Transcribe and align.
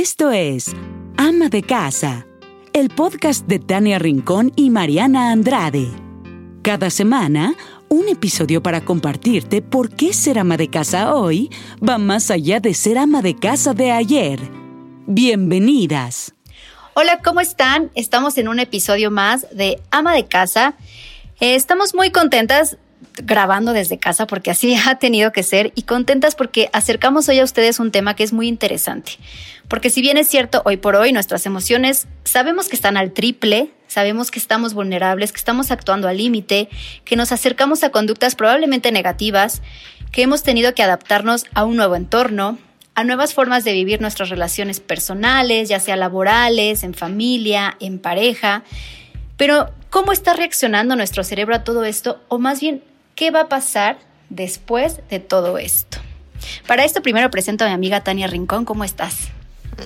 Esto 0.00 0.30
es 0.30 0.66
Ama 1.16 1.48
de 1.48 1.64
Casa, 1.64 2.24
el 2.72 2.88
podcast 2.88 3.48
de 3.48 3.58
Tania 3.58 3.98
Rincón 3.98 4.52
y 4.54 4.70
Mariana 4.70 5.32
Andrade. 5.32 5.88
Cada 6.62 6.88
semana, 6.88 7.56
un 7.88 8.08
episodio 8.08 8.62
para 8.62 8.84
compartirte 8.84 9.60
por 9.60 9.90
qué 9.90 10.12
ser 10.12 10.38
ama 10.38 10.56
de 10.56 10.70
casa 10.70 11.16
hoy 11.16 11.50
va 11.82 11.98
más 11.98 12.30
allá 12.30 12.60
de 12.60 12.74
ser 12.74 12.96
ama 12.96 13.22
de 13.22 13.34
casa 13.34 13.74
de 13.74 13.90
ayer. 13.90 14.38
Bienvenidas. 15.08 16.32
Hola, 16.94 17.18
¿cómo 17.18 17.40
están? 17.40 17.90
Estamos 17.96 18.38
en 18.38 18.46
un 18.46 18.60
episodio 18.60 19.10
más 19.10 19.48
de 19.50 19.82
Ama 19.90 20.14
de 20.14 20.26
Casa. 20.26 20.74
Eh, 21.40 21.56
estamos 21.56 21.96
muy 21.96 22.12
contentas 22.12 22.76
grabando 23.16 23.72
desde 23.72 23.98
casa 23.98 24.26
porque 24.26 24.50
así 24.50 24.76
ha 24.86 24.96
tenido 24.96 25.32
que 25.32 25.42
ser 25.42 25.72
y 25.74 25.82
contentas 25.82 26.34
porque 26.34 26.70
acercamos 26.72 27.28
hoy 27.28 27.40
a 27.40 27.44
ustedes 27.44 27.80
un 27.80 27.90
tema 27.90 28.14
que 28.14 28.24
es 28.24 28.32
muy 28.32 28.48
interesante. 28.48 29.12
Porque 29.68 29.90
si 29.90 30.00
bien 30.00 30.16
es 30.16 30.28
cierto, 30.28 30.62
hoy 30.64 30.78
por 30.78 30.96
hoy 30.96 31.12
nuestras 31.12 31.44
emociones 31.44 32.08
sabemos 32.24 32.68
que 32.68 32.76
están 32.76 32.96
al 32.96 33.12
triple, 33.12 33.70
sabemos 33.86 34.30
que 34.30 34.38
estamos 34.38 34.72
vulnerables, 34.72 35.30
que 35.30 35.38
estamos 35.38 35.70
actuando 35.70 36.08
al 36.08 36.16
límite, 36.16 36.68
que 37.04 37.16
nos 37.16 37.32
acercamos 37.32 37.84
a 37.84 37.90
conductas 37.90 38.34
probablemente 38.34 38.92
negativas, 38.92 39.62
que 40.10 40.22
hemos 40.22 40.42
tenido 40.42 40.74
que 40.74 40.82
adaptarnos 40.82 41.44
a 41.54 41.64
un 41.64 41.76
nuevo 41.76 41.96
entorno, 41.96 42.58
a 42.94 43.04
nuevas 43.04 43.34
formas 43.34 43.62
de 43.62 43.72
vivir 43.74 44.00
nuestras 44.00 44.30
relaciones 44.30 44.80
personales, 44.80 45.68
ya 45.68 45.80
sea 45.80 45.96
laborales, 45.96 46.82
en 46.82 46.94
familia, 46.94 47.76
en 47.78 47.98
pareja. 47.98 48.64
Pero, 49.36 49.70
¿cómo 49.90 50.12
está 50.12 50.32
reaccionando 50.32 50.96
nuestro 50.96 51.22
cerebro 51.22 51.54
a 51.54 51.62
todo 51.62 51.84
esto? 51.84 52.20
O 52.28 52.38
más 52.38 52.60
bien, 52.60 52.82
¿qué 53.14 53.30
va 53.30 53.42
a 53.42 53.48
pasar 53.48 53.98
después 54.30 55.00
de 55.10 55.20
todo 55.20 55.58
esto? 55.58 55.98
Para 56.66 56.84
esto 56.84 57.02
primero 57.02 57.30
presento 57.30 57.64
a 57.64 57.68
mi 57.68 57.74
amiga 57.74 58.02
Tania 58.02 58.26
Rincón. 58.26 58.64
¿Cómo 58.64 58.82
estás? 58.82 59.28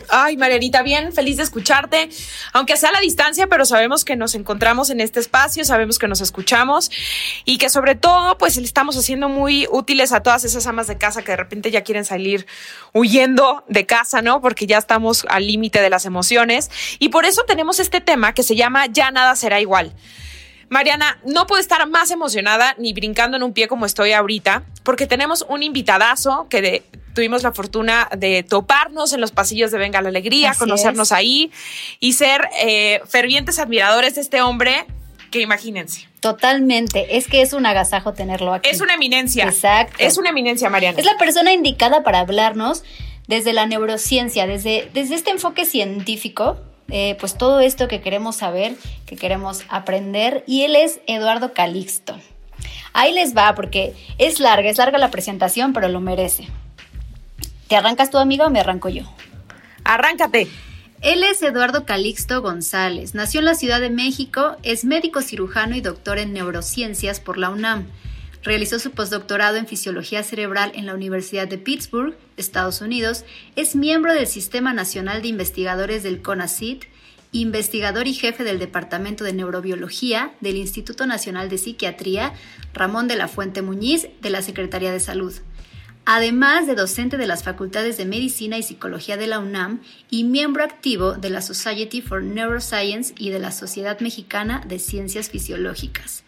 Ay, 0.09 0.37
Marianita, 0.37 0.83
bien, 0.83 1.13
feliz 1.13 1.37
de 1.37 1.43
escucharte, 1.43 2.09
aunque 2.53 2.77
sea 2.77 2.91
a 2.91 2.93
la 2.93 3.01
distancia, 3.01 3.47
pero 3.47 3.65
sabemos 3.65 4.05
que 4.05 4.17
nos 4.17 4.35
encontramos 4.35 4.91
en 4.91 5.01
este 5.01 5.21
espacio, 5.21 5.65
sabemos 5.65 5.99
que 5.99 6.09
nos 6.09 6.21
escuchamos 6.21 6.91
y 7.45 7.59
que 7.59 7.69
sobre 7.69 7.95
todo, 7.95 8.39
pues 8.39 8.57
le 8.57 8.65
estamos 8.65 8.97
haciendo 8.97 9.29
muy 9.29 9.67
útiles 9.71 10.13
a 10.13 10.23
todas 10.23 10.45
esas 10.45 10.67
amas 10.67 10.87
de 10.87 10.99
casa 10.99 11.23
que 11.23 11.33
de 11.33 11.37
repente 11.37 11.71
ya 11.71 11.83
quieren 11.83 12.05
salir 12.05 12.47
huyendo 12.93 13.65
de 13.69 13.87
casa, 13.87 14.23
¿no? 14.23 14.41
Porque 14.41 14.67
ya 14.67 14.79
estamos 14.79 15.27
al 15.29 15.47
límite 15.47 15.81
de 15.81 15.91
las 15.91 16.05
emociones 16.05 16.71
y 16.99 17.11
por 17.11 17.25
eso 17.25 17.43
tenemos 17.47 17.81
este 17.81 18.01
tema 18.01 18.35
que 18.35 18.43
se 18.43 18.57
llama 18.57 18.87
Ya 18.87 19.11
nada 19.11 19.37
será 19.37 19.61
igual. 19.61 19.95
Mariana, 20.69 21.21
no 21.25 21.47
puedo 21.47 21.61
estar 21.61 21.87
más 21.87 22.11
emocionada 22.11 22.75
ni 22.79 22.95
brincando 22.95 23.37
en 23.37 23.43
un 23.43 23.53
pie 23.53 23.69
como 23.69 23.85
estoy 23.85 24.13
ahorita, 24.13 24.65
porque 24.83 25.07
tenemos 25.07 25.45
un 25.47 25.63
invitadazo 25.63 26.47
que 26.49 26.83
tuvimos 27.15 27.43
la 27.43 27.53
fortuna 27.53 28.09
de 28.17 28.43
toparnos 28.43 29.13
en 29.13 29.21
los 29.21 29.31
pasillos 29.33 29.71
de 29.71 29.79
Venga 29.79 30.01
la 30.03 30.09
Alegría, 30.09 30.55
conocernos 30.59 31.13
ahí 31.13 31.51
y 32.01 32.15
ser 32.15 32.49
eh, 32.61 33.01
fervientes 33.07 33.59
admiradores 33.59 34.15
de 34.15 34.21
este 34.21 34.43
hombre 34.43 34.87
que 35.31 35.41
imagínense. 35.41 36.09
Totalmente, 36.21 37.17
es 37.17 37.27
que 37.27 37.43
es 37.43 37.53
un 37.53 37.67
agasajo 37.67 38.13
tenerlo 38.13 38.55
aquí. 38.55 38.69
Es 38.69 38.81
una 38.81 38.95
eminencia. 38.95 39.45
Exacto. 39.45 39.97
Es 39.99 40.19
una 40.19 40.31
eminencia, 40.31 40.69
Mariana. 40.71 40.99
Es 40.99 41.07
la 41.07 41.17
persona 41.17 41.53
indicada 41.53 42.03
para 42.03 42.21
hablarnos 42.21 42.85
desde 43.27 43.53
la 43.53 43.67
neurociencia, 43.67 44.47
desde, 44.47 44.91
desde 44.93 45.15
este 45.15 45.31
enfoque 45.31 45.65
científico 45.65 46.59
eh, 46.95 47.17
pues 47.19 47.39
todo 47.39 47.61
esto 47.61 47.89
que 47.89 48.03
queremos 48.03 48.37
saber, 48.37 48.75
que 49.07 49.17
queremos 49.17 49.65
aprender. 49.71 50.45
Y 50.47 50.63
él 50.63 50.77
es 50.77 51.01
Eduardo 51.07 51.55
Calixto. 51.55 52.15
Ahí 52.93 53.13
les 53.13 53.35
va, 53.35 53.55
porque 53.55 53.95
es 54.19 54.41
larga, 54.41 54.69
es 54.69 54.77
larga 54.77 54.99
la 54.99 55.11
presentación, 55.11 55.73
pero 55.73 55.89
lo 55.89 56.01
merece. 56.01 56.49
¿Te 57.73 57.77
arrancas 57.79 58.11
tú, 58.11 58.19
amigo, 58.19 58.45
o 58.45 58.51
me 58.51 58.61
arranco 58.61 58.91
yo? 58.91 59.05
Arráncate. 59.83 60.47
Él 61.01 61.23
es 61.23 61.43
Eduardo 61.43 61.87
Calixto 61.87 62.43
González. 62.43 63.15
Nació 63.15 63.41
en 63.41 63.47
la 63.47 63.55
Ciudad 63.55 63.81
de 63.81 63.89
México, 63.89 64.59
es 64.63 64.85
médico 64.85 65.23
cirujano 65.23 65.75
y 65.75 65.81
doctor 65.81 66.19
en 66.19 66.35
neurociencias 66.35 67.19
por 67.19 67.39
la 67.39 67.49
UNAM. 67.49 67.87
Realizó 68.43 68.79
su 68.79 68.91
postdoctorado 68.91 69.57
en 69.57 69.67
fisiología 69.67 70.23
cerebral 70.23 70.73
en 70.75 70.85
la 70.85 70.93
Universidad 70.93 71.49
de 71.49 71.57
Pittsburgh, 71.57 72.15
Estados 72.37 72.83
Unidos. 72.83 73.25
Es 73.57 73.75
miembro 73.75 74.13
del 74.13 74.27
Sistema 74.27 74.75
Nacional 74.75 75.23
de 75.23 75.29
Investigadores 75.29 76.03
del 76.03 76.21
CONACYT, 76.21 76.85
investigador 77.33 78.07
y 78.07 78.13
jefe 78.13 78.45
del 78.45 78.59
Departamento 78.59 79.25
de 79.25 79.33
Neurobiología 79.33 80.35
del 80.43 80.57
Instituto 80.59 81.07
Nacional 81.07 81.49
de 81.49 81.57
Psiquiatría 81.57 82.35
Ramón 82.75 83.09
de 83.09 83.17
la 83.17 83.29
Fuente 83.29 83.63
Muñiz 83.63 84.09
de 84.21 84.29
la 84.29 84.43
Secretaría 84.43 84.93
de 84.93 85.01
Salud. 85.01 85.33
Además 86.05 86.67
de 86.67 86.75
docente 86.75 87.17
de 87.17 87.29
las 87.29 87.45
Facultades 87.45 87.97
de 87.97 88.07
Medicina 88.07 88.59
y 88.59 88.65
Psicología 88.65 89.17
de 89.17 89.29
la 89.29 89.39
UNAM 89.39 89.83
y 90.11 90.25
miembro 90.25 90.65
activo 90.65 91.13
de 91.13 91.31
la 91.31 91.43
Society 91.43 92.03
for 92.03 92.25
Neuroscience 92.25 93.15
y 93.17 93.31
de 93.31 93.39
la 93.39 93.53
Sociedad 93.53 94.01
Mexicana 94.01 94.63
de 94.67 94.81
Ciencias 94.81 95.31
Fisiológicas. 95.31 96.25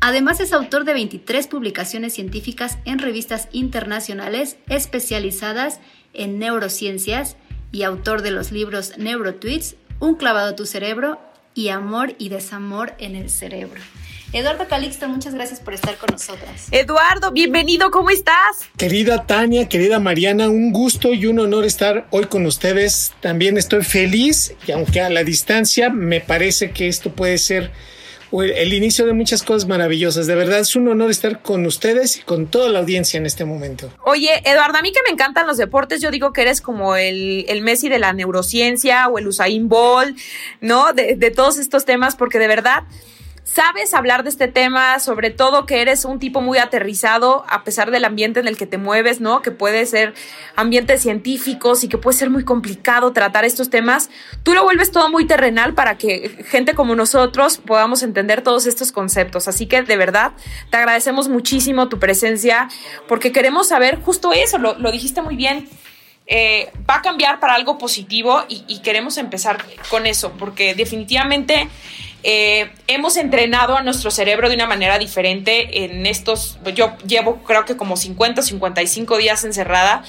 Además 0.00 0.40
es 0.40 0.54
autor 0.54 0.84
de 0.84 0.94
23 0.94 1.46
publicaciones 1.48 2.14
científicas 2.14 2.78
en 2.86 2.98
revistas 2.98 3.48
internacionales 3.52 4.56
especializadas 4.68 5.80
en 6.14 6.38
neurociencias 6.38 7.36
y 7.72 7.82
autor 7.82 8.22
de 8.22 8.30
los 8.30 8.52
libros 8.52 8.96
Neurotweets, 8.96 9.76
Un 10.00 10.14
clavado 10.14 10.50
a 10.50 10.56
tu 10.56 10.64
cerebro 10.64 11.20
y 11.54 11.68
Amor 11.68 12.14
y 12.18 12.30
desamor 12.30 12.94
en 12.98 13.16
el 13.16 13.28
cerebro. 13.28 13.80
Eduardo 14.34 14.66
Calixto, 14.66 15.08
muchas 15.08 15.32
gracias 15.32 15.60
por 15.60 15.74
estar 15.74 15.96
con 15.96 16.08
nosotros. 16.10 16.50
Eduardo, 16.72 17.30
bienvenido, 17.30 17.92
¿cómo 17.92 18.10
estás? 18.10 18.68
Querida 18.76 19.26
Tania, 19.26 19.68
querida 19.68 20.00
Mariana, 20.00 20.48
un 20.48 20.72
gusto 20.72 21.14
y 21.14 21.26
un 21.26 21.38
honor 21.38 21.64
estar 21.64 22.08
hoy 22.10 22.24
con 22.24 22.44
ustedes. 22.44 23.12
También 23.20 23.56
estoy 23.56 23.84
feliz 23.84 24.56
y 24.66 24.72
aunque 24.72 25.00
a 25.00 25.08
la 25.08 25.22
distancia 25.22 25.88
me 25.88 26.20
parece 26.20 26.72
que 26.72 26.88
esto 26.88 27.12
puede 27.12 27.38
ser 27.38 27.70
el 28.32 28.74
inicio 28.74 29.06
de 29.06 29.12
muchas 29.12 29.44
cosas 29.44 29.68
maravillosas. 29.68 30.26
De 30.26 30.34
verdad 30.34 30.58
es 30.58 30.74
un 30.74 30.88
honor 30.88 31.12
estar 31.12 31.40
con 31.40 31.64
ustedes 31.64 32.16
y 32.16 32.22
con 32.22 32.48
toda 32.48 32.68
la 32.70 32.80
audiencia 32.80 33.18
en 33.18 33.26
este 33.26 33.44
momento. 33.44 33.92
Oye, 34.04 34.42
Eduardo, 34.44 34.78
a 34.78 34.82
mí 34.82 34.90
que 34.90 34.98
me 35.06 35.12
encantan 35.12 35.46
los 35.46 35.58
deportes, 35.58 36.00
yo 36.00 36.10
digo 36.10 36.32
que 36.32 36.42
eres 36.42 36.60
como 36.60 36.96
el, 36.96 37.44
el 37.48 37.62
Messi 37.62 37.88
de 37.88 38.00
la 38.00 38.12
neurociencia 38.12 39.06
o 39.06 39.20
el 39.20 39.28
Usain 39.28 39.68
Bolt, 39.68 40.18
¿no? 40.60 40.92
De, 40.92 41.14
de 41.14 41.30
todos 41.30 41.56
estos 41.58 41.84
temas, 41.84 42.16
porque 42.16 42.40
de 42.40 42.48
verdad 42.48 42.82
sabes 43.44 43.92
hablar 43.92 44.24
de 44.24 44.30
este 44.30 44.48
tema, 44.48 44.98
sobre 44.98 45.30
todo 45.30 45.66
que 45.66 45.82
eres 45.82 46.06
un 46.06 46.18
tipo 46.18 46.40
muy 46.40 46.58
aterrizado 46.58 47.44
a 47.48 47.62
pesar 47.62 47.90
del 47.90 48.04
ambiente 48.06 48.40
en 48.40 48.48
el 48.48 48.56
que 48.56 48.66
te 48.66 48.78
mueves, 48.78 49.20
¿no? 49.20 49.42
Que 49.42 49.50
puede 49.50 49.84
ser 49.84 50.14
ambientes 50.56 51.02
científicos 51.02 51.84
y 51.84 51.88
que 51.88 51.98
puede 51.98 52.16
ser 52.16 52.30
muy 52.30 52.44
complicado 52.44 53.12
tratar 53.12 53.44
estos 53.44 53.68
temas. 53.68 54.08
Tú 54.42 54.54
lo 54.54 54.64
vuelves 54.64 54.90
todo 54.90 55.10
muy 55.10 55.26
terrenal 55.26 55.74
para 55.74 55.98
que 55.98 56.44
gente 56.48 56.74
como 56.74 56.96
nosotros 56.96 57.58
podamos 57.58 58.02
entender 58.02 58.42
todos 58.42 58.66
estos 58.66 58.92
conceptos. 58.92 59.46
Así 59.46 59.66
que 59.66 59.82
de 59.82 59.96
verdad 59.96 60.32
te 60.70 60.78
agradecemos 60.78 61.28
muchísimo 61.28 61.88
tu 61.88 61.98
presencia 61.98 62.68
porque 63.06 63.30
queremos 63.30 63.68
saber 63.68 64.00
justo 64.00 64.32
eso, 64.32 64.56
lo, 64.58 64.90
dijiste 64.90 65.20
muy 65.20 65.36
bien. 65.36 65.68
Eh, 66.26 66.72
va 66.88 66.96
a 66.96 67.02
cambiar 67.02 67.38
para 67.38 67.54
algo 67.54 67.76
positivo 67.76 68.44
y, 68.48 68.64
y 68.66 68.80
queremos 68.80 69.18
empezar 69.18 69.62
con 69.90 70.06
eso, 70.06 70.32
porque 70.38 70.74
definitivamente 70.74 71.68
eh, 72.26 72.72
hemos 72.86 73.18
entrenado 73.18 73.76
a 73.76 73.82
nuestro 73.82 74.10
cerebro 74.10 74.48
de 74.48 74.54
una 74.54 74.66
manera 74.66 74.98
diferente 74.98 75.84
en 75.84 76.06
estos, 76.06 76.58
yo 76.74 76.96
llevo 77.06 77.42
creo 77.44 77.66
que 77.66 77.76
como 77.76 77.98
50, 77.98 78.40
55 78.40 79.18
días 79.18 79.44
encerrada, 79.44 80.02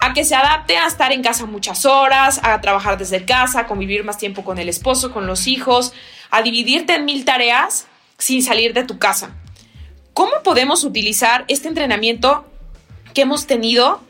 a 0.00 0.12
que 0.12 0.24
se 0.24 0.34
adapte 0.34 0.76
a 0.76 0.88
estar 0.88 1.12
en 1.12 1.22
casa 1.22 1.46
muchas 1.46 1.86
horas, 1.86 2.40
a 2.42 2.60
trabajar 2.60 2.98
desde 2.98 3.24
casa, 3.24 3.60
a 3.60 3.66
convivir 3.68 4.02
más 4.02 4.18
tiempo 4.18 4.42
con 4.42 4.58
el 4.58 4.68
esposo, 4.68 5.12
con 5.12 5.28
los 5.28 5.46
hijos, 5.46 5.92
a 6.30 6.42
dividirte 6.42 6.96
en 6.96 7.04
mil 7.04 7.24
tareas 7.24 7.86
sin 8.18 8.42
salir 8.42 8.74
de 8.74 8.82
tu 8.82 8.98
casa. 8.98 9.30
¿Cómo 10.12 10.32
podemos 10.42 10.82
utilizar 10.82 11.44
este 11.46 11.68
entrenamiento 11.68 12.44
que 13.14 13.22
hemos 13.22 13.46
tenido 13.46 14.02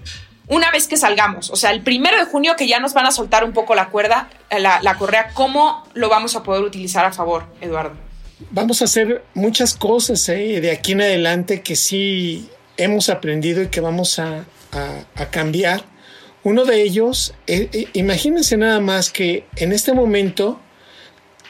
una 0.49 0.71
vez 0.71 0.87
que 0.87 0.97
salgamos, 0.97 1.51
o 1.51 1.57
sea, 1.57 1.71
el 1.71 1.83
primero 1.83 2.19
de 2.19 2.25
junio 2.27 2.55
que 2.57 2.67
ya 2.69 2.79
nos 2.79 2.93
van 2.93 3.07
a 3.07 3.11
soltar 3.11 3.45
un 3.45 3.53
poco 3.53 3.75
la 3.75 3.89
cuerda, 3.89 4.29
eh, 4.51 4.61
la, 4.61 4.97
correa, 4.99 5.31
¿cómo 5.33 5.87
lo 5.95 6.09
vamos 6.09 6.37
a 6.37 6.43
poder 6.43 6.63
utilizar 6.63 7.05
a 7.05 7.13
favor, 7.13 7.47
Eduardo? 7.61 7.97
Vamos 8.51 8.83
a 8.83 8.85
hacer 8.85 9.25
muchas 9.33 9.75
cosas 9.75 10.29
eh, 10.29 10.61
de 10.61 10.71
aquí 10.71 10.93
en 10.93 11.01
adelante 11.01 11.63
que 11.63 11.77
sí 11.77 12.51
hemos 12.77 13.09
aprendido 13.09 13.63
y 13.63 13.69
que 13.69 13.81
vamos 13.81 14.19
a, 14.19 14.45
cambiar. 15.31 15.85
Uno 16.43 16.65
de 16.65 16.83
ellos, 16.83 17.33
eh, 17.47 17.87
imagínense 17.93 18.57
nada 18.57 18.81
más 18.81 19.11
que 19.11 19.47
en 19.57 19.73
este 19.73 19.93
momento 19.93 20.61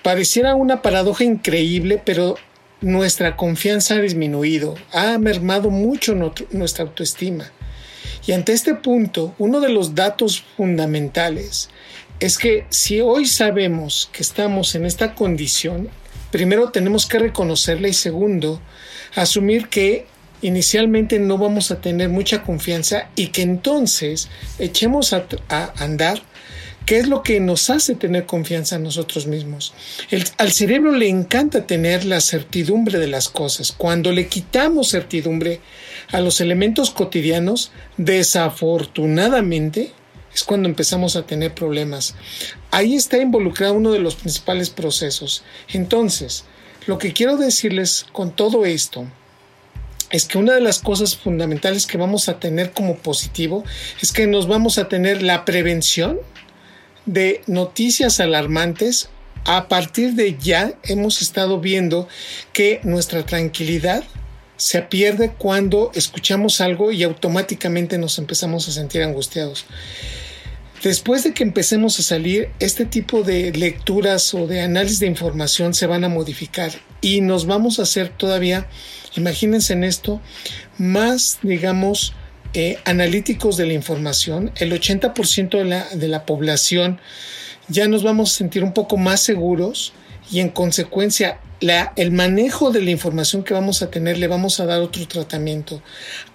pareciera 0.02 0.54
una 0.54 0.82
paradoja 0.82 1.24
increíble, 1.24 2.00
pero 2.04 2.36
nuestra 2.82 3.34
confianza 3.34 3.94
ha 3.94 4.00
disminuido, 4.00 4.74
ha 4.92 5.16
mermado 5.18 5.70
mucho 5.70 6.14
nuestra 6.14 6.84
autoestima. 6.84 7.50
Y 8.26 8.32
ante 8.32 8.52
este 8.52 8.74
punto, 8.74 9.34
uno 9.38 9.60
de 9.60 9.68
los 9.68 9.94
datos 9.94 10.42
fundamentales 10.56 11.68
es 12.20 12.38
que 12.38 12.66
si 12.70 13.00
hoy 13.00 13.26
sabemos 13.26 14.08
que 14.12 14.22
estamos 14.22 14.74
en 14.74 14.86
esta 14.86 15.14
condición, 15.14 15.90
primero 16.30 16.70
tenemos 16.70 17.06
que 17.06 17.18
reconocerla 17.18 17.88
y 17.88 17.92
segundo, 17.92 18.60
asumir 19.14 19.68
que 19.68 20.06
inicialmente 20.42 21.18
no 21.18 21.38
vamos 21.38 21.70
a 21.70 21.80
tener 21.80 22.08
mucha 22.08 22.42
confianza 22.42 23.08
y 23.16 23.28
que 23.28 23.42
entonces 23.42 24.28
echemos 24.58 25.12
a, 25.12 25.26
andar 25.76 26.22
¿Qué 26.86 26.98
es 26.98 27.08
lo 27.08 27.22
que 27.22 27.40
nos 27.40 27.70
hace 27.70 27.94
tener 27.94 28.26
confianza 28.26 28.76
en 28.76 28.82
nosotros 28.82 29.26
mismos? 29.26 29.72
al 30.36 30.52
cerebro 30.52 30.92
le 30.92 31.08
encanta 31.08 31.66
tener 31.66 32.04
la 32.04 32.20
certidumbre 32.20 32.98
de 32.98 33.06
las 33.06 33.30
cosas. 33.30 33.72
Cuando 33.72 34.12
le 34.12 34.26
quitamos 34.26 34.90
certidumbre 34.90 35.60
a 36.12 36.20
los 36.20 36.40
elementos 36.40 36.90
cotidianos, 36.90 37.70
desafortunadamente, 37.96 39.92
es 40.34 40.42
cuando 40.42 40.68
empezamos 40.68 41.16
a 41.16 41.26
tener 41.26 41.54
problemas. 41.54 42.14
Ahí 42.70 42.94
está 42.94 43.18
involucrado 43.18 43.74
uno 43.74 43.92
de 43.92 44.00
los 44.00 44.16
principales 44.16 44.70
procesos. 44.70 45.44
Entonces, 45.72 46.44
lo 46.86 46.98
que 46.98 47.12
quiero 47.12 47.36
decirles 47.36 48.06
con 48.12 48.34
todo 48.34 48.66
esto 48.66 49.06
es 50.10 50.26
que 50.26 50.38
una 50.38 50.54
de 50.54 50.60
las 50.60 50.80
cosas 50.80 51.16
fundamentales 51.16 51.86
que 51.86 51.98
vamos 51.98 52.28
a 52.28 52.38
tener 52.38 52.72
como 52.72 52.96
positivo 52.96 53.64
es 54.02 54.12
que 54.12 54.26
nos 54.26 54.46
vamos 54.46 54.78
a 54.78 54.88
tener 54.88 55.22
la 55.22 55.44
prevención 55.44 56.18
de 57.06 57.42
noticias 57.46 58.20
alarmantes. 58.20 59.08
A 59.46 59.68
partir 59.68 60.14
de 60.14 60.38
ya 60.38 60.72
hemos 60.84 61.20
estado 61.20 61.60
viendo 61.60 62.08
que 62.52 62.80
nuestra 62.82 63.26
tranquilidad 63.26 64.04
se 64.64 64.80
pierde 64.80 65.30
cuando 65.30 65.90
escuchamos 65.94 66.62
algo 66.62 66.90
y 66.90 67.02
automáticamente 67.02 67.98
nos 67.98 68.18
empezamos 68.18 68.66
a 68.66 68.72
sentir 68.72 69.02
angustiados. 69.02 69.66
Después 70.82 71.22
de 71.22 71.34
que 71.34 71.42
empecemos 71.42 72.00
a 72.00 72.02
salir, 72.02 72.48
este 72.60 72.86
tipo 72.86 73.24
de 73.24 73.52
lecturas 73.52 74.32
o 74.32 74.46
de 74.46 74.62
análisis 74.62 75.00
de 75.00 75.06
información 75.06 75.74
se 75.74 75.86
van 75.86 76.02
a 76.02 76.08
modificar 76.08 76.72
y 77.02 77.20
nos 77.20 77.44
vamos 77.44 77.78
a 77.78 77.82
hacer 77.82 78.08
todavía, 78.08 78.66
imagínense 79.14 79.74
en 79.74 79.84
esto, 79.84 80.22
más, 80.78 81.40
digamos, 81.42 82.14
eh, 82.54 82.78
analíticos 82.86 83.58
de 83.58 83.66
la 83.66 83.74
información. 83.74 84.50
El 84.56 84.72
80% 84.72 85.58
de 85.58 85.64
la, 85.66 85.86
de 85.90 86.08
la 86.08 86.24
población 86.24 87.02
ya 87.68 87.86
nos 87.86 88.02
vamos 88.02 88.32
a 88.32 88.38
sentir 88.38 88.64
un 88.64 88.72
poco 88.72 88.96
más 88.96 89.20
seguros 89.20 89.92
y 90.32 90.40
en 90.40 90.48
consecuencia 90.48 91.38
la, 91.64 91.94
el 91.96 92.12
manejo 92.12 92.72
de 92.72 92.82
la 92.82 92.90
información 92.90 93.42
que 93.42 93.54
vamos 93.54 93.80
a 93.80 93.90
tener 93.90 94.18
le 94.18 94.28
vamos 94.28 94.60
a 94.60 94.66
dar 94.66 94.82
otro 94.82 95.08
tratamiento. 95.08 95.82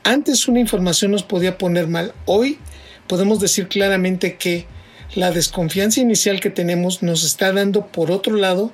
Antes 0.04 0.48
una 0.48 0.60
información 0.60 1.12
nos 1.12 1.22
podía 1.22 1.60
poner 1.60 1.88
mal, 1.88 2.16
hoy 2.26 2.58
podemos 3.06 3.40
decir 3.40 3.68
claramente 3.68 4.38
que 4.38 4.66
la 5.14 5.30
desconfianza 5.30 6.02
inicial 6.02 6.40
que 6.40 6.50
tenemos 6.50 7.04
nos 7.04 7.24
está 7.24 7.54
dando, 7.54 7.88
por 7.88 8.10
otro 8.10 8.38
lado, 8.38 8.72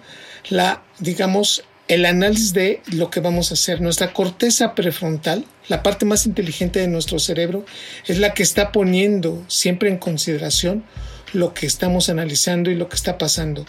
la, 0.49 0.81
digamos, 0.99 1.65
el 1.89 2.05
análisis 2.05 2.53
de 2.53 2.81
lo 2.89 3.09
que 3.09 3.19
vamos 3.19 3.51
a 3.51 3.55
hacer. 3.55 3.81
Nuestra 3.81 4.13
corteza 4.13 4.75
prefrontal, 4.75 5.43
la 5.67 5.83
parte 5.83 6.05
más 6.05 6.25
inteligente 6.25 6.79
de 6.79 6.87
nuestro 6.87 7.19
cerebro, 7.19 7.65
es 8.07 8.17
la 8.19 8.33
que 8.33 8.43
está 8.43 8.71
poniendo 8.71 9.43
siempre 9.49 9.89
en 9.89 9.97
consideración 9.97 10.85
lo 11.33 11.53
que 11.53 11.65
estamos 11.65 12.07
analizando 12.07 12.71
y 12.71 12.75
lo 12.75 12.87
que 12.87 12.95
está 12.95 13.17
pasando. 13.17 13.65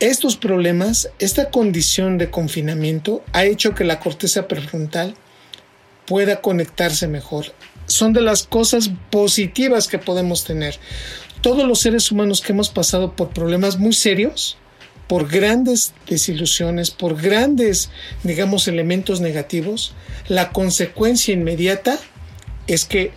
Estos 0.00 0.36
problemas, 0.36 1.10
esta 1.18 1.50
condición 1.50 2.18
de 2.18 2.30
confinamiento 2.30 3.22
ha 3.32 3.44
hecho 3.44 3.74
que 3.74 3.84
la 3.84 4.00
corteza 4.00 4.48
prefrontal 4.48 5.14
pueda 6.06 6.40
conectarse 6.40 7.06
mejor 7.06 7.52
son 7.90 8.12
de 8.12 8.20
las 8.20 8.44
cosas 8.44 8.90
positivas 9.10 9.88
que 9.88 9.98
podemos 9.98 10.44
tener. 10.44 10.78
Todos 11.40 11.66
los 11.66 11.80
seres 11.80 12.10
humanos 12.10 12.40
que 12.40 12.52
hemos 12.52 12.68
pasado 12.68 13.16
por 13.16 13.30
problemas 13.30 13.78
muy 13.78 13.92
serios, 13.92 14.56
por 15.06 15.28
grandes 15.28 15.92
desilusiones, 16.08 16.90
por 16.90 17.20
grandes, 17.20 17.90
digamos, 18.22 18.68
elementos 18.68 19.20
negativos, 19.20 19.92
la 20.28 20.50
consecuencia 20.50 21.34
inmediata 21.34 21.98
es 22.66 22.84
que 22.84 23.12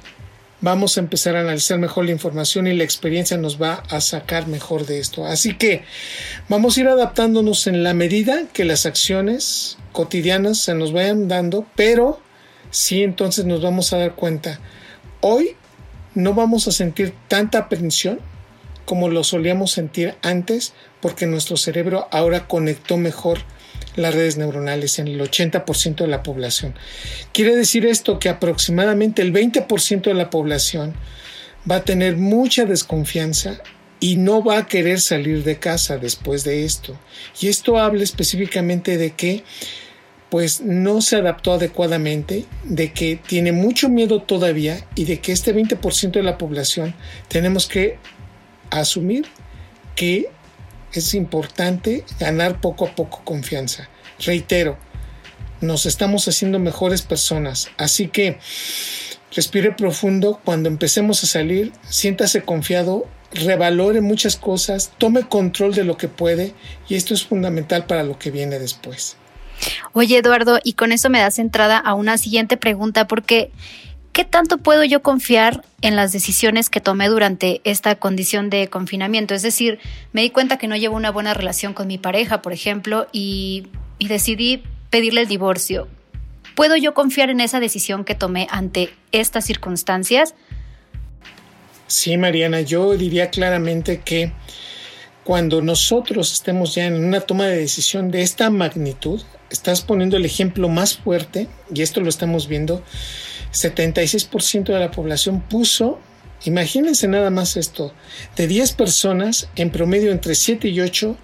vamos 0.63 0.95
a 0.95 1.01
empezar 1.01 1.35
a 1.35 1.41
analizar 1.41 1.77
mejor 1.77 2.05
la 2.05 2.11
información 2.11 2.67
y 2.67 2.73
la 2.73 2.85
experiencia 2.85 3.35
nos 3.35 3.61
va 3.61 3.83
a 3.89 3.99
sacar 3.99 4.47
mejor 4.47 4.85
de 4.85 4.99
esto. 4.99 5.25
Así 5.25 5.55
que 5.55 5.83
vamos 6.47 6.77
a 6.77 6.79
ir 6.79 6.87
adaptándonos 6.87 7.67
en 7.67 7.83
la 7.83 7.93
medida 7.93 8.45
que 8.53 8.63
las 8.63 8.85
acciones 8.85 9.77
cotidianas 9.91 10.59
se 10.59 10.73
nos 10.73 10.93
vayan 10.93 11.27
dando, 11.27 11.67
pero 11.75 12.21
sí 12.71 13.03
entonces 13.03 13.43
nos 13.43 13.61
vamos 13.61 13.91
a 13.91 13.97
dar 13.97 14.15
cuenta. 14.15 14.61
Hoy 15.19 15.57
no 16.15 16.33
vamos 16.33 16.69
a 16.69 16.71
sentir 16.71 17.13
tanta 17.27 17.57
aprensión 17.57 18.21
como 18.85 19.09
lo 19.09 19.25
solíamos 19.25 19.71
sentir 19.71 20.15
antes 20.21 20.73
porque 21.01 21.25
nuestro 21.25 21.57
cerebro 21.57 22.07
ahora 22.09 22.47
conectó 22.47 22.95
mejor 22.95 23.39
las 23.95 24.13
redes 24.13 24.37
neuronales 24.37 24.99
en 24.99 25.07
el 25.07 25.19
80% 25.19 25.95
de 25.95 26.07
la 26.07 26.23
población. 26.23 26.75
Quiere 27.31 27.55
decir 27.55 27.85
esto 27.85 28.19
que 28.19 28.29
aproximadamente 28.29 29.21
el 29.21 29.33
20% 29.33 30.03
de 30.03 30.13
la 30.13 30.29
población 30.29 30.93
va 31.69 31.77
a 31.77 31.83
tener 31.83 32.17
mucha 32.17 32.65
desconfianza 32.65 33.61
y 33.99 34.17
no 34.17 34.43
va 34.43 34.57
a 34.57 34.67
querer 34.67 34.99
salir 34.99 35.43
de 35.43 35.59
casa 35.59 35.97
después 35.97 36.43
de 36.43 36.65
esto. 36.65 36.99
Y 37.39 37.47
esto 37.47 37.79
habla 37.79 38.03
específicamente 38.03 38.97
de 38.97 39.11
que 39.11 39.43
pues 40.29 40.61
no 40.61 40.99
se 41.01 41.17
adaptó 41.17 41.53
adecuadamente, 41.53 42.45
de 42.63 42.91
que 42.91 43.15
tiene 43.15 43.51
mucho 43.51 43.87
miedo 43.87 44.23
todavía 44.23 44.83
y 44.95 45.05
de 45.05 45.19
que 45.19 45.31
este 45.31 45.55
20% 45.55 46.11
de 46.11 46.23
la 46.23 46.39
población 46.39 46.95
tenemos 47.27 47.67
que 47.67 47.99
asumir 48.71 49.27
que 49.95 50.29
es 50.93 51.13
importante 51.13 52.05
ganar 52.19 52.61
poco 52.61 52.87
a 52.87 52.95
poco 52.95 53.21
confianza. 53.23 53.89
Reitero, 54.19 54.77
nos 55.61 55.85
estamos 55.85 56.27
haciendo 56.27 56.59
mejores 56.59 57.01
personas, 57.01 57.69
así 57.77 58.07
que 58.07 58.37
respire 59.35 59.71
profundo, 59.71 60.39
cuando 60.43 60.69
empecemos 60.69 61.23
a 61.23 61.27
salir, 61.27 61.71
siéntase 61.89 62.43
confiado, 62.43 63.07
revalore 63.31 64.01
muchas 64.01 64.35
cosas, 64.35 64.91
tome 64.97 65.23
control 65.27 65.73
de 65.73 65.83
lo 65.83 65.97
que 65.97 66.07
puede 66.07 66.53
y 66.87 66.95
esto 66.95 67.13
es 67.13 67.23
fundamental 67.25 67.85
para 67.85 68.03
lo 68.03 68.19
que 68.19 68.31
viene 68.31 68.59
después. 68.59 69.17
Oye, 69.93 70.17
Eduardo, 70.17 70.59
y 70.63 70.73
con 70.73 70.91
eso 70.91 71.09
me 71.09 71.19
das 71.19 71.39
entrada 71.39 71.77
a 71.77 71.93
una 71.93 72.17
siguiente 72.17 72.57
pregunta, 72.57 73.07
porque 73.07 73.51
¿qué 74.13 74.23
tanto 74.23 74.59
puedo 74.59 74.83
yo 74.83 75.01
confiar 75.01 75.65
en 75.81 75.95
las 75.95 76.11
decisiones 76.11 76.69
que 76.69 76.79
tomé 76.79 77.09
durante 77.09 77.61
esta 77.63 77.95
condición 77.95 78.49
de 78.49 78.69
confinamiento? 78.69 79.33
Es 79.33 79.41
decir, 79.41 79.79
me 80.13 80.21
di 80.21 80.29
cuenta 80.29 80.57
que 80.57 80.67
no 80.67 80.77
llevo 80.77 80.95
una 80.95 81.11
buena 81.11 81.33
relación 81.33 81.73
con 81.73 81.87
mi 81.87 81.97
pareja, 81.97 82.41
por 82.41 82.53
ejemplo, 82.53 83.07
y, 83.11 83.67
decidí 83.99 84.61
pedirle 84.89 85.21
el 85.21 85.27
divorcio. 85.29 85.87
¿Puedo 86.55 86.75
yo 86.75 86.93
confiar 86.93 87.29
en 87.29 87.39
esa 87.39 87.61
decisión 87.61 88.03
que 88.03 88.15
tomé 88.15 88.47
ante 88.51 88.93
estas 89.13 89.45
circunstancias? 89.45 90.35
Sí, 91.87 92.17
Mariana, 92.17 92.59
yo 92.59 92.97
diría 92.97 93.29
claramente 93.29 94.01
que 94.01 94.33
cuando 95.23 95.61
nosotros 95.61 96.33
estemos 96.33 96.75
ya 96.75 96.85
en 96.85 96.95
una 97.01 97.21
toma 97.21 97.47
de 97.47 97.59
decisión 97.59 98.11
de 98.11 98.23
esta 98.23 98.49
magnitud, 98.49 99.21
estás 99.49 99.81
poniendo 99.81 100.17
el 100.17 100.25
ejemplo 100.25 100.67
más 100.67 100.97
fuerte, 100.97 101.47
y 101.73 101.81
esto 101.81 102.01
lo 102.01 102.09
estamos 102.09 102.49
viendo, 102.49 102.83
76% 103.53 104.73
de 104.73 104.79
la 104.79 104.91
población 104.91 105.41
puso, 105.41 105.99
imagínense 106.43 107.07
nada 107.07 107.29
más 107.29 107.55
esto, 107.55 107.93
de 108.35 108.47
10 108.47 108.73
personas, 108.73 109.49
en 109.55 109.69
promedio 109.69 110.11
entre 110.11 110.35
7 110.35 110.67
y 110.67 110.81
8, 110.81 111.15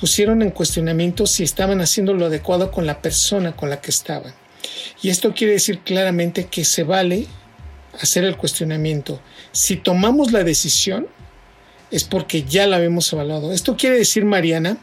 pusieron 0.00 0.42
en 0.42 0.50
cuestionamiento 0.50 1.26
si 1.26 1.44
estaban 1.44 1.80
haciendo 1.80 2.14
lo 2.14 2.26
adecuado 2.26 2.70
con 2.70 2.86
la 2.86 3.02
persona 3.02 3.54
con 3.54 3.68
la 3.68 3.80
que 3.80 3.90
estaban. 3.90 4.32
Y 5.02 5.10
esto 5.10 5.34
quiere 5.34 5.54
decir 5.54 5.80
claramente 5.80 6.46
que 6.46 6.64
se 6.64 6.84
vale 6.84 7.26
hacer 8.00 8.24
el 8.24 8.36
cuestionamiento. 8.36 9.20
Si 9.52 9.76
tomamos 9.76 10.32
la 10.32 10.44
decisión, 10.44 11.08
es 11.90 12.04
porque 12.04 12.44
ya 12.44 12.66
la 12.66 12.76
habíamos 12.76 13.12
evaluado. 13.12 13.52
Esto 13.52 13.76
quiere 13.76 13.98
decir, 13.98 14.24
Mariana, 14.24 14.78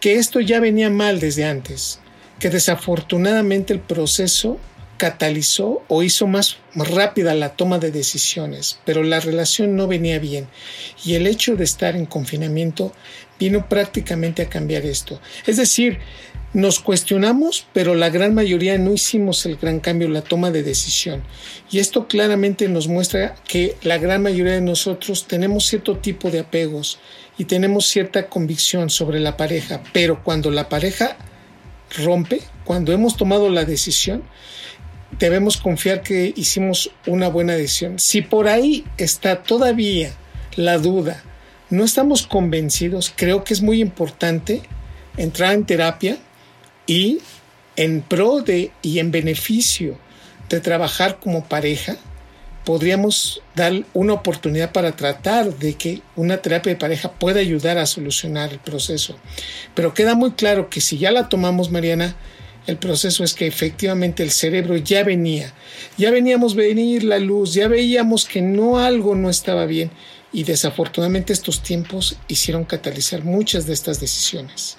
que 0.00 0.14
esto 0.14 0.40
ya 0.40 0.60
venía 0.60 0.90
mal 0.90 1.20
desde 1.20 1.44
antes, 1.44 2.00
que 2.38 2.50
desafortunadamente 2.50 3.72
el 3.72 3.80
proceso 3.80 4.58
catalizó 5.02 5.82
o 5.88 6.04
hizo 6.04 6.28
más 6.28 6.58
rápida 6.76 7.34
la 7.34 7.56
toma 7.56 7.80
de 7.80 7.90
decisiones, 7.90 8.78
pero 8.84 9.02
la 9.02 9.18
relación 9.18 9.74
no 9.74 9.88
venía 9.88 10.20
bien 10.20 10.46
y 11.04 11.14
el 11.14 11.26
hecho 11.26 11.56
de 11.56 11.64
estar 11.64 11.96
en 11.96 12.06
confinamiento 12.06 12.92
vino 13.40 13.68
prácticamente 13.68 14.42
a 14.42 14.48
cambiar 14.48 14.86
esto. 14.86 15.20
Es 15.44 15.56
decir, 15.56 15.98
nos 16.52 16.78
cuestionamos, 16.78 17.66
pero 17.72 17.96
la 17.96 18.10
gran 18.10 18.32
mayoría 18.32 18.78
no 18.78 18.92
hicimos 18.92 19.44
el 19.44 19.56
gran 19.56 19.80
cambio, 19.80 20.08
la 20.08 20.22
toma 20.22 20.52
de 20.52 20.62
decisión. 20.62 21.24
Y 21.68 21.80
esto 21.80 22.06
claramente 22.06 22.68
nos 22.68 22.86
muestra 22.86 23.34
que 23.48 23.74
la 23.82 23.98
gran 23.98 24.22
mayoría 24.22 24.52
de 24.52 24.60
nosotros 24.60 25.26
tenemos 25.26 25.66
cierto 25.66 25.96
tipo 25.96 26.30
de 26.30 26.38
apegos 26.38 27.00
y 27.36 27.46
tenemos 27.46 27.88
cierta 27.88 28.28
convicción 28.28 28.88
sobre 28.88 29.18
la 29.18 29.36
pareja, 29.36 29.82
pero 29.92 30.22
cuando 30.22 30.52
la 30.52 30.68
pareja 30.68 31.16
rompe, 32.04 32.40
cuando 32.62 32.92
hemos 32.92 33.16
tomado 33.16 33.50
la 33.50 33.64
decisión, 33.64 34.22
debemos 35.18 35.56
confiar 35.56 36.02
que 36.02 36.32
hicimos 36.36 36.90
una 37.06 37.28
buena 37.28 37.54
decisión. 37.54 37.98
Si 37.98 38.22
por 38.22 38.48
ahí 38.48 38.84
está 38.96 39.42
todavía 39.42 40.12
la 40.56 40.78
duda, 40.78 41.22
no 41.70 41.84
estamos 41.84 42.26
convencidos, 42.26 43.12
creo 43.14 43.44
que 43.44 43.54
es 43.54 43.62
muy 43.62 43.80
importante 43.80 44.62
entrar 45.16 45.54
en 45.54 45.64
terapia 45.64 46.18
y 46.86 47.18
en 47.76 48.02
pro 48.02 48.42
de 48.42 48.70
y 48.82 48.98
en 48.98 49.10
beneficio 49.10 49.98
de 50.48 50.60
trabajar 50.60 51.18
como 51.18 51.44
pareja, 51.44 51.96
podríamos 52.64 53.42
dar 53.54 53.72
una 53.92 54.12
oportunidad 54.12 54.72
para 54.72 54.92
tratar 54.92 55.54
de 55.56 55.74
que 55.74 56.02
una 56.16 56.38
terapia 56.38 56.72
de 56.72 56.78
pareja 56.78 57.10
pueda 57.12 57.40
ayudar 57.40 57.78
a 57.78 57.86
solucionar 57.86 58.52
el 58.52 58.58
proceso. 58.58 59.16
Pero 59.74 59.94
queda 59.94 60.14
muy 60.14 60.32
claro 60.32 60.68
que 60.68 60.80
si 60.80 60.98
ya 60.98 61.10
la 61.10 61.28
tomamos, 61.28 61.70
Mariana, 61.70 62.14
el 62.66 62.76
proceso 62.76 63.24
es 63.24 63.34
que 63.34 63.46
efectivamente 63.46 64.22
el 64.22 64.30
cerebro 64.30 64.76
ya 64.76 65.02
venía, 65.04 65.52
ya 65.98 66.10
veníamos 66.10 66.54
venir 66.54 67.04
la 67.04 67.18
luz, 67.18 67.54
ya 67.54 67.68
veíamos 67.68 68.26
que 68.26 68.42
no 68.42 68.78
algo 68.78 69.14
no 69.14 69.30
estaba 69.30 69.66
bien 69.66 69.90
y 70.32 70.44
desafortunadamente 70.44 71.32
estos 71.32 71.62
tiempos 71.62 72.16
hicieron 72.28 72.64
catalizar 72.64 73.24
muchas 73.24 73.66
de 73.66 73.74
estas 73.74 74.00
decisiones. 74.00 74.78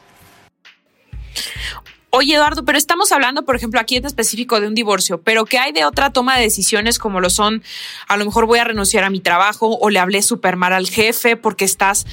Oye, 2.15 2.35
Eduardo, 2.35 2.63
pero 2.63 2.77
estamos 2.77 3.11
hablando, 3.11 3.43
por 3.43 3.55
ejemplo, 3.55 3.79
aquí 3.79 3.95
en 3.95 4.05
específico 4.05 4.61
de 4.61 4.67
un 4.67 4.75
divorcio, 4.75 5.19
pero 5.23 5.45
¿qué 5.45 5.57
hay 5.57 5.71
de 5.71 5.83
otra 5.83 6.11
toma 6.11 6.37
de 6.37 6.43
decisiones 6.43 6.99
como 6.99 7.19
lo 7.19 7.31
son, 7.31 7.63
a 8.07 8.17
lo 8.17 8.25
mejor 8.25 8.45
voy 8.45 8.59
a 8.59 8.63
renunciar 8.63 9.03
a 9.03 9.09
mi 9.09 9.19
trabajo 9.19 9.79
o 9.81 9.89
le 9.89 9.97
hablé 9.97 10.21
súper 10.21 10.55
mal 10.55 10.73
al 10.73 10.87
jefe 10.87 11.37
porque 11.37 11.65
estás 11.65 12.05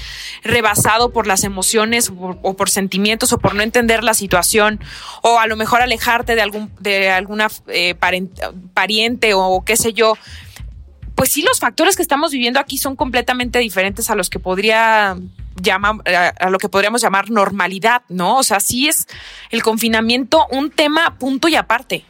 rebasado 0.42 1.10
por 1.12 1.26
las 1.26 1.44
emociones 1.44 2.10
o 2.16 2.56
por, 2.56 2.70
sentimientos 2.70 3.34
o 3.34 3.38
por 3.38 3.54
no 3.54 3.60
entender 3.60 4.02
la 4.02 4.14
situación 4.14 4.80
o 5.20 5.38
a 5.38 5.46
lo 5.46 5.56
mejor 5.56 5.82
alejarte 5.82 6.34
de 6.34 6.40
algún 6.40 6.70
de 6.80 7.10
alguna 7.10 7.48
eh, 7.66 7.94
pariente 8.72 9.34
o 9.34 9.62
qué 9.66 9.76
sé 9.76 9.92
yo? 9.92 10.14
Pues 11.14 11.30
sí, 11.30 11.42
los 11.42 11.60
factores 11.60 11.96
que 11.96 12.02
estamos 12.02 12.32
viviendo 12.32 12.58
aquí 12.58 12.78
son 12.78 12.96
completamente 12.96 13.58
diferentes 13.58 14.08
a 14.08 14.14
los 14.14 14.30
que 14.30 14.38
podría 14.38 15.18
llama, 15.60 15.98
a 16.04 16.50
lo 16.50 16.58
que 16.58 16.68
podríamos 16.68 17.02
llamar 17.02 17.30
normalidad, 17.30 18.02
¿no? 18.08 18.38
O 18.38 18.42
sea, 18.42 18.60
sí 18.60 18.88
es 18.88 19.06
el 19.50 19.62
confinamiento 19.62 20.46
un 20.50 20.70
tema 20.70 21.16
punto 21.18 21.48
y 21.48 21.56
aparte. 21.56 22.04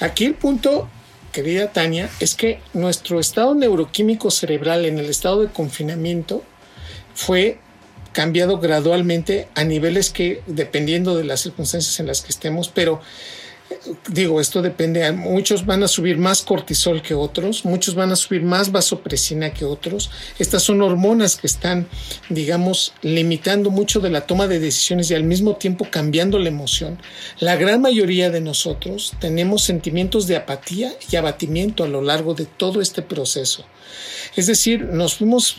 Aquí 0.00 0.24
el 0.24 0.34
punto, 0.34 0.88
querida 1.32 1.72
Tania, 1.72 2.10
es 2.20 2.34
que 2.34 2.60
nuestro 2.72 3.20
estado 3.20 3.54
neuroquímico 3.54 4.30
cerebral 4.30 4.84
en 4.84 4.98
el 4.98 5.06
estado 5.06 5.42
de 5.42 5.48
confinamiento 5.48 6.42
fue 7.14 7.58
cambiado 8.12 8.58
gradualmente 8.58 9.48
a 9.54 9.64
niveles 9.64 10.10
que, 10.10 10.42
dependiendo 10.46 11.16
de 11.16 11.24
las 11.24 11.40
circunstancias 11.40 12.00
en 12.00 12.06
las 12.06 12.22
que 12.22 12.30
estemos, 12.30 12.68
pero 12.68 13.00
digo, 14.08 14.40
esto 14.40 14.62
depende, 14.62 15.10
muchos 15.12 15.64
van 15.64 15.82
a 15.82 15.88
subir 15.88 16.18
más 16.18 16.42
cortisol 16.42 17.02
que 17.02 17.14
otros, 17.14 17.64
muchos 17.64 17.94
van 17.94 18.12
a 18.12 18.16
subir 18.16 18.42
más 18.42 18.70
vasopresina 18.72 19.52
que 19.52 19.64
otros. 19.64 20.10
Estas 20.38 20.62
son 20.62 20.82
hormonas 20.82 21.36
que 21.36 21.46
están, 21.46 21.88
digamos, 22.28 22.92
limitando 23.02 23.70
mucho 23.70 24.00
de 24.00 24.10
la 24.10 24.26
toma 24.26 24.46
de 24.48 24.60
decisiones 24.60 25.10
y 25.10 25.14
al 25.14 25.24
mismo 25.24 25.56
tiempo 25.56 25.86
cambiando 25.90 26.38
la 26.38 26.48
emoción. 26.48 26.98
La 27.38 27.56
gran 27.56 27.80
mayoría 27.80 28.30
de 28.30 28.40
nosotros 28.40 29.14
tenemos 29.20 29.62
sentimientos 29.62 30.26
de 30.26 30.36
apatía 30.36 30.92
y 31.10 31.16
abatimiento 31.16 31.84
a 31.84 31.88
lo 31.88 32.02
largo 32.02 32.34
de 32.34 32.46
todo 32.46 32.80
este 32.80 33.02
proceso. 33.02 33.64
Es 34.36 34.46
decir, 34.46 34.84
nos 34.84 35.14
fuimos 35.14 35.56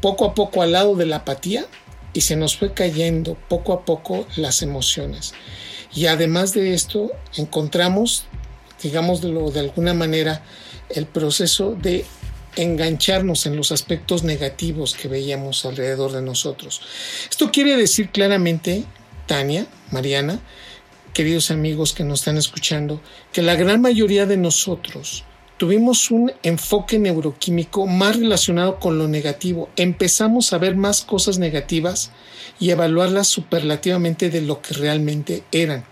poco 0.00 0.24
a 0.24 0.34
poco 0.34 0.62
al 0.62 0.72
lado 0.72 0.96
de 0.96 1.06
la 1.06 1.16
apatía 1.16 1.66
y 2.12 2.22
se 2.22 2.36
nos 2.36 2.56
fue 2.56 2.74
cayendo 2.74 3.36
poco 3.48 3.72
a 3.72 3.84
poco 3.84 4.26
las 4.36 4.62
emociones. 4.62 5.32
Y 5.94 6.06
además 6.06 6.52
de 6.52 6.74
esto, 6.74 7.10
encontramos, 7.36 8.26
digamos 8.82 9.20
de, 9.20 9.32
de 9.32 9.60
alguna 9.60 9.94
manera, 9.94 10.42
el 10.88 11.06
proceso 11.06 11.74
de 11.74 12.04
engancharnos 12.56 13.46
en 13.46 13.56
los 13.56 13.72
aspectos 13.72 14.22
negativos 14.22 14.94
que 14.94 15.08
veíamos 15.08 15.64
alrededor 15.64 16.12
de 16.12 16.22
nosotros. 16.22 16.80
Esto 17.28 17.50
quiere 17.50 17.76
decir 17.76 18.10
claramente, 18.10 18.84
Tania, 19.26 19.66
Mariana, 19.90 20.40
queridos 21.14 21.50
amigos 21.50 21.92
que 21.92 22.04
nos 22.04 22.20
están 22.20 22.36
escuchando, 22.36 23.00
que 23.32 23.42
la 23.42 23.54
gran 23.54 23.80
mayoría 23.80 24.26
de 24.26 24.36
nosotros 24.36 25.24
tuvimos 25.60 26.10
un 26.10 26.32
enfoque 26.42 26.98
neuroquímico 26.98 27.86
más 27.86 28.16
relacionado 28.16 28.78
con 28.78 28.96
lo 28.96 29.08
negativo. 29.08 29.68
Empezamos 29.76 30.54
a 30.54 30.58
ver 30.58 30.74
más 30.74 31.02
cosas 31.02 31.38
negativas 31.38 32.12
y 32.58 32.70
evaluarlas 32.70 33.28
superlativamente 33.28 34.30
de 34.30 34.40
lo 34.40 34.62
que 34.62 34.72
realmente 34.72 35.44
eran. 35.52 35.84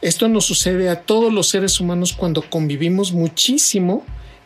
Esto 0.00 0.28
nos 0.28 0.44
sucede 0.44 0.88
a 0.88 1.00
todos 1.00 1.32
los 1.32 1.48
seres 1.48 1.80
humanos 1.80 2.12
cuando 2.12 2.48
convivimos 2.48 3.10
muchísimo 3.10 4.04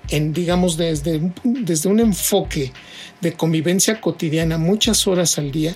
en, 0.09 0.33
digamos, 0.33 0.79
desde, 0.79 1.21
desde 1.45 1.91
un 1.91 2.01
enfoque 2.01 2.73
de 3.21 3.35
convivencia 3.35 4.01
cotidiana 4.01 4.57
muchas 4.57 5.07
horas 5.07 5.37
al 5.37 5.53
día 5.53 5.75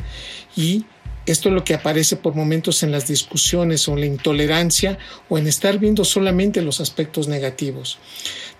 y 0.56 0.86
esto 1.28 1.50
es 1.50 1.54
lo 1.54 1.62
que 1.62 1.74
aparece 1.74 2.16
por 2.16 2.34
momentos 2.34 2.82
en 2.82 2.90
las 2.90 3.06
discusiones 3.06 3.86
o 3.86 3.92
en 3.92 4.00
la 4.00 4.06
intolerancia 4.06 4.98
o 5.28 5.36
en 5.36 5.46
estar 5.46 5.78
viendo 5.78 6.06
solamente 6.06 6.62
los 6.62 6.80
aspectos 6.80 7.28
negativos. 7.28 7.98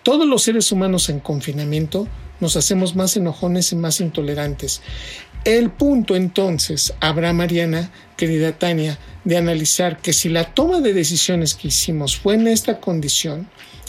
Todos 0.03 0.27
los 0.27 0.43
seres 0.43 0.71
humanos 0.73 1.09
en 1.09 1.21
confinamiento 1.21 2.09
nos 2.41 2.57
hacemos 2.57 2.95
más 2.95 3.17
enojones 3.17 3.73
y 3.73 3.77
más 3.77 4.01
intolerantes. 4.01 4.81
El 5.45 5.71
punto 5.71 6.17
entonces 6.17 6.95
habrá, 7.01 7.33
Mariana, 7.33 7.91
querida 8.17 8.59
Tania, 8.59 8.99
de 9.25 9.37
analizar 9.37 10.01
que 10.01 10.13
si 10.13 10.29
la 10.29 10.55
toma 10.55 10.81
de 10.81 10.93
decisiones 10.93 11.55
que 11.55 11.69
hicimos 11.69 12.17
fue 12.17 12.35
en 12.35 12.49
esta 12.49 12.81
condición, 12.81 13.49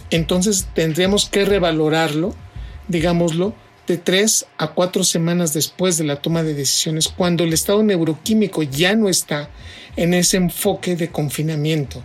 entonces 0.10 0.68
tendremos 0.74 1.30
que 1.30 1.46
revalorarlo, 1.46 2.36
digámoslo, 2.88 3.54
de 3.88 3.98
tres 3.98 4.46
a 4.58 4.68
cuatro 4.68 5.04
semanas 5.04 5.54
después 5.54 5.98
de 5.98 6.04
la 6.04 6.18
toma 6.18 6.44
de 6.44 6.54
decisiones, 6.54 7.08
cuando 7.08 7.44
el 7.44 7.54
estado 7.54 7.82
neuroquímico 7.82 8.62
ya 8.62 8.96
no 8.96 9.10
está 9.10 9.50
en 9.96 10.14
ese 10.14 10.38
enfoque 10.38 10.96
de 10.96 11.10
confinamiento. 11.10 12.04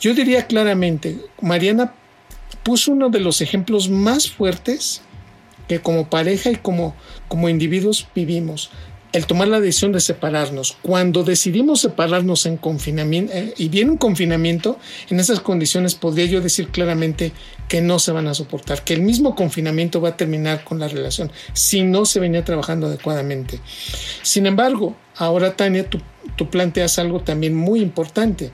Yo 0.00 0.14
diría 0.14 0.46
claramente, 0.46 1.18
Mariana 1.42 1.94
puso 2.68 2.92
uno 2.92 3.08
de 3.08 3.20
los 3.20 3.40
ejemplos 3.40 3.88
más 3.88 4.30
fuertes 4.30 5.00
que 5.68 5.80
como 5.80 6.10
pareja 6.10 6.50
y 6.50 6.56
como, 6.56 6.94
como 7.26 7.48
individuos 7.48 8.08
vivimos. 8.14 8.68
El 9.10 9.24
tomar 9.24 9.48
la 9.48 9.58
decisión 9.58 9.92
de 9.92 10.00
separarnos. 10.00 10.76
Cuando 10.82 11.24
decidimos 11.24 11.80
separarnos 11.80 12.44
en 12.44 12.58
confinamiento, 12.58 13.32
eh, 13.34 13.54
y 13.56 13.70
viene 13.70 13.92
un 13.92 13.96
confinamiento, 13.96 14.78
en 15.08 15.18
esas 15.18 15.40
condiciones 15.40 15.94
podría 15.94 16.26
yo 16.26 16.42
decir 16.42 16.68
claramente 16.68 17.32
que 17.68 17.80
no 17.80 17.98
se 17.98 18.12
van 18.12 18.28
a 18.28 18.34
soportar, 18.34 18.84
que 18.84 18.92
el 18.92 19.00
mismo 19.00 19.34
confinamiento 19.34 20.02
va 20.02 20.10
a 20.10 20.16
terminar 20.18 20.62
con 20.62 20.78
la 20.78 20.88
relación 20.88 21.32
si 21.54 21.80
no 21.84 22.04
se 22.04 22.20
venía 22.20 22.44
trabajando 22.44 22.88
adecuadamente. 22.88 23.60
Sin 24.20 24.44
embargo, 24.44 24.94
ahora 25.16 25.56
Tania, 25.56 25.88
tú, 25.88 26.02
tú 26.36 26.50
planteas 26.50 26.98
algo 26.98 27.20
también 27.20 27.54
muy 27.54 27.80
importante 27.80 28.52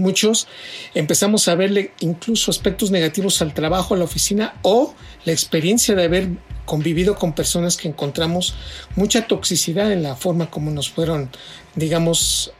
Muchos 0.00 0.48
empezamos 0.94 1.46
a 1.48 1.54
verle 1.54 1.92
incluso 2.00 2.50
aspectos 2.50 2.90
negativos 2.90 3.42
al 3.42 3.52
trabajo, 3.52 3.94
a 3.94 3.98
la 3.98 4.04
oficina 4.04 4.54
o 4.62 4.94
la 5.26 5.32
experiencia 5.32 5.94
de 5.94 6.04
haber 6.04 6.28
convivido 6.64 7.16
con 7.16 7.34
personas 7.34 7.76
que 7.76 7.88
encontramos 7.88 8.54
mucha 8.96 9.26
toxicidad 9.26 9.92
en 9.92 10.02
la 10.02 10.16
forma 10.16 10.50
como 10.50 10.70
nos 10.70 10.88
fueron, 10.88 11.28
digamos, 11.74 12.52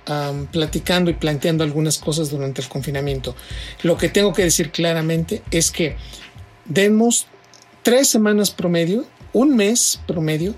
platicando 0.51 1.11
y 1.11 1.15
planteando 1.15 1.65
algunas 1.65 1.97
cosas 1.97 2.29
durante 2.31 2.61
el 2.61 2.69
confinamiento. 2.69 3.35
Lo 3.83 3.97
que 3.97 4.09
tengo 4.09 4.33
que 4.33 4.43
decir 4.43 4.71
claramente 4.71 5.43
es 5.51 5.71
que 5.71 5.97
demos 6.67 7.27
tres 7.83 8.09
semanas 8.09 8.51
promedio, 8.51 9.07
un 9.33 9.57
mes 9.57 10.01
promedio, 10.07 10.55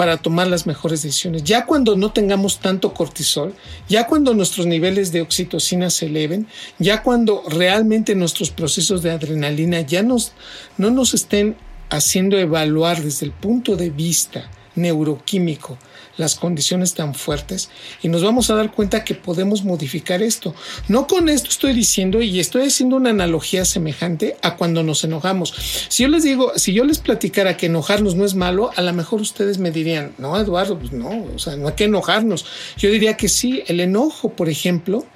para 0.00 0.16
tomar 0.16 0.46
las 0.46 0.66
mejores 0.66 1.02
decisiones. 1.02 1.44
Ya 1.44 1.66
cuando 1.66 1.94
no 1.94 2.10
tengamos 2.10 2.60
tanto 2.60 2.94
cortisol, 2.94 3.52
ya 3.86 4.06
cuando 4.06 4.32
nuestros 4.32 4.64
niveles 4.66 5.12
de 5.12 5.20
oxitocina 5.20 5.90
se 5.90 6.06
eleven, 6.06 6.46
ya 6.78 7.02
cuando 7.02 7.42
realmente 7.46 8.14
nuestros 8.14 8.48
procesos 8.48 9.02
de 9.02 9.10
adrenalina 9.10 9.82
ya 9.82 10.02
nos, 10.02 10.32
no 10.78 10.90
nos 10.90 11.12
estén 11.12 11.54
haciendo 11.90 12.38
evaluar 12.38 13.02
desde 13.02 13.26
el 13.26 13.32
punto 13.32 13.76
de 13.76 13.90
vista 13.90 14.50
neuroquímico 14.74 15.78
las 16.16 16.34
condiciones 16.34 16.94
tan 16.94 17.14
fuertes 17.14 17.70
y 18.02 18.08
nos 18.08 18.22
vamos 18.22 18.50
a 18.50 18.54
dar 18.54 18.72
cuenta 18.72 19.04
que 19.04 19.14
podemos 19.14 19.64
modificar 19.64 20.22
esto. 20.22 20.54
No 20.86 21.06
con 21.06 21.28
esto 21.28 21.48
estoy 21.48 21.72
diciendo 21.72 22.20
y 22.20 22.38
estoy 22.38 22.66
haciendo 22.66 22.96
una 22.96 23.10
analogía 23.10 23.64
semejante 23.64 24.36
a 24.42 24.56
cuando 24.56 24.82
nos 24.82 25.02
enojamos. 25.02 25.54
Si 25.88 26.02
yo 26.02 26.08
les 26.08 26.22
digo, 26.22 26.52
si 26.56 26.72
yo 26.72 26.84
les 26.84 26.98
platicara 26.98 27.56
que 27.56 27.66
enojarnos 27.66 28.14
no 28.14 28.24
es 28.24 28.34
malo, 28.34 28.70
a 28.76 28.82
lo 28.82 28.92
mejor 28.92 29.20
ustedes 29.20 29.58
me 29.58 29.70
dirían, 29.70 30.12
no, 30.18 30.38
Eduardo, 30.38 30.78
pues 30.78 30.92
no, 30.92 31.24
o 31.34 31.38
sea, 31.38 31.56
no 31.56 31.68
hay 31.68 31.74
que 31.74 31.84
enojarnos. 31.84 32.44
Yo 32.76 32.90
diría 32.90 33.16
que 33.16 33.28
sí, 33.28 33.62
el 33.66 33.80
enojo, 33.80 34.30
por 34.30 34.48
ejemplo, 34.48 35.06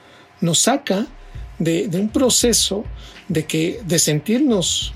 nos 0.40 0.60
saca 0.60 1.06
de, 1.58 1.86
de 1.88 1.98
un 2.00 2.08
proceso 2.08 2.84
de 3.28 3.44
que 3.44 3.80
de 3.84 3.98
sentirnos 3.98 4.94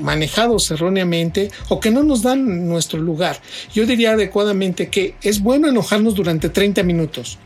manejados 0.00 0.70
erróneamente 0.70 1.50
o 1.68 1.80
que 1.80 1.90
no 1.90 2.02
nos 2.02 2.22
dan 2.22 2.68
nuestro 2.68 3.00
lugar. 3.00 3.40
Yo 3.74 3.86
diría 3.86 4.12
adecuadamente 4.12 4.88
que 4.88 5.14
es 5.22 5.40
bueno 5.40 5.68
enojarnos 5.68 6.14
durante 6.14 6.48
30 6.48 6.82
minutos. 6.82 7.38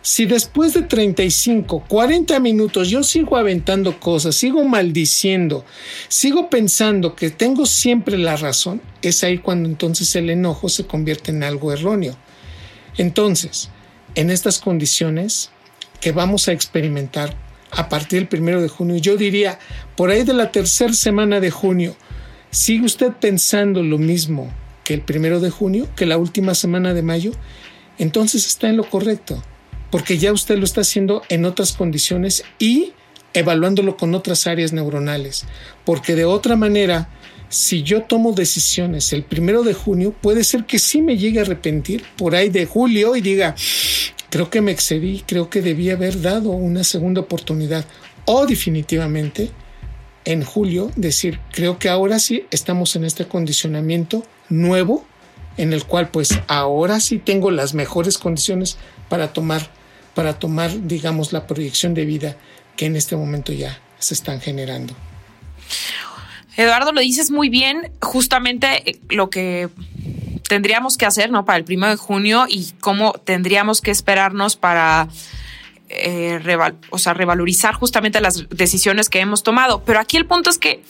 Si 0.00 0.26
después 0.26 0.74
de 0.74 0.82
35, 0.82 1.84
40 1.88 2.38
minutos 2.40 2.88
yo 2.88 3.02
sigo 3.02 3.36
aventando 3.36 3.98
cosas, 3.98 4.36
sigo 4.36 4.64
maldiciendo, 4.64 5.64
sigo 6.08 6.48
pensando 6.48 7.14
que 7.14 7.30
tengo 7.30 7.66
siempre 7.66 8.16
la 8.16 8.36
razón, 8.36 8.80
es 9.02 9.24
ahí 9.24 9.38
cuando 9.38 9.68
entonces 9.68 10.14
el 10.16 10.30
enojo 10.30 10.68
se 10.68 10.86
convierte 10.86 11.30
en 11.32 11.42
algo 11.42 11.72
erróneo. 11.72 12.16
Entonces, 12.96 13.70
en 14.14 14.30
estas 14.30 14.60
condiciones 14.60 15.50
que 16.00 16.12
vamos 16.12 16.48
a 16.48 16.52
experimentar 16.52 17.36
a 17.70 17.88
partir 17.88 18.20
del 18.20 18.28
primero 18.28 18.60
de 18.60 18.68
junio. 18.68 18.96
Yo 18.96 19.16
diría, 19.16 19.58
por 19.96 20.10
ahí 20.10 20.24
de 20.24 20.34
la 20.34 20.52
tercera 20.52 20.92
semana 20.92 21.40
de 21.40 21.50
junio, 21.50 21.96
¿Sigue 22.50 22.86
usted 22.86 23.12
pensando 23.12 23.82
lo 23.82 23.98
mismo 23.98 24.50
que 24.82 24.94
el 24.94 25.02
primero 25.02 25.38
de 25.38 25.50
junio, 25.50 25.86
que 25.94 26.06
la 26.06 26.16
última 26.16 26.54
semana 26.54 26.94
de 26.94 27.02
mayo? 27.02 27.32
Entonces 27.98 28.46
está 28.46 28.70
en 28.70 28.78
lo 28.78 28.88
correcto, 28.88 29.42
porque 29.90 30.16
ya 30.16 30.32
usted 30.32 30.56
lo 30.56 30.64
está 30.64 30.80
haciendo 30.80 31.22
en 31.28 31.44
otras 31.44 31.74
condiciones 31.74 32.44
y 32.58 32.92
evaluándolo 33.34 33.98
con 33.98 34.14
otras 34.14 34.46
áreas 34.46 34.72
neuronales, 34.72 35.44
porque 35.84 36.14
de 36.14 36.24
otra 36.24 36.56
manera, 36.56 37.10
si 37.50 37.82
yo 37.82 38.04
tomo 38.04 38.32
decisiones 38.32 39.12
el 39.12 39.24
primero 39.24 39.62
de 39.62 39.74
junio, 39.74 40.14
puede 40.18 40.42
ser 40.42 40.64
que 40.64 40.78
sí 40.78 41.02
me 41.02 41.18
llegue 41.18 41.40
a 41.40 41.42
arrepentir 41.42 42.02
por 42.16 42.34
ahí 42.34 42.48
de 42.48 42.64
julio 42.64 43.14
y 43.14 43.20
diga, 43.20 43.54
creo 44.30 44.50
que 44.50 44.60
me 44.60 44.70
excedí, 44.70 45.24
creo 45.26 45.50
que 45.50 45.62
debí 45.62 45.90
haber 45.90 46.20
dado 46.20 46.50
una 46.50 46.84
segunda 46.84 47.20
oportunidad, 47.20 47.84
o 48.24 48.46
definitivamente 48.46 49.50
en 50.24 50.44
julio 50.44 50.90
decir, 50.96 51.40
creo 51.52 51.78
que 51.78 51.88
ahora 51.88 52.18
sí 52.18 52.44
estamos 52.50 52.96
en 52.96 53.04
este 53.04 53.26
condicionamiento 53.26 54.22
nuevo 54.50 55.04
en 55.56 55.72
el 55.72 55.84
cual 55.84 56.08
pues 56.08 56.38
ahora 56.46 57.00
sí 57.00 57.18
tengo 57.18 57.50
las 57.50 57.74
mejores 57.74 58.18
condiciones 58.18 58.76
para 59.08 59.32
tomar 59.32 59.70
para 60.14 60.38
tomar 60.38 60.86
digamos 60.86 61.32
la 61.32 61.46
proyección 61.46 61.94
de 61.94 62.04
vida 62.04 62.36
que 62.76 62.86
en 62.86 62.96
este 62.96 63.16
momento 63.16 63.52
ya 63.52 63.80
se 63.98 64.14
están 64.14 64.40
generando. 64.40 64.94
Eduardo, 66.56 66.92
lo 66.92 67.00
dices 67.00 67.30
muy 67.30 67.48
bien, 67.48 67.92
justamente 68.00 68.90
eh, 68.90 68.98
lo 69.10 69.30
que 69.30 69.68
tendríamos 70.48 70.96
que 70.96 71.06
hacer, 71.06 71.30
¿no? 71.30 71.44
Para 71.44 71.58
el 71.58 71.64
primero 71.64 71.90
de 71.90 71.96
junio 71.96 72.46
y 72.48 72.72
cómo 72.80 73.12
tendríamos 73.12 73.80
que 73.80 73.90
esperarnos 73.90 74.56
para 74.56 75.08
eh, 75.88 76.40
o 76.90 76.98
sea, 76.98 77.14
revalorizar 77.14 77.74
justamente 77.74 78.20
las 78.20 78.48
decisiones 78.48 79.08
que 79.08 79.20
hemos 79.20 79.42
tomado. 79.42 79.84
Pero 79.84 80.00
aquí 80.00 80.16
el 80.16 80.26
punto 80.26 80.50
es 80.50 80.58
que 80.58 80.82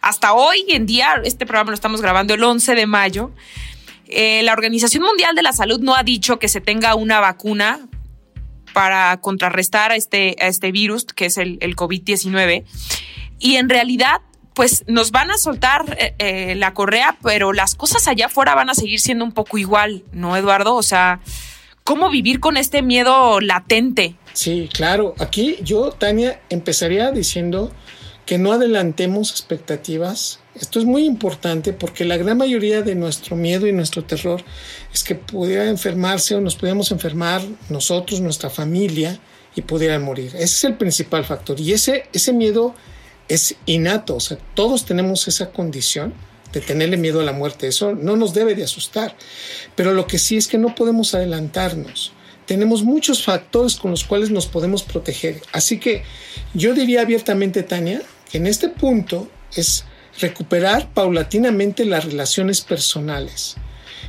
hasta 0.00 0.32
hoy 0.32 0.64
en 0.68 0.86
día, 0.86 1.20
este 1.24 1.46
programa 1.46 1.70
lo 1.70 1.74
estamos 1.74 2.02
grabando 2.02 2.34
el 2.34 2.42
11 2.42 2.74
de 2.74 2.86
mayo, 2.86 3.30
eh, 4.06 4.42
la 4.42 4.52
Organización 4.52 5.04
Mundial 5.04 5.34
de 5.34 5.42
la 5.42 5.52
Salud 5.52 5.80
no 5.80 5.94
ha 5.94 6.02
dicho 6.02 6.38
que 6.38 6.48
se 6.48 6.60
tenga 6.60 6.94
una 6.94 7.20
vacuna 7.20 7.80
para 8.74 9.18
contrarrestar 9.20 9.92
a 9.92 9.96
este, 9.96 10.36
a 10.40 10.48
este 10.48 10.72
virus 10.72 11.04
que 11.04 11.26
es 11.26 11.38
el, 11.38 11.58
el 11.60 11.76
COVID-19. 11.76 12.64
Y 13.38 13.56
en 13.56 13.68
realidad, 13.68 14.20
pues 14.54 14.84
nos 14.86 15.10
van 15.10 15.30
a 15.30 15.38
soltar 15.38 15.96
eh, 15.98 16.14
eh, 16.18 16.54
la 16.54 16.74
correa, 16.74 17.16
pero 17.22 17.52
las 17.52 17.74
cosas 17.74 18.06
allá 18.08 18.26
afuera 18.26 18.54
van 18.54 18.70
a 18.70 18.74
seguir 18.74 19.00
siendo 19.00 19.24
un 19.24 19.32
poco 19.32 19.58
igual, 19.58 20.04
¿no, 20.12 20.36
Eduardo? 20.36 20.74
O 20.74 20.82
sea, 20.82 21.20
¿cómo 21.84 22.10
vivir 22.10 22.40
con 22.40 22.56
este 22.56 22.82
miedo 22.82 23.40
latente? 23.40 24.16
Sí, 24.32 24.68
claro. 24.72 25.14
Aquí 25.18 25.58
yo, 25.62 25.90
Tania, 25.92 26.40
empezaría 26.50 27.10
diciendo 27.10 27.72
que 28.26 28.38
no 28.38 28.52
adelantemos 28.52 29.30
expectativas. 29.30 30.40
Esto 30.54 30.78
es 30.78 30.84
muy 30.84 31.04
importante 31.06 31.72
porque 31.72 32.04
la 32.04 32.16
gran 32.16 32.36
mayoría 32.36 32.82
de 32.82 32.94
nuestro 32.94 33.36
miedo 33.36 33.66
y 33.66 33.72
nuestro 33.72 34.04
terror 34.04 34.44
es 34.92 35.02
que 35.02 35.14
pudiera 35.14 35.68
enfermarse 35.68 36.34
o 36.34 36.40
nos 36.40 36.56
pudiéramos 36.56 36.92
enfermar 36.92 37.42
nosotros, 37.70 38.20
nuestra 38.20 38.50
familia 38.50 39.18
y 39.54 39.62
pudieran 39.62 40.02
morir. 40.02 40.32
Ese 40.34 40.44
es 40.44 40.64
el 40.64 40.74
principal 40.76 41.24
factor. 41.24 41.58
Y 41.58 41.72
ese, 41.72 42.06
ese 42.12 42.32
miedo 42.32 42.74
es 43.28 43.56
innato. 43.66 44.16
O 44.16 44.20
sea, 44.20 44.38
todos 44.54 44.84
tenemos 44.84 45.28
esa 45.28 45.50
condición 45.50 46.14
de 46.52 46.60
tenerle 46.60 46.96
miedo 46.96 47.20
a 47.20 47.24
la 47.24 47.32
muerte. 47.32 47.66
Eso 47.66 47.94
no 47.94 48.16
nos 48.16 48.34
debe 48.34 48.54
de 48.54 48.64
asustar. 48.64 49.16
Pero 49.74 49.92
lo 49.92 50.06
que 50.06 50.18
sí 50.18 50.36
es 50.36 50.48
que 50.48 50.58
no 50.58 50.74
podemos 50.74 51.14
adelantarnos 51.14 52.12
tenemos 52.46 52.82
muchos 52.82 53.24
factores 53.24 53.76
con 53.76 53.90
los 53.90 54.04
cuales 54.04 54.30
nos 54.30 54.46
podemos 54.46 54.82
proteger. 54.82 55.40
Así 55.52 55.78
que 55.78 56.02
yo 56.54 56.74
diría 56.74 57.02
abiertamente, 57.02 57.62
Tania, 57.62 58.02
que 58.30 58.38
en 58.38 58.46
este 58.46 58.68
punto 58.68 59.28
es 59.54 59.84
recuperar 60.20 60.92
paulatinamente 60.92 61.84
las 61.84 62.04
relaciones 62.04 62.60
personales. 62.60 63.56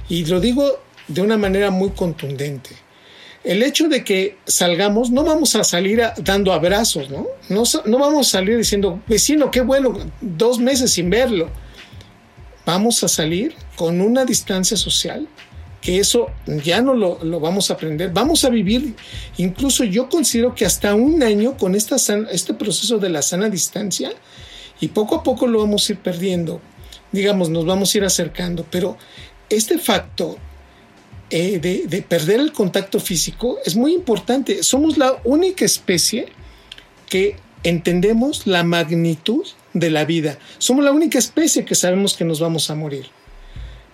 Y 0.10 0.26
lo 0.26 0.40
digo 0.40 0.80
de 1.08 1.22
una 1.22 1.38
manera 1.38 1.72
muy 1.72 1.92
contundente. 1.92 2.72
El 3.44 3.62
hecho 3.62 3.90
de 3.90 4.06
que 4.06 4.38
salgamos, 4.46 5.12
no 5.12 5.24
vamos 5.24 5.56
a 5.56 5.66
salir 5.66 6.02
dando 6.24 6.54
abrazos, 6.54 7.10
¿no? 7.10 7.28
¿no? 7.50 8.00
Vamos 8.00 8.28
a 8.28 8.32
salir 8.32 8.58
diciendo, 8.58 9.02
vecino, 9.06 9.52
qué 9.52 9.62
bueno, 9.62 9.98
dos 10.22 10.60
meses 10.60 10.92
sin 10.92 11.10
verlo. 11.10 11.50
Vamos 12.66 13.04
a 13.04 13.10
salir 13.10 13.54
con 13.76 14.00
una 14.00 14.24
distancia 14.24 14.78
social, 14.78 15.28
que 15.82 16.00
eso 16.00 16.28
ya 16.64 16.82
no 16.82 16.94
lo, 16.94 17.18
vamos 17.42 17.70
a 17.70 17.74
aprender. 17.74 18.12
Vamos 18.14 18.46
a 18.46 18.50
vivir, 18.50 18.96
incluso 19.36 19.84
yo 19.84 20.08
considero 20.08 20.56
que 20.56 20.66
hasta 20.66 20.96
un 20.96 21.22
año 21.22 21.58
con 21.58 21.76
esta 21.76 21.98
este 22.32 22.54
proceso 22.54 22.98
de 22.98 23.10
la 23.10 23.22
sana 23.22 23.50
distancia 23.50 24.12
y 24.80 24.88
poco 24.88 25.16
a 25.16 25.24
poco 25.24 25.48
lo 25.48 25.60
vamos 25.60 25.90
a 25.90 25.92
ir 25.92 26.00
perdiendo. 26.00 26.62
Digamos, 27.12 27.50
nos 27.50 27.66
vamos 27.66 27.94
a 27.94 27.98
ir 27.98 28.06
acercando, 28.06 28.66
pero 28.72 28.98
este 29.50 29.78
facto 29.78 30.38
eh, 31.36 31.58
de, 31.58 31.88
de 31.88 32.04
perder 32.04 32.40
el 32.40 32.54
contacto 32.54 33.00
físico 33.00 33.58
es 33.66 33.76
muy 33.76 33.92
importante. 33.92 34.62
Somos 34.62 35.00
la 35.00 35.20
única 35.24 35.66
especie 35.66 36.28
que 37.10 37.38
entendemos 37.64 38.46
la 38.46 38.64
magnitud 38.64 39.44
de 39.74 39.90
la 39.90 40.06
vida. 40.06 40.38
Somos 40.60 40.86
la 40.86 40.92
única 40.92 41.18
especie 41.18 41.66
que 41.66 41.74
sabemos 41.74 42.14
que 42.14 42.24
nos 42.24 42.40
vamos 42.40 42.70
a 42.70 42.76
morir. 42.76 43.08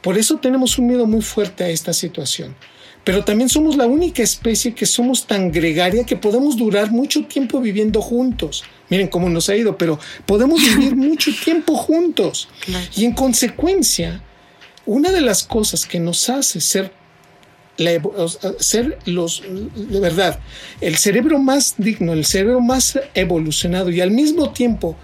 Por 0.02 0.18
eso 0.18 0.40
tenemos 0.40 0.78
un 0.78 0.88
miedo 0.88 1.06
muy 1.06 1.22
fuerte 1.22 1.64
a 1.64 1.70
esta 1.70 1.94
situación. 1.94 2.58
Pero 3.06 3.24
también 3.24 3.48
somos 3.48 3.78
la 3.78 3.88
única 3.88 4.22
especie 4.22 4.76
que 4.76 4.86
somos 4.86 5.26
tan 5.26 5.50
gregaria 5.50 6.04
que 6.04 6.18
podemos 6.18 6.58
durar 6.58 6.92
mucho 6.92 7.24
tiempo 7.24 7.62
viviendo 7.62 8.02
juntos. 8.02 8.66
Miren 8.90 9.08
cómo 9.08 9.30
nos 9.30 9.48
ha 9.48 9.56
ido, 9.56 9.78
pero 9.78 9.98
podemos 10.26 10.62
vivir 10.62 10.94
mucho 10.98 11.32
tiempo 11.42 11.78
juntos. 11.78 12.50
Y 12.98 13.06
en 13.06 13.14
consecuencia, 13.14 14.22
una 14.86 15.12
de 15.14 15.22
las 15.22 15.44
cosas 15.44 15.86
que 15.86 16.02
nos 16.02 16.30
hace 16.30 16.60
ser, 16.60 16.99
ser 18.60 19.00
los, 19.06 19.44
de 19.76 20.00
verdad, 20.00 20.40
el 20.82 20.98
cerebro 20.98 21.40
más 21.40 21.76
digno, 21.78 22.14
el 22.14 22.26
cerebro 22.26 22.62
más 22.62 23.00
evolucionado 23.14 23.90
y 23.90 24.02
al 24.02 24.12
mismo 24.12 24.52
tiempo 24.52 24.98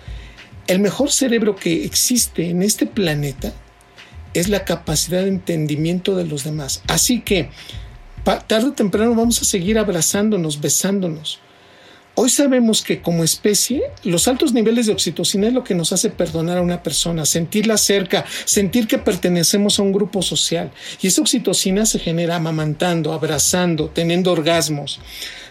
el 0.68 0.80
mejor 0.80 1.12
cerebro 1.12 1.56
que 1.56 1.86
existe 1.86 2.50
en 2.50 2.62
este 2.64 2.86
planeta, 2.86 3.54
es 4.34 4.50
la 4.50 4.66
capacidad 4.66 5.22
de 5.22 5.30
entendimiento 5.30 6.16
de 6.16 6.26
los 6.26 6.44
demás. 6.44 6.82
Así 6.88 7.22
que 7.22 7.50
tarde 8.48 8.68
o 8.68 8.74
temprano 8.74 9.16
vamos 9.16 9.42
a 9.42 9.46
seguir 9.46 9.78
abrazándonos, 9.78 10.60
besándonos. 10.60 11.40
Hoy 12.18 12.30
sabemos 12.30 12.82
que 12.82 13.02
como 13.02 13.26
especie, 13.26 13.84
los 14.06 14.30
altos 14.30 14.54
niveles 14.54 14.86
de 14.86 14.94
oxitocina 14.94 15.48
es 15.48 15.54
lo 15.54 15.66
que 15.66 15.76
nos 15.76 15.92
hace 15.92 16.10
perdonar 16.10 16.58
a 16.58 16.62
una 16.62 16.82
persona, 16.82 17.26
sentirla 17.26 17.78
cerca, 17.78 18.24
sentir 18.46 18.88
que 18.88 18.98
pertenecemos 18.98 19.80
a 19.80 19.82
un 19.82 19.92
grupo 19.92 20.22
social. 20.22 20.72
Y 21.02 21.08
esa 21.08 21.20
oxitocina 21.20 21.86
se 21.86 22.00
genera 22.00 22.38
amamantando, 22.38 23.12
abrazando, 23.12 23.90
teniendo 23.90 24.32
orgasmos. 24.32 25.02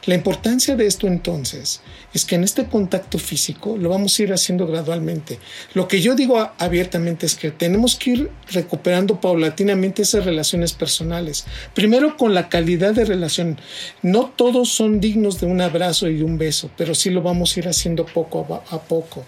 La 0.07 0.14
importancia 0.14 0.77
de 0.77 0.87
esto 0.87 1.07
entonces 1.07 1.81
es 2.12 2.27
que 2.27 2.35
en 2.35 2.44
este 2.44 2.66
contacto 2.66 3.18
físico 3.18 3.79
lo 3.79 3.88
vamos 3.88 4.18
a 4.18 4.22
ir 4.22 4.33
haciendo 4.35 4.66
gradualmente. 4.66 5.38
Lo 5.72 5.88
que 5.88 6.03
yo 6.03 6.14
digo 6.14 6.53
abiertamente 6.59 7.24
es 7.24 7.35
que 7.35 7.50
tenemos 7.50 7.96
que 7.96 8.11
ir 8.11 8.31
recuperando 8.53 9.18
paulatinamente 9.18 10.03
esas 10.03 10.27
relaciones 10.27 10.74
personales. 10.74 11.46
Primero 11.74 12.18
con 12.18 12.35
la 12.35 12.50
calidad 12.50 12.92
de 12.92 13.07
relación. 13.07 13.59
No 14.03 14.27
todos 14.37 14.68
son 14.68 15.00
dignos 15.00 15.40
de 15.40 15.46
un 15.46 15.62
abrazo 15.62 16.09
y 16.11 16.20
un 16.20 16.37
beso, 16.37 16.54
pero 16.77 16.95
sí 16.95 17.11
lo 17.11 17.23
vamos 17.23 17.57
a 17.57 17.61
ir 17.61 17.69
haciendo 17.69 18.07
poco 18.07 18.62
a 18.71 18.83
poco. 18.83 19.25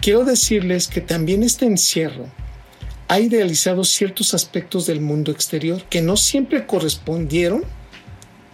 Quiero 0.00 0.24
decirles 0.24 0.88
que 0.88 1.00
también 1.00 1.42
este 1.42 1.66
encierro 1.66 2.26
ha 3.08 3.18
idealizado 3.18 3.82
ciertos 3.84 4.34
aspectos 4.34 4.86
del 4.86 5.00
mundo 5.00 5.32
exterior 5.32 5.82
que 5.90 6.00
no 6.00 6.16
siempre 6.16 6.66
correspondieron 6.66 7.64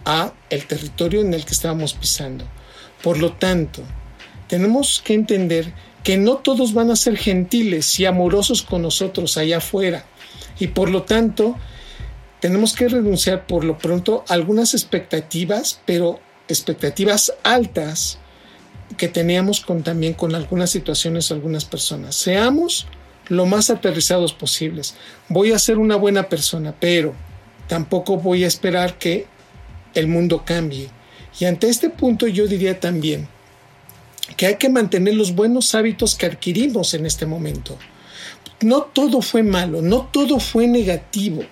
a 0.03 0.33
el 0.49 0.65
territorio 0.65 1.21
en 1.21 1.33
el 1.33 1.45
que 1.45 1.53
estábamos 1.53 1.93
pisando. 1.93 2.45
Por 3.03 3.19
lo 3.19 3.33
tanto, 3.33 3.83
tenemos 4.47 5.01
que 5.05 5.13
entender 5.13 5.73
que 6.03 6.17
no 6.17 6.37
todos 6.37 6.73
van 6.73 6.89
a 6.89 6.95
ser 6.95 7.17
gentiles 7.17 7.99
y 7.99 8.05
amorosos 8.05 8.63
con 8.63 8.81
nosotros 8.81 9.37
allá 9.37 9.57
afuera. 9.57 10.05
Y 10.59 10.67
por 10.67 10.89
lo 10.89 11.03
tanto, 11.03 11.55
tenemos 12.39 12.73
que 12.73 12.87
renunciar 12.87 13.45
por 13.45 13.63
lo 13.63 13.77
pronto 13.77 14.23
a 14.27 14.33
algunas 14.33 14.73
expectativas, 14.73 15.81
pero 15.85 16.19
expectativas 16.47 17.33
altas 17.43 18.19
que 18.97 19.07
teníamos 19.07 19.61
con, 19.61 19.83
también 19.83 20.13
con 20.13 20.33
algunas 20.35 20.69
situaciones, 20.69 21.31
algunas 21.31 21.65
personas. 21.65 22.15
Seamos 22.15 22.87
lo 23.27 23.45
más 23.45 23.69
aterrizados 23.69 24.33
posibles. 24.33 24.95
Voy 25.27 25.51
a 25.51 25.59
ser 25.59 25.77
una 25.77 25.95
buena 25.95 26.29
persona, 26.29 26.73
pero 26.79 27.13
tampoco 27.67 28.17
voy 28.17 28.43
a 28.43 28.47
esperar 28.47 28.97
que 28.97 29.27
el 29.93 30.07
mundo 30.07 30.43
cambie. 30.45 30.89
Y 31.39 31.45
ante 31.45 31.69
este 31.69 31.89
punto 31.89 32.27
yo 32.27 32.47
diría 32.47 32.79
también 32.79 33.27
que 34.35 34.47
hay 34.47 34.55
que 34.55 34.69
mantener 34.69 35.15
los 35.15 35.33
buenos 35.33 35.75
hábitos 35.75 36.15
que 36.15 36.25
adquirimos 36.25 36.93
en 36.93 37.05
este 37.05 37.25
momento. 37.25 37.77
No 38.61 38.83
todo 38.83 39.21
fue 39.21 39.43
malo, 39.43 39.81
no 39.81 40.09
todo 40.11 40.39
fue 40.39 40.67
negativo. 40.67 41.43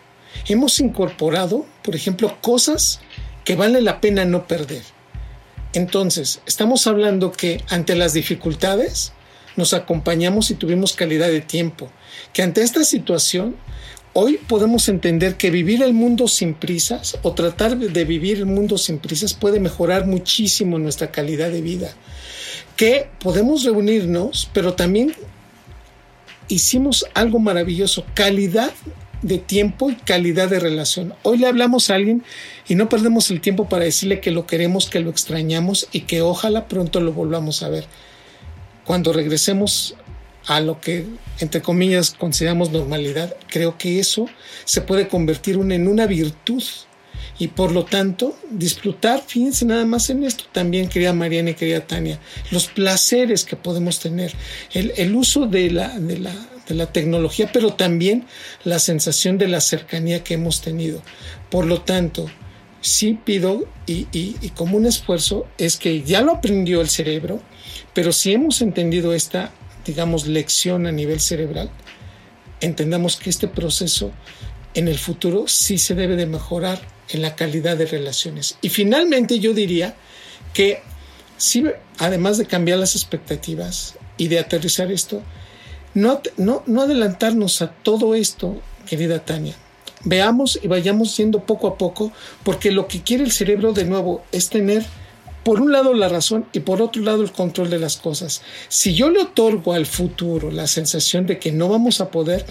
Hemos 0.48 0.80
incorporado, 0.80 1.66
por 1.84 1.96
ejemplo, 1.96 2.36
cosas 2.42 3.00
que 3.46 3.56
vale 3.56 3.82
la 3.82 4.02
pena 4.02 4.26
no 4.26 4.48
perder. 4.48 4.84
Entonces, 5.74 6.42
estamos 6.46 6.88
hablando 6.88 7.32
que 7.32 7.64
ante 7.70 7.96
las 7.96 8.14
dificultades 8.14 9.14
nos 9.56 9.74
acompañamos 9.74 10.52
y 10.52 10.56
tuvimos 10.56 10.94
calidad 10.94 11.28
de 11.28 11.42
tiempo. 11.42 11.90
Que 12.34 12.42
ante 12.42 12.62
esta 12.62 12.84
situación, 12.84 13.56
hoy 14.14 14.38
podemos 14.38 14.90
entender 14.90 15.36
que 15.36 15.52
vivir 15.52 15.84
el 15.84 15.94
mundo 15.94 16.28
sin 16.28 16.54
prisas 16.56 17.18
o 17.22 17.34
tratar 17.34 17.78
de 17.78 18.06
vivir 18.06 18.38
el 18.38 18.46
mundo 18.48 18.78
sin 18.78 19.00
prisas 19.00 19.34
puede 19.34 19.60
mejorar 19.60 20.08
muchísimo 20.08 20.80
nuestra 20.80 21.12
calidad 21.12 21.52
de 21.52 21.62
vida. 21.62 21.94
Que 22.76 23.10
podemos 23.20 23.64
reunirnos, 23.64 24.50
pero 24.54 24.74
también 24.74 25.14
hicimos 26.48 27.06
algo 27.14 27.40
maravilloso, 27.40 28.06
calidad 28.14 28.72
de 29.22 29.38
tiempo 29.38 29.90
y 29.90 29.96
calidad 29.96 30.50
de 30.50 30.60
relación. 30.60 31.14
Hoy 31.24 31.38
le 31.38 31.48
hablamos 31.48 31.90
a 31.90 31.96
alguien 31.96 32.24
y 32.68 32.76
no 32.76 32.90
perdemos 32.90 33.32
el 33.32 33.42
tiempo 33.42 33.68
para 33.70 33.86
decirle 33.86 34.20
que 34.20 34.32
lo 34.32 34.46
queremos, 34.46 34.90
que 34.90 35.00
lo 35.00 35.10
extrañamos 35.10 35.88
y 35.92 36.02
que 36.02 36.22
ojalá 36.22 36.68
pronto 36.68 37.00
lo 37.00 37.14
volvamos 37.14 37.64
a 37.64 37.70
ver. 37.70 37.86
Cuando 38.86 39.14
regresemos 39.14 39.96
a 40.48 40.60
lo 40.60 40.80
que, 40.80 41.06
entre 41.40 41.62
comillas, 41.62 42.12
consideramos 42.12 42.72
normalidad, 42.72 43.36
creo 43.50 43.78
que 43.78 44.00
eso 44.00 44.28
se 44.64 44.82
puede 44.82 45.08
convertir 45.08 45.56
en 45.56 45.88
una 45.88 46.06
virtud 46.06 46.64
y 47.38 47.48
por 47.50 47.72
lo 47.72 47.84
tanto 47.86 48.38
disfrutar, 48.50 49.22
fíjense 49.26 49.66
nada 49.66 49.86
más 49.86 50.10
en 50.10 50.24
esto 50.24 50.46
también, 50.52 50.88
querida 50.88 51.14
Mariana 51.14 51.52
y 51.52 51.56
querida 51.56 51.86
Tania, 51.86 52.20
los 52.52 52.68
placeres 52.68 53.44
que 53.44 53.56
podemos 53.56 54.00
tener, 54.00 54.34
el, 54.74 54.94
el 54.98 55.16
uso 55.16 55.48
de 55.48 55.72
la, 55.72 56.00
de 56.00 56.20
la 56.20 56.34
de 56.68 56.76
la 56.76 56.92
tecnología, 56.92 57.50
pero 57.52 57.74
también 57.74 58.26
la 58.64 58.80
sensación 58.80 59.38
de 59.38 59.48
la 59.48 59.62
cercanía 59.62 60.24
que 60.24 60.36
hemos 60.36 60.62
tenido. 60.62 61.02
Por 61.50 61.66
lo 61.66 61.82
tanto, 61.82 62.28
sí 62.82 63.18
pido 63.24 63.68
y, 63.88 64.34
como 64.56 64.78
un 64.78 64.86
esfuerzo 64.86 65.48
es 65.58 65.78
que 65.78 66.04
ya 66.04 66.22
lo 66.22 66.34
aprendió 66.34 66.82
el 66.82 66.90
cerebro, 66.90 67.42
pero 67.94 68.12
si 68.12 68.34
hemos 68.34 68.62
entendido 68.62 69.14
esta, 69.14 69.52
digamos, 69.86 70.28
lección 70.28 70.86
a 70.86 70.92
nivel 70.92 71.20
cerebral, 71.20 71.70
entendamos 72.62 73.18
que 73.18 73.30
este 73.30 73.48
proceso 73.48 74.12
en 74.76 74.88
el 74.88 74.98
futuro 74.98 75.46
sí 75.48 75.78
se 75.78 75.96
debe 75.96 76.16
de 76.16 76.26
mejorar 76.26 76.80
en 77.10 77.22
la 77.22 77.36
calidad 77.36 77.78
de 77.78 77.86
relaciones. 77.86 78.58
Y 78.62 78.70
finalmente 78.70 79.40
yo 79.40 79.54
diría 79.54 79.96
que 80.54 80.82
sí, 81.38 81.64
además 81.98 82.38
de 82.38 82.46
cambiar 82.46 82.80
las 82.80 82.96
expectativas 82.96 83.96
y 84.18 84.28
de 84.28 84.40
aterrizar 84.40 84.92
esto, 84.92 85.22
no, 85.96 86.22
no, 86.38 86.82
adelantarnos 86.82 87.62
a 87.62 87.72
todo 87.72 88.16
esto, 88.16 88.62
querida 88.88 89.26
Tania. 89.26 89.56
Veamos 90.04 90.60
y 90.62 90.68
vayamos 90.68 91.18
yendo 91.18 91.46
poco 91.46 91.68
a 91.68 91.78
poco, 91.78 92.12
porque 92.44 92.72
lo 92.72 92.88
que 92.88 93.02
quiere 93.02 93.24
el 93.24 93.32
cerebro 93.32 93.74
de 93.74 93.86
nuevo 93.86 94.24
es 94.32 94.50
tener, 94.50 94.86
por 95.44 95.62
un 95.62 95.72
lado, 95.72 95.94
la 95.94 96.10
razón 96.10 96.46
y 96.54 96.60
por 96.60 96.82
otro 96.82 97.02
lado, 97.02 97.24
el 97.24 97.32
control 97.32 97.70
de 97.70 97.80
las 97.80 97.96
cosas. 97.96 98.42
Si 98.68 98.94
yo 98.94 99.10
le 99.10 99.22
otorgo 99.22 99.74
al 99.74 99.86
futuro 99.86 100.52
la 100.52 100.68
sensación 100.68 101.26
de 101.26 101.40
que 101.40 101.54
no 101.54 101.70
vamos 101.70 102.02
a 102.02 102.12
poder, 102.12 102.46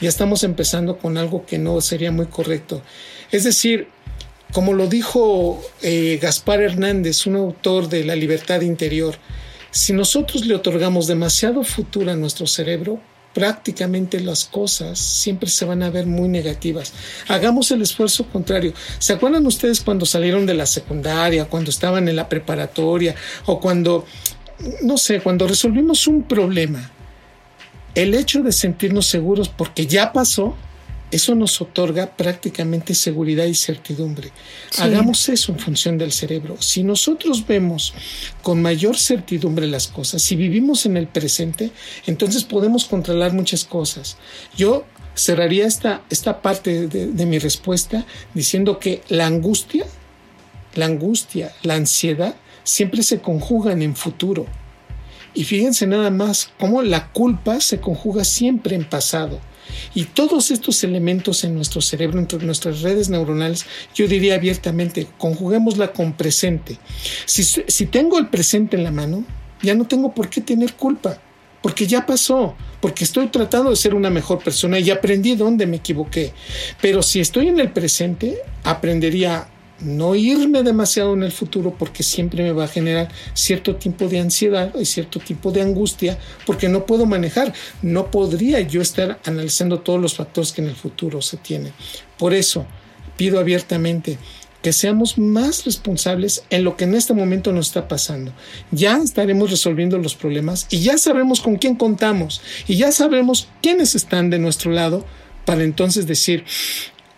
ya 0.00 0.08
estamos 0.08 0.42
empezando 0.42 0.98
con 0.98 1.18
algo 1.18 1.44
que 1.46 1.58
no 1.58 1.80
sería 1.82 2.10
muy 2.10 2.26
correcto. 2.26 2.82
Es 3.30 3.44
decir, 3.44 3.88
como 4.52 4.72
lo 4.72 4.86
dijo 4.86 5.62
eh, 5.82 6.18
Gaspar 6.22 6.62
Hernández, 6.62 7.26
un 7.26 7.36
autor 7.36 7.90
de 7.90 8.04
La 8.04 8.16
libertad 8.16 8.62
interior, 8.62 9.16
si 9.78 9.92
nosotros 9.92 10.44
le 10.44 10.56
otorgamos 10.56 11.06
demasiado 11.06 11.62
futuro 11.62 12.10
a 12.10 12.16
nuestro 12.16 12.48
cerebro, 12.48 13.00
prácticamente 13.32 14.18
las 14.18 14.44
cosas 14.44 14.98
siempre 14.98 15.48
se 15.48 15.64
van 15.64 15.84
a 15.84 15.90
ver 15.90 16.04
muy 16.04 16.28
negativas. 16.28 16.92
Hagamos 17.28 17.70
el 17.70 17.82
esfuerzo 17.82 18.26
contrario. 18.26 18.72
¿Se 18.98 19.12
acuerdan 19.12 19.46
ustedes 19.46 19.80
cuando 19.80 20.04
salieron 20.04 20.46
de 20.46 20.54
la 20.54 20.66
secundaria, 20.66 21.44
cuando 21.44 21.70
estaban 21.70 22.08
en 22.08 22.16
la 22.16 22.28
preparatoria 22.28 23.14
o 23.46 23.60
cuando, 23.60 24.04
no 24.82 24.98
sé, 24.98 25.20
cuando 25.20 25.46
resolvimos 25.46 26.08
un 26.08 26.24
problema? 26.24 26.90
El 27.94 28.14
hecho 28.14 28.42
de 28.42 28.50
sentirnos 28.50 29.06
seguros 29.06 29.48
porque 29.48 29.86
ya 29.86 30.12
pasó 30.12 30.56
eso 31.10 31.34
nos 31.34 31.60
otorga 31.60 32.16
prácticamente 32.16 32.94
seguridad 32.94 33.46
y 33.46 33.54
certidumbre. 33.54 34.30
Hagamos 34.78 35.28
eso 35.28 35.52
en 35.52 35.58
función 35.58 35.96
del 35.96 36.12
cerebro. 36.12 36.56
Si 36.60 36.82
nosotros 36.82 37.46
vemos 37.46 37.94
con 38.42 38.60
mayor 38.60 38.96
certidumbre 38.98 39.66
las 39.66 39.88
cosas, 39.88 40.22
si 40.22 40.36
vivimos 40.36 40.84
en 40.86 40.96
el 40.96 41.08
presente, 41.08 41.70
entonces 42.06 42.44
podemos 42.44 42.84
controlar 42.84 43.32
muchas 43.32 43.64
cosas. 43.64 44.18
Yo 44.56 44.84
cerraría 45.14 45.66
esta, 45.66 46.02
esta 46.10 46.42
parte 46.42 46.88
de, 46.88 47.06
de 47.06 47.26
mi 47.26 47.38
respuesta 47.38 48.04
diciendo 48.34 48.78
que 48.78 49.02
la 49.08 49.26
angustia, 49.26 49.86
la 50.74 50.86
angustia, 50.86 51.52
la 51.62 51.74
ansiedad, 51.74 52.34
siempre 52.64 53.02
se 53.02 53.20
conjugan 53.20 53.80
en 53.82 53.96
futuro. 53.96 54.46
Y 55.34 55.44
fíjense 55.44 55.86
nada 55.86 56.10
más 56.10 56.50
cómo 56.58 56.82
la 56.82 57.12
culpa 57.12 57.60
se 57.60 57.80
conjuga 57.80 58.24
siempre 58.24 58.76
en 58.76 58.84
pasado. 58.84 59.40
Y 59.94 60.04
todos 60.04 60.50
estos 60.50 60.82
elementos 60.84 61.44
en 61.44 61.54
nuestro 61.54 61.80
cerebro, 61.80 62.18
entre 62.18 62.44
nuestras 62.44 62.82
redes 62.82 63.08
neuronales, 63.08 63.66
yo 63.94 64.06
diría 64.06 64.34
abiertamente, 64.34 65.06
conjuguémosla 65.18 65.92
con 65.92 66.12
presente. 66.12 66.78
Si, 67.26 67.42
si 67.42 67.86
tengo 67.86 68.18
el 68.18 68.28
presente 68.28 68.76
en 68.76 68.84
la 68.84 68.90
mano, 68.90 69.24
ya 69.62 69.74
no 69.74 69.86
tengo 69.86 70.14
por 70.14 70.28
qué 70.28 70.40
tener 70.40 70.74
culpa, 70.74 71.20
porque 71.62 71.86
ya 71.86 72.06
pasó, 72.06 72.54
porque 72.80 73.04
estoy 73.04 73.28
tratando 73.28 73.70
de 73.70 73.76
ser 73.76 73.94
una 73.94 74.10
mejor 74.10 74.42
persona 74.42 74.78
y 74.78 74.90
aprendí 74.90 75.34
dónde 75.34 75.66
me 75.66 75.76
equivoqué. 75.76 76.32
Pero 76.80 77.02
si 77.02 77.20
estoy 77.20 77.48
en 77.48 77.60
el 77.60 77.72
presente, 77.72 78.38
aprendería 78.64 79.48
no 79.80 80.14
irme 80.14 80.62
demasiado 80.62 81.14
en 81.14 81.22
el 81.22 81.32
futuro 81.32 81.74
porque 81.78 82.02
siempre 82.02 82.42
me 82.42 82.52
va 82.52 82.64
a 82.64 82.68
generar 82.68 83.08
cierto 83.34 83.76
tipo 83.76 84.08
de 84.08 84.20
ansiedad 84.20 84.74
y 84.78 84.84
cierto 84.84 85.20
tipo 85.20 85.52
de 85.52 85.62
angustia 85.62 86.18
porque 86.46 86.68
no 86.68 86.86
puedo 86.86 87.06
manejar, 87.06 87.52
no 87.82 88.10
podría 88.10 88.60
yo 88.60 88.80
estar 88.80 89.20
analizando 89.24 89.80
todos 89.80 90.00
los 90.00 90.14
factores 90.14 90.52
que 90.52 90.62
en 90.62 90.68
el 90.68 90.76
futuro 90.76 91.22
se 91.22 91.36
tienen. 91.36 91.72
Por 92.18 92.34
eso 92.34 92.66
pido 93.16 93.38
abiertamente 93.38 94.18
que 94.62 94.72
seamos 94.72 95.18
más 95.18 95.64
responsables 95.64 96.42
en 96.50 96.64
lo 96.64 96.76
que 96.76 96.84
en 96.84 96.94
este 96.94 97.14
momento 97.14 97.52
nos 97.52 97.68
está 97.68 97.86
pasando. 97.86 98.32
Ya 98.72 98.96
estaremos 98.96 99.50
resolviendo 99.50 99.98
los 99.98 100.16
problemas 100.16 100.66
y 100.70 100.80
ya 100.80 100.98
sabremos 100.98 101.40
con 101.40 101.56
quién 101.56 101.76
contamos 101.76 102.40
y 102.66 102.76
ya 102.76 102.90
sabremos 102.90 103.48
quiénes 103.62 103.94
están 103.94 104.30
de 104.30 104.38
nuestro 104.38 104.72
lado 104.72 105.04
para 105.44 105.62
entonces 105.62 106.06
decir, 106.06 106.44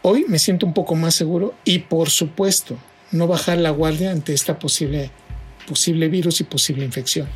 Hoy 0.02 0.24
me 0.28 0.38
siento 0.38 0.66
un 0.66 0.72
poco 0.72 0.94
más 0.94 1.14
seguro 1.14 1.54
y 1.64 1.80
por 1.80 2.10
supuesto 2.10 2.78
no 3.12 3.26
bajar 3.26 3.58
la 3.58 3.70
guardia 3.70 4.10
ante 4.10 4.32
esta 4.32 4.58
posible, 4.58 5.10
posible 5.66 6.08
virus 6.08 6.40
y 6.40 6.44
posible 6.44 6.84
infección. 6.84 7.28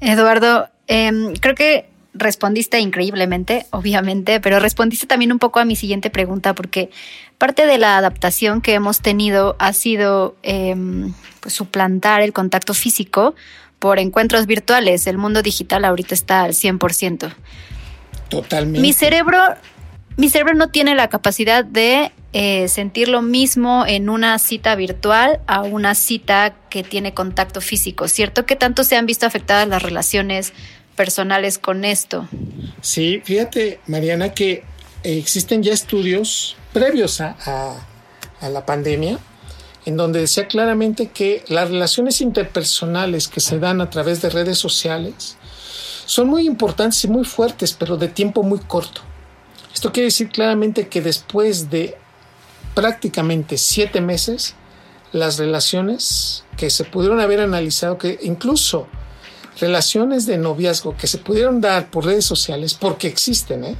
Eduardo, 0.00 0.68
em, 0.86 1.34
creo 1.34 1.54
que 1.54 1.86
respondiste 2.12 2.78
increíblemente, 2.78 3.66
obviamente, 3.70 4.40
pero 4.40 4.60
respondiste 4.60 5.06
también 5.06 5.32
un 5.32 5.38
poco 5.38 5.60
a 5.60 5.64
mi 5.64 5.76
siguiente 5.76 6.10
pregunta, 6.10 6.54
porque 6.54 6.90
parte 7.38 7.66
de 7.66 7.78
la 7.78 7.96
adaptación 7.98 8.60
que 8.60 8.74
hemos 8.74 9.00
tenido 9.00 9.56
ha 9.58 9.72
sido 9.72 10.36
em, 10.42 11.12
pues, 11.40 11.54
suplantar 11.54 12.20
el 12.22 12.32
contacto 12.32 12.74
físico 12.74 13.34
por 13.78 13.98
encuentros 13.98 14.46
virtuales. 14.46 15.06
El 15.06 15.18
mundo 15.18 15.42
digital 15.42 15.84
ahorita 15.84 16.14
está 16.14 16.42
al 16.42 16.54
100%. 16.54 17.32
Totalmente. 18.28 18.80
Mi 18.80 18.92
cerebro 18.92 19.38
mi 20.16 20.28
cerebro 20.28 20.54
no 20.54 20.68
tiene 20.68 20.94
la 20.94 21.08
capacidad 21.08 21.64
de 21.64 22.12
eh, 22.32 22.68
sentir 22.68 23.08
lo 23.08 23.22
mismo 23.22 23.84
en 23.86 24.08
una 24.08 24.38
cita 24.38 24.74
virtual 24.74 25.40
a 25.46 25.62
una 25.62 25.94
cita 25.94 26.54
que 26.70 26.82
tiene 26.82 27.14
contacto 27.14 27.60
físico, 27.60 28.08
¿cierto? 28.08 28.46
¿Qué 28.46 28.56
tanto 28.56 28.84
se 28.84 28.96
han 28.96 29.06
visto 29.06 29.26
afectadas 29.26 29.68
las 29.68 29.82
relaciones 29.82 30.52
personales 30.96 31.58
con 31.58 31.84
esto? 31.84 32.28
Sí, 32.80 33.20
fíjate, 33.24 33.80
Mariana, 33.86 34.34
que 34.34 34.64
existen 35.02 35.62
ya 35.62 35.72
estudios 35.72 36.56
previos 36.72 37.20
a, 37.20 37.36
a 38.40 38.48
la 38.48 38.66
pandemia 38.66 39.18
en 39.86 39.96
donde 39.96 40.20
decía 40.20 40.48
claramente 40.48 41.08
que 41.08 41.44
las 41.48 41.68
relaciones 41.68 42.20
interpersonales 42.20 43.28
que 43.28 43.40
se 43.40 43.58
dan 43.58 43.80
a 43.80 43.90
través 43.90 44.22
de 44.22 44.30
redes 44.30 44.58
sociales 44.58 45.36
son 46.06 46.28
muy 46.28 46.46
importantes 46.46 47.04
y 47.04 47.08
muy 47.08 47.24
fuertes, 47.24 47.74
pero 47.74 47.96
de 47.96 48.08
tiempo 48.08 48.42
muy 48.42 48.60
corto. 48.60 49.02
Esto 49.74 49.92
quiere 49.92 50.06
decir 50.06 50.28
claramente 50.30 50.88
que 50.88 51.02
después 51.02 51.68
de 51.68 51.98
prácticamente 52.74 53.58
siete 53.58 54.00
meses, 54.00 54.54
las 55.12 55.38
relaciones 55.38 56.44
que 56.56 56.70
se 56.70 56.84
pudieron 56.84 57.20
haber 57.20 57.40
analizado, 57.40 57.98
que 57.98 58.18
incluso 58.22 58.86
relaciones 59.60 60.26
de 60.26 60.38
noviazgo 60.38 60.96
que 60.96 61.06
se 61.06 61.18
pudieron 61.18 61.60
dar 61.60 61.90
por 61.90 62.06
redes 62.06 62.24
sociales, 62.24 62.74
porque 62.74 63.08
existen, 63.08 63.64
¿eh? 63.64 63.76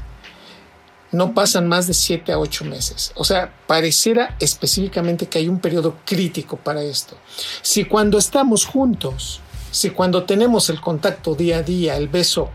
no 1.12 1.33
pasan 1.33 1.68
más 1.68 1.87
de 1.87 1.94
siete 1.94 2.33
a 2.33 2.38
ocho 2.38 2.64
meses. 2.64 3.12
O 3.14 3.24
sea, 3.24 3.54
pareciera 3.66 4.37
específicamente 4.40 5.26
que 5.26 5.38
hay 5.38 5.48
un 5.48 5.61
periodo 5.61 5.96
crítico 6.04 6.57
para 6.57 6.83
esto. 6.83 7.16
Si 7.62 7.85
cuando 7.85 8.18
estamos 8.18 8.66
juntos, 8.66 9.40
si 9.70 9.90
cuando 9.90 10.24
tenemos 10.24 10.70
el 10.70 10.80
contacto 10.80 11.35
día 11.35 11.59
a 11.59 11.62
día, 11.62 11.96
el 11.96 12.09
beso 12.09 12.50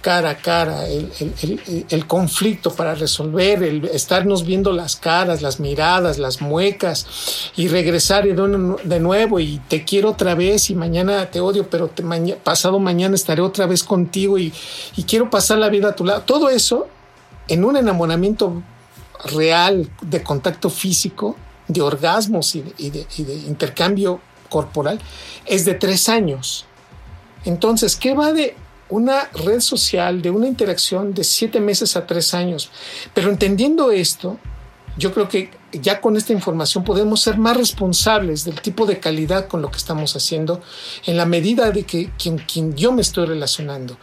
cara 0.00 0.30
a 0.30 0.36
cara, 0.36 0.86
el, 0.86 2.06
conflicto 2.06 2.72
para 2.72 2.94
resolver, 2.94 3.62
el 3.62 3.84
estarnos 3.86 4.44
viendo 4.44 4.72
las 4.72 4.96
caras, 4.96 5.42
las 5.42 5.60
miradas, 5.60 6.18
las 6.18 6.40
muecas 6.40 7.06
y 7.56 7.68
regresar 7.68 8.24
de, 8.24 9.00
nuevo 9.00 9.40
y 9.40 9.60
te 9.68 9.84
quiero 9.84 10.10
otra 10.10 10.34
vez 10.34 10.70
y 10.70 10.74
mañana 10.74 11.30
te 11.30 11.40
odio, 11.40 11.68
pero 11.68 11.90
pasado 12.42 12.78
mañana 12.78 13.14
estaré 13.14 13.42
otra 13.42 13.66
vez 13.66 13.84
contigo 13.84 14.38
y, 14.38 14.52
y 14.96 15.02
quiero 15.04 15.30
pasar 15.30 15.58
la 15.58 15.68
vida 15.68 15.88
a 15.88 15.96
tu 15.96 16.04
lado. 16.04 16.22
Todo 16.22 16.48
eso 16.48 16.88
en 17.48 17.64
un 17.64 17.76
enamoramiento 17.76 18.62
real 19.24 19.90
de 20.00 20.22
contacto 20.22 20.70
físico, 20.70 21.36
de 21.66 21.82
orgasmos 21.82 22.54
y 22.54 22.62
de, 22.62 23.06
intercambio 23.46 24.20
corporal, 24.48 25.00
es 25.46 25.64
de 25.64 25.74
tres 25.74 26.08
años. 26.08 26.66
Entonces, 27.44 27.96
¿qué 27.96 28.14
va 28.14 28.32
de 28.32 28.56
una 28.88 29.28
red 29.44 29.60
social, 29.60 30.22
de 30.22 30.30
una 30.30 30.46
interacción 30.46 31.14
de 31.14 31.24
siete 31.24 31.60
meses 31.60 31.96
a 31.96 32.06
tres 32.06 32.34
años? 32.34 32.70
Pero 33.14 33.30
entendiendo 33.30 33.90
esto, 33.90 34.38
yo 34.98 35.14
creo 35.14 35.28
que 35.28 35.50
ya 35.72 36.00
con 36.00 36.16
esta 36.16 36.32
información 36.32 36.82
podemos 36.82 37.20
ser 37.20 37.38
más 37.38 37.56
responsables 37.56 38.44
del 38.44 38.60
tipo 38.60 38.84
de 38.84 38.98
calidad 38.98 39.46
con 39.46 39.62
lo 39.62 39.70
que 39.70 39.76
estamos 39.76 40.16
haciendo 40.16 40.60
en 41.06 41.16
la 41.16 41.24
medida 41.24 41.70
de 41.70 41.84
que 41.84 42.10
quien, 42.18 42.38
quien 42.38 42.74
yo 42.74 42.90
me 42.90 43.02
estoy 43.02 43.26
relacionando 43.26 43.96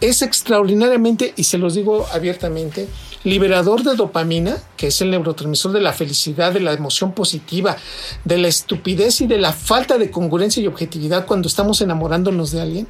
es 0.00 0.20
extraordinariamente, 0.20 1.32
y 1.36 1.44
se 1.44 1.58
los 1.58 1.74
digo 1.74 2.06
abiertamente, 2.12 2.88
liberador 3.24 3.82
de 3.82 3.94
dopamina, 3.94 4.58
que 4.76 4.88
es 4.88 5.00
el 5.00 5.10
neurotransmisor 5.10 5.72
de 5.72 5.80
la 5.80 5.92
felicidad, 5.92 6.52
de 6.52 6.60
la 6.60 6.72
emoción 6.72 7.12
positiva, 7.12 7.76
de 8.24 8.38
la 8.38 8.48
estupidez 8.48 9.20
y 9.20 9.26
de 9.26 9.38
la 9.38 9.52
falta 9.52 9.96
de 9.96 10.10
congruencia 10.10 10.62
y 10.62 10.66
objetividad 10.66 11.24
cuando 11.24 11.48
estamos 11.48 11.80
enamorándonos 11.80 12.50
de 12.50 12.60
alguien, 12.60 12.88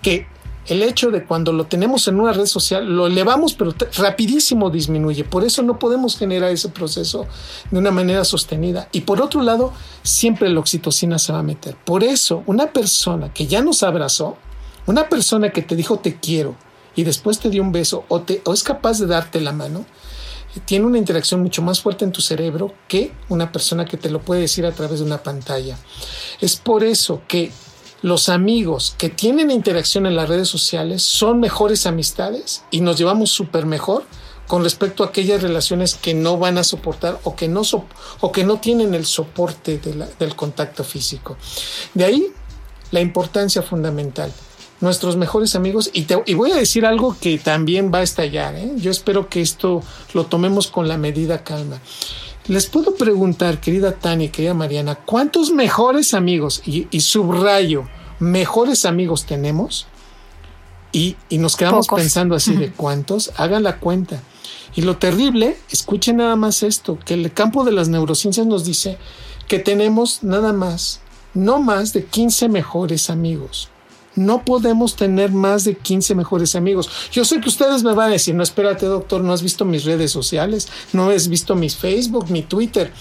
que 0.00 0.26
el 0.68 0.82
hecho 0.82 1.10
de 1.10 1.24
cuando 1.24 1.52
lo 1.52 1.66
tenemos 1.66 2.08
en 2.08 2.20
una 2.20 2.32
red 2.32 2.46
social, 2.46 2.84
lo 2.86 3.06
elevamos, 3.06 3.54
pero 3.54 3.74
rapidísimo 3.96 4.70
disminuye. 4.70 5.24
Por 5.24 5.44
eso 5.44 5.62
no 5.62 5.78
podemos 5.78 6.18
generar 6.18 6.50
ese 6.50 6.68
proceso 6.68 7.26
de 7.70 7.78
una 7.78 7.90
manera 7.90 8.24
sostenida. 8.24 8.88
Y 8.92 9.02
por 9.02 9.20
otro 9.20 9.42
lado, 9.42 9.72
siempre 10.02 10.48
la 10.48 10.60
oxitocina 10.60 11.18
se 11.18 11.32
va 11.32 11.40
a 11.40 11.44
meter. 11.44 11.76
Por 11.76 12.02
eso, 12.02 12.42
una 12.46 12.72
persona 12.72 13.32
que 13.32 13.46
ya 13.46 13.62
nos 13.62 13.82
abrazó, 13.82 14.36
una 14.86 15.08
persona 15.08 15.50
que 15.50 15.62
te 15.62 15.76
dijo 15.76 15.98
te 15.98 16.18
quiero 16.18 16.56
y 16.94 17.04
después 17.04 17.38
te 17.38 17.50
dio 17.50 17.62
un 17.62 17.72
beso 17.72 18.04
o, 18.08 18.22
te, 18.22 18.42
es 18.52 18.62
capaz 18.62 18.98
de 18.98 19.06
darte 19.06 19.40
la 19.40 19.52
mano, 19.52 19.84
tiene 20.64 20.86
una 20.86 20.98
interacción 20.98 21.42
mucho 21.42 21.60
más 21.60 21.80
fuerte 21.80 22.04
en 22.04 22.12
tu 22.12 22.22
cerebro 22.22 22.72
que 22.88 23.12
una 23.28 23.52
persona 23.52 23.84
que 23.84 23.98
te 23.98 24.10
lo 24.10 24.22
puede 24.22 24.42
decir 24.42 24.64
a 24.64 24.72
través 24.72 25.00
de 25.00 25.06
una 25.06 25.22
pantalla. 25.22 25.76
Es 26.40 26.56
por 26.56 26.82
eso 26.82 27.20
que 27.28 27.52
los 28.06 28.28
amigos 28.28 28.94
que 28.98 29.08
tienen 29.08 29.50
interacción 29.50 30.06
en 30.06 30.14
las 30.14 30.28
redes 30.28 30.46
sociales 30.46 31.02
son 31.02 31.40
mejores 31.40 31.86
amistades 31.86 32.62
y 32.70 32.80
nos 32.80 32.96
llevamos 32.96 33.32
súper 33.32 33.66
mejor 33.66 34.04
con 34.46 34.62
respecto 34.62 35.02
a 35.02 35.08
aquellas 35.08 35.42
relaciones 35.42 35.96
que 35.96 36.14
no 36.14 36.38
van 36.38 36.56
a 36.56 36.62
soportar 36.62 37.18
o 37.24 37.34
que 37.34 37.48
no, 37.48 37.62
o 38.20 38.30
que 38.30 38.44
no 38.44 38.60
tienen 38.60 38.94
el 38.94 39.06
soporte 39.06 39.80
del 40.20 40.36
contacto 40.36 40.84
físico. 40.84 41.36
De 41.94 42.04
ahí 42.04 42.28
la 42.92 43.00
importancia 43.00 43.60
fundamental. 43.60 44.32
Nuestros 44.80 45.16
mejores 45.16 45.56
amigos, 45.56 45.90
y, 45.92 46.02
te, 46.02 46.14
voy 46.14 46.52
a 46.52 46.56
decir 46.56 46.86
algo 46.86 47.16
que 47.20 47.38
también 47.38 47.90
va 47.92 47.98
a 47.98 48.02
estallar, 48.02 48.54
¿eh? 48.54 48.70
yo 48.76 48.92
espero 48.92 49.28
que 49.28 49.40
esto 49.40 49.82
lo 50.14 50.26
tomemos 50.26 50.68
con 50.68 50.86
la 50.86 50.96
medida 50.96 51.42
calma. 51.42 51.80
Les 52.48 52.66
puedo 52.66 52.94
preguntar, 52.94 53.60
querida 53.60 53.92
Tania, 53.92 54.30
querida 54.30 54.54
Mariana, 54.54 54.94
¿cuántos 54.94 55.50
mejores 55.50 56.14
amigos, 56.14 56.62
y, 56.64 57.00
subrayo, 57.00 57.88
mejores 58.20 58.84
amigos 58.84 59.26
tenemos? 59.26 59.86
Y, 60.92 61.16
nos 61.30 61.56
quedamos 61.56 61.88
pensando 61.88 62.36
así 62.36 62.54
de 62.54 62.70
cuántos, 62.70 63.32
hagan 63.36 63.64
la 63.64 63.78
cuenta. 63.78 64.22
Y 64.76 64.82
lo 64.82 64.96
terrible, 64.96 65.56
escuchen 65.70 66.18
nada 66.18 66.36
más 66.36 66.62
esto, 66.62 66.98
que 67.04 67.14
el 67.14 67.32
campo 67.32 67.64
de 67.64 67.72
las 67.72 67.88
neurociencias 67.88 68.46
nos 68.46 68.64
dice 68.64 68.96
que 69.48 69.58
tenemos 69.58 70.22
nada 70.22 70.52
más, 70.52 71.00
no 71.34 71.60
más 71.60 71.92
de 71.92 72.04
15 72.04 72.48
mejores 72.48 73.10
amigos. 73.10 73.70
No 74.16 74.44
podemos 74.44 74.96
tener 74.96 75.30
más 75.30 75.64
de 75.64 75.76
15 75.76 76.14
mejores 76.14 76.56
amigos. 76.56 76.90
Yo 77.12 77.24
sé 77.24 77.40
que 77.40 77.48
ustedes 77.48 77.82
me 77.82 77.94
van 77.94 78.08
a 78.08 78.12
decir, 78.12 78.34
no, 78.34 78.42
espérate 78.42 78.86
doctor, 78.86 79.22
no 79.22 79.32
has 79.32 79.42
visto 79.42 79.64
mis 79.64 79.84
redes 79.84 80.10
sociales, 80.10 80.68
no 80.92 81.10
has 81.10 81.28
visto 81.28 81.54
mis 81.54 81.76
Facebook, 81.76 82.30
mi 82.30 82.42
Twitter. 82.42 82.92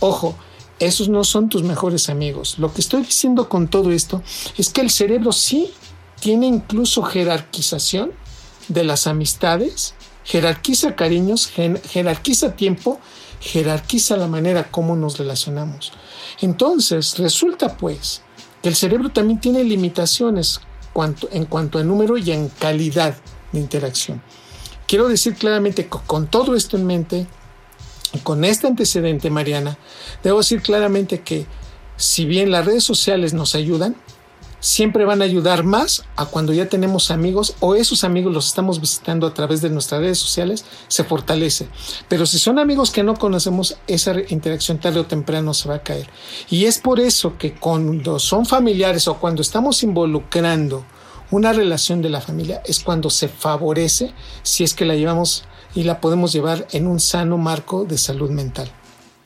Ojo, 0.00 0.36
esos 0.80 1.08
no 1.08 1.24
son 1.24 1.48
tus 1.48 1.62
mejores 1.62 2.08
amigos. 2.08 2.58
Lo 2.58 2.72
que 2.74 2.80
estoy 2.80 3.02
diciendo 3.02 3.48
con 3.48 3.68
todo 3.68 3.92
esto 3.92 4.22
es 4.58 4.70
que 4.70 4.80
el 4.80 4.90
cerebro 4.90 5.32
sí 5.32 5.72
tiene 6.20 6.46
incluso 6.46 7.02
jerarquización 7.02 8.12
de 8.68 8.84
las 8.84 9.06
amistades, 9.06 9.94
jerarquiza 10.24 10.96
cariños, 10.96 11.46
jerarquiza 11.46 12.56
tiempo, 12.56 12.98
jerarquiza 13.40 14.16
la 14.16 14.26
manera 14.26 14.70
como 14.70 14.96
nos 14.96 15.18
relacionamos. 15.18 15.92
Entonces, 16.40 17.18
resulta 17.18 17.76
pues 17.76 18.22
el 18.68 18.74
cerebro 18.74 19.10
también 19.10 19.40
tiene 19.40 19.64
limitaciones 19.64 20.60
en 21.32 21.44
cuanto 21.46 21.78
a 21.78 21.84
número 21.84 22.16
y 22.16 22.30
en 22.30 22.48
calidad 22.48 23.16
de 23.52 23.60
interacción. 23.60 24.22
Quiero 24.86 25.08
decir 25.08 25.34
claramente 25.34 25.86
que 25.86 25.98
con 26.06 26.28
todo 26.28 26.54
esto 26.54 26.76
en 26.76 26.86
mente, 26.86 27.26
con 28.22 28.44
este 28.44 28.66
antecedente, 28.66 29.30
Mariana, 29.30 29.76
debo 30.22 30.38
decir 30.38 30.62
claramente 30.62 31.20
que 31.22 31.46
si 31.96 32.26
bien 32.26 32.50
las 32.50 32.64
redes 32.66 32.84
sociales 32.84 33.34
nos 33.34 33.54
ayudan, 33.54 33.96
siempre 34.64 35.04
van 35.04 35.20
a 35.20 35.26
ayudar 35.26 35.62
más 35.62 36.04
a 36.16 36.24
cuando 36.24 36.54
ya 36.54 36.70
tenemos 36.70 37.10
amigos 37.10 37.54
o 37.60 37.74
esos 37.74 38.02
amigos 38.02 38.32
los 38.32 38.46
estamos 38.46 38.80
visitando 38.80 39.26
a 39.26 39.34
través 39.34 39.60
de 39.60 39.68
nuestras 39.68 40.00
redes 40.00 40.18
sociales, 40.18 40.64
se 40.88 41.04
fortalece. 41.04 41.68
Pero 42.08 42.24
si 42.24 42.38
son 42.38 42.58
amigos 42.58 42.90
que 42.90 43.02
no 43.02 43.14
conocemos, 43.14 43.76
esa 43.86 44.14
interacción 44.30 44.78
tarde 44.78 45.00
o 45.00 45.04
temprano 45.04 45.52
se 45.52 45.68
va 45.68 45.74
a 45.74 45.82
caer. 45.82 46.08
Y 46.48 46.64
es 46.64 46.78
por 46.78 46.98
eso 46.98 47.36
que 47.36 47.52
cuando 47.52 48.18
son 48.18 48.46
familiares 48.46 49.06
o 49.06 49.18
cuando 49.18 49.42
estamos 49.42 49.82
involucrando 49.82 50.86
una 51.30 51.52
relación 51.52 52.00
de 52.00 52.08
la 52.08 52.22
familia, 52.22 52.62
es 52.64 52.80
cuando 52.80 53.10
se 53.10 53.28
favorece 53.28 54.14
si 54.42 54.64
es 54.64 54.72
que 54.72 54.86
la 54.86 54.94
llevamos 54.94 55.44
y 55.74 55.82
la 55.82 56.00
podemos 56.00 56.32
llevar 56.32 56.66
en 56.72 56.86
un 56.86 57.00
sano 57.00 57.36
marco 57.36 57.84
de 57.84 57.98
salud 57.98 58.30
mental. 58.30 58.72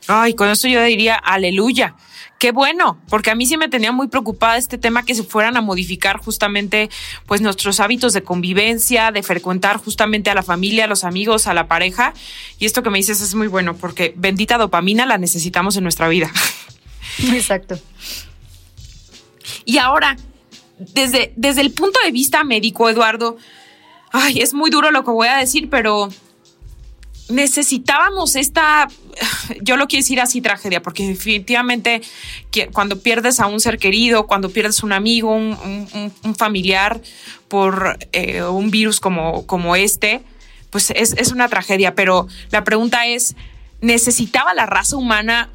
Ay, 0.07 0.33
con 0.33 0.49
eso 0.49 0.67
yo 0.67 0.83
diría 0.83 1.15
aleluya. 1.15 1.95
Qué 2.39 2.53
bueno, 2.53 2.97
porque 3.09 3.31
a 3.31 3.35
mí 3.35 3.45
sí 3.45 3.57
me 3.57 3.67
tenía 3.67 3.91
muy 3.91 4.07
preocupada 4.07 4.55
este 4.55 4.77
tema 4.77 5.03
que 5.03 5.13
se 5.13 5.23
fueran 5.23 5.57
a 5.57 5.61
modificar 5.61 6.19
justamente 6.19 6.89
pues 7.25 7.41
nuestros 7.41 7.81
hábitos 7.81 8.13
de 8.13 8.23
convivencia, 8.23 9.11
de 9.11 9.23
frecuentar 9.23 9.75
justamente 9.75 10.29
a 10.29 10.35
la 10.35 10.41
familia, 10.41 10.85
a 10.85 10.87
los 10.87 11.03
amigos, 11.03 11.47
a 11.47 11.53
la 11.53 11.67
pareja. 11.67 12.13
Y 12.57 12.65
esto 12.65 12.81
que 12.81 12.91
me 12.91 12.97
dices 12.97 13.19
es 13.19 13.35
muy 13.35 13.47
bueno 13.47 13.75
porque 13.75 14.13
bendita 14.15 14.57
dopamina 14.57 15.05
la 15.05 15.17
necesitamos 15.17 15.75
en 15.75 15.83
nuestra 15.83 16.07
vida. 16.07 16.31
Exacto. 17.33 17.77
Y 19.65 19.79
ahora, 19.79 20.15
desde, 20.77 21.33
desde 21.35 21.59
el 21.59 21.73
punto 21.73 21.99
de 22.05 22.11
vista 22.11 22.45
médico, 22.45 22.89
Eduardo, 22.89 23.35
ay, 24.13 24.39
es 24.39 24.53
muy 24.53 24.69
duro 24.69 24.91
lo 24.91 25.03
que 25.03 25.11
voy 25.11 25.27
a 25.27 25.35
decir, 25.35 25.69
pero 25.69 26.07
necesitábamos 27.29 28.35
esta, 28.35 28.87
yo 29.61 29.77
lo 29.77 29.87
quiero 29.87 30.01
decir 30.01 30.19
así, 30.19 30.41
tragedia, 30.41 30.81
porque 30.81 31.07
definitivamente 31.07 32.01
cuando 32.73 32.99
pierdes 32.99 33.39
a 33.39 33.47
un 33.47 33.59
ser 33.59 33.77
querido, 33.77 34.27
cuando 34.27 34.49
pierdes 34.49 34.83
un 34.83 34.91
amigo, 34.91 35.31
un, 35.33 36.35
familiar 36.37 37.01
por 37.47 37.97
eh, 38.11 38.43
un 38.43 38.71
virus 38.71 38.99
como, 38.99 39.45
como 39.45 39.75
este, 39.75 40.21
pues 40.69 40.91
es, 40.91 41.31
una 41.31 41.47
tragedia. 41.47 41.95
Pero 41.95 42.27
la 42.51 42.63
pregunta 42.63 43.05
es, 43.05 43.35
¿necesitaba 43.81 44.53
la 44.53 44.65
raza 44.65 44.97
humana 44.97 45.49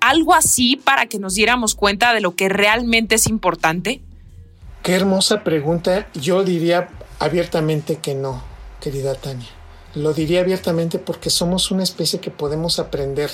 algo 0.00 0.34
así 0.34 0.76
para 0.76 1.06
que 1.06 1.18
nos 1.18 1.34
diéramos 1.34 1.74
cuenta 1.74 2.12
de 2.12 2.20
lo 2.20 2.34
que 2.34 2.48
realmente 2.48 3.14
es 3.14 3.26
importante? 3.26 4.02
Qué 4.82 4.92
hermosa 4.92 5.42
pregunta. 5.42 6.08
Yo 6.14 6.44
diría 6.44 6.90
abiertamente 7.18 7.96
que 7.96 8.14
no 8.14 8.53
querida 8.84 9.14
Tania. 9.14 9.48
Lo 9.94 10.12
diría 10.12 10.40
abiertamente 10.42 10.98
porque 10.98 11.30
somos 11.30 11.70
una 11.70 11.82
especie 11.82 12.20
que 12.20 12.30
podemos 12.30 12.78
aprender. 12.78 13.30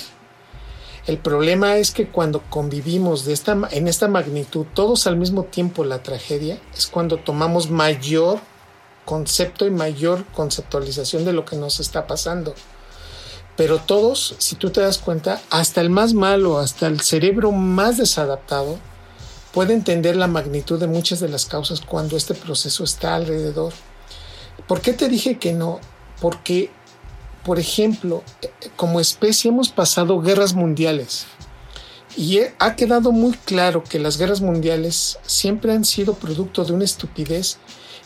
El 1.07 1.17
problema 1.17 1.75
es 1.75 1.91
que 1.91 2.07
cuando 2.07 2.41
convivimos 2.49 3.25
de 3.25 3.33
esta, 3.33 3.59
en 3.71 3.89
esta 3.89 4.07
magnitud, 4.07 4.65
todos 4.73 5.07
al 5.07 5.17
mismo 5.17 5.43
tiempo 5.43 5.83
la 5.83 6.03
tragedia, 6.03 6.57
es 6.73 6.87
cuando 6.87 7.17
tomamos 7.17 7.69
mayor 7.69 8.39
concepto 9.03 9.67
y 9.67 9.71
mayor 9.71 10.23
conceptualización 10.27 11.25
de 11.25 11.33
lo 11.33 11.43
que 11.43 11.57
nos 11.57 11.81
está 11.81 12.07
pasando. 12.07 12.55
Pero 13.57 13.79
todos, 13.79 14.35
si 14.37 14.55
tú 14.55 14.69
te 14.69 14.79
das 14.79 14.99
cuenta, 14.99 15.41
hasta 15.49 15.81
el 15.81 15.89
más 15.89 16.13
malo, 16.13 16.59
hasta 16.59 16.87
el 16.87 17.01
cerebro 17.01 17.51
más 17.51 17.97
desadaptado, 17.97 18.77
puede 19.51 19.73
entender 19.73 20.15
la 20.15 20.27
magnitud 20.27 20.79
de 20.79 20.87
muchas 20.87 21.19
de 21.19 21.27
las 21.27 21.45
causas 21.45 21.81
cuando 21.81 22.15
este 22.15 22.35
proceso 22.35 22.85
está 22.85 23.15
alrededor. 23.15 23.73
¿Por 24.67 24.81
qué 24.81 24.93
te 24.93 25.09
dije 25.09 25.37
que 25.37 25.53
no? 25.53 25.79
Porque, 26.19 26.71
por 27.43 27.59
ejemplo, 27.59 28.23
como 28.75 28.99
especie 28.99 29.49
hemos 29.49 29.69
pasado 29.69 30.21
guerras 30.21 30.53
mundiales 30.53 31.25
Y 32.15 32.39
ha 32.59 32.75
quedado 32.75 33.11
muy 33.11 33.33
claro 33.33 33.83
que 33.83 33.99
las 33.99 34.17
guerras 34.17 34.41
mundiales 34.41 35.19
siempre 35.23 35.73
han 35.73 35.85
sido 35.85 36.13
producto 36.13 36.65
de 36.65 36.73
una 36.73 36.85
estupidez 36.85 37.57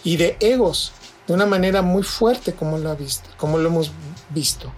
y 0.03 0.17
de 0.17 0.37
egos, 0.39 0.91
de 1.27 1.33
una 1.33 1.45
manera 1.45 1.81
muy 1.81 2.03
fuerte 2.03 2.53
como 2.53 2.77
lo, 2.77 2.89
ha 2.89 2.95
visto, 2.95 3.29
como 3.37 3.57
lo 3.57 3.69
hemos 3.69 3.91
visto. 4.29 4.71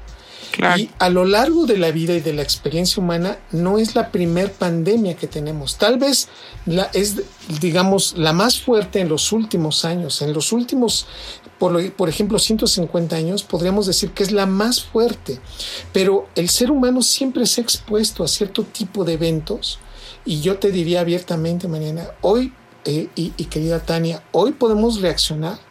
Y 0.78 0.90
a 0.98 1.10
lo 1.10 1.26
largo 1.26 1.66
de 1.66 1.78
la 1.78 1.92
vida 1.92 2.14
y 2.14 2.20
de 2.20 2.34
la 2.34 2.42
experiencia 2.42 3.02
humana 3.02 3.38
no 3.52 3.78
es 3.78 3.96
la 3.96 4.12
primer 4.12 4.52
pandemia 4.52 5.16
que 5.16 5.28
tenemos. 5.28 5.78
Tal 5.78 6.00
vez 6.00 6.30
la, 6.66 6.90
es, 6.94 7.22
digamos, 7.62 8.16
la 8.18 8.34
más 8.34 8.60
fuerte 8.60 9.00
en 9.00 9.10
los 9.10 9.32
últimos 9.32 9.86
años. 9.86 10.22
En 10.22 10.34
los 10.34 10.52
últimos, 10.52 11.08
por, 11.60 11.92
por 11.94 12.10
ejemplo, 12.10 12.40
150 12.40 13.16
años, 13.16 13.44
podríamos 13.44 13.86
decir 13.86 14.12
que 14.12 14.24
es 14.24 14.32
la 14.32 14.46
más 14.46 14.84
fuerte. 14.84 15.40
Pero 15.94 16.28
el 16.36 16.50
ser 16.50 16.72
humano 16.72 17.02
siempre 17.02 17.46
se 17.46 17.62
ha 17.62 17.64
expuesto 17.64 18.24
a 18.24 18.28
cierto 18.28 18.64
tipo 18.64 19.04
de 19.04 19.14
eventos. 19.14 19.80
Y 20.26 20.42
yo 20.42 20.58
te 20.58 20.72
diría 20.72 21.02
abiertamente, 21.02 21.68
Mariana, 21.68 22.10
hoy, 22.22 22.54
eh, 22.86 23.10
y 23.16 23.46
querida 23.46 23.80
Tania, 23.80 24.24
hoy 24.32 24.54
podemos 24.54 25.02
reaccionar 25.02 25.67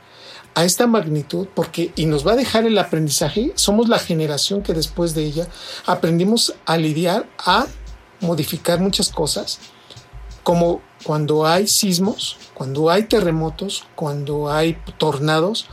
a 0.57 0.65
esta 0.65 0.87
magnitud 0.87 1.47
porque 1.55 1.93
y 1.97 2.07
nos 2.07 2.27
va 2.27 2.33
a 2.33 2.37
dejar 2.37 2.65
el 2.65 2.79
aprendizaje, 2.79 3.53
somos 3.57 3.91
la 3.91 3.99
generación 3.99 4.63
que 4.63 4.73
después 4.73 5.15
de 5.15 5.23
ella 5.23 5.47
aprendimos 5.85 6.55
a 6.65 6.79
lidiar, 6.79 7.29
a 7.45 7.67
modificar 8.21 8.81
muchas 8.81 9.11
cosas, 9.11 9.59
como 10.43 10.81
cuando 11.05 11.47
hay 11.47 11.67
sismos, 11.67 12.39
cuando 12.55 12.91
hay 12.91 13.03
terremotos, 13.03 13.85
cuando 13.95 14.51
hay 14.51 14.79
tornados 14.97 15.67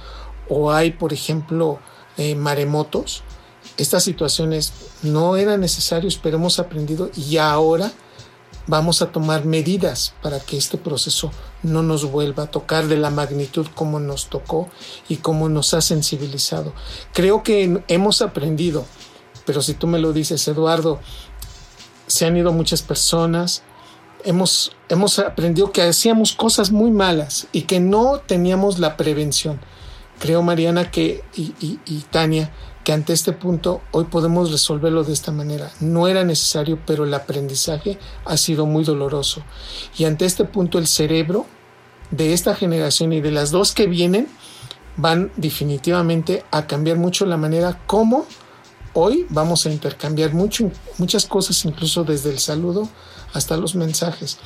o 0.49 0.69
hay, 0.69 0.91
por 0.91 1.13
ejemplo, 1.13 1.79
eh, 2.17 2.35
maremotos. 2.35 3.23
Estas 3.77 4.03
situaciones 4.03 4.73
no 5.01 5.37
eran 5.37 5.61
necesarias, 5.61 6.19
pero 6.21 6.35
hemos 6.35 6.59
aprendido 6.59 7.09
y 7.15 7.37
ahora 7.37 7.89
vamos 8.67 9.01
a 9.01 9.13
tomar 9.13 9.45
medidas 9.45 10.13
para 10.21 10.41
que 10.41 10.57
este 10.57 10.77
proceso 10.77 11.31
no 11.63 11.81
nos 11.81 12.05
vuelva 12.05 12.43
a 12.43 12.51
tocar 12.51 12.87
de 12.87 12.97
la 12.97 13.09
magnitud 13.09 13.65
como 13.73 13.99
nos 13.99 14.29
tocó 14.29 14.69
y 15.09 15.17
como 15.17 15.49
nos 15.49 15.73
ha 15.73 15.81
sensibilizado. 15.81 16.73
Creo 17.13 17.43
que 17.43 17.83
hemos 17.87 18.21
aprendido, 18.21 18.85
pero 19.45 19.61
si 19.61 19.73
tú 19.73 19.87
me 19.87 19.99
lo 19.99 20.13
dices, 20.13 20.47
Eduardo, 20.47 20.99
se 22.07 22.25
han 22.25 22.37
ido 22.37 22.51
muchas 22.51 22.81
personas, 22.81 23.63
hemos, 24.23 24.75
hemos 24.89 25.19
aprendido 25.19 25.71
que 25.71 25.81
hacíamos 25.81 26.33
cosas 26.33 26.71
muy 26.71 26.91
malas 26.91 27.47
y 27.51 27.63
que 27.63 27.79
no 27.79 28.19
teníamos 28.19 28.79
la 28.79 28.97
prevención. 28.97 29.59
Creo, 30.19 30.41
Mariana, 30.43 30.91
que 30.91 31.23
y, 31.35 31.53
y 31.59 32.05
Tania, 32.11 32.51
que 32.83 32.91
ante 32.91 33.13
este 33.13 33.31
punto 33.31 33.81
hoy 33.91 34.05
podemos 34.05 34.51
resolverlo 34.51 35.03
de 35.03 35.13
esta 35.13 35.31
manera. 35.31 35.71
No 35.79 36.07
era 36.07 36.23
necesario, 36.23 36.79
pero 36.85 37.05
el 37.05 37.13
aprendizaje 37.13 37.97
ha 38.25 38.37
sido 38.37 38.65
muy 38.65 38.83
doloroso. 38.83 39.41
Y 39.97 40.05
ante 40.05 40.25
este 40.25 40.43
punto 40.43 40.79
el 40.79 40.87
cerebro 40.87 41.45
de 42.11 42.33
esta 42.33 42.55
generación 42.55 43.13
y 43.13 43.21
de 43.21 43.31
las 43.31 43.51
dos 43.51 43.73
que 43.73 43.87
vienen 43.87 44.27
van 44.97 45.31
definitivamente 45.37 46.43
a 46.51 46.67
cambiar 46.67 46.97
mucho 46.97 47.25
la 47.25 47.37
manera 47.37 47.79
como 47.87 48.25
hoy 48.93 49.25
vamos 49.29 49.65
a 49.65 49.71
intercambiar 49.71 50.33
mucho, 50.33 50.71
muchas 50.97 51.25
cosas, 51.25 51.65
incluso 51.65 52.03
desde 52.03 52.29
el 52.29 52.39
saludo 52.39 52.87
hasta 53.33 53.57
los 53.57 53.75
mensajes. 53.75 54.37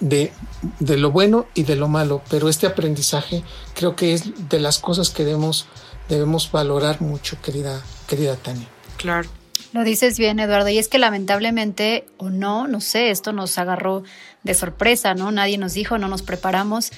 De, 0.00 0.32
de 0.78 0.96
lo 0.96 1.10
bueno 1.10 1.46
y 1.54 1.64
de 1.64 1.74
lo 1.74 1.88
malo, 1.88 2.22
pero 2.30 2.48
este 2.48 2.68
aprendizaje 2.68 3.42
creo 3.74 3.96
que 3.96 4.14
es 4.14 4.48
de 4.48 4.60
las 4.60 4.78
cosas 4.78 5.10
que 5.10 5.24
debemos 5.24 5.66
debemos 6.08 6.50
valorar 6.50 7.00
mucho, 7.00 7.40
querida, 7.40 7.82
querida 8.06 8.36
Tania. 8.36 8.68
Claro. 8.96 9.28
Lo 9.72 9.84
dices 9.84 10.18
bien, 10.18 10.40
Eduardo, 10.40 10.70
y 10.70 10.78
es 10.78 10.88
que 10.88 10.98
lamentablemente, 10.98 12.06
o 12.16 12.30
no, 12.30 12.66
no 12.66 12.80
sé, 12.80 13.10
esto 13.10 13.32
nos 13.32 13.58
agarró 13.58 14.02
de 14.42 14.54
sorpresa, 14.54 15.14
¿no? 15.14 15.30
Nadie 15.30 15.58
nos 15.58 15.74
dijo, 15.74 15.98
no 15.98 16.08
nos 16.08 16.22
preparamos, 16.22 16.90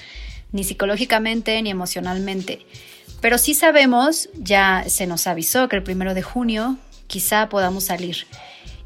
ni 0.53 0.63
psicológicamente 0.63 1.61
ni 1.61 1.69
emocionalmente. 1.69 2.65
Pero 3.19 3.37
sí 3.37 3.53
sabemos, 3.53 4.29
ya 4.35 4.85
se 4.87 5.05
nos 5.05 5.27
avisó 5.27 5.67
que 5.67 5.75
el 5.75 5.83
primero 5.83 6.13
de 6.13 6.23
junio 6.23 6.77
quizá 7.07 7.49
podamos 7.49 7.83
salir. 7.83 8.25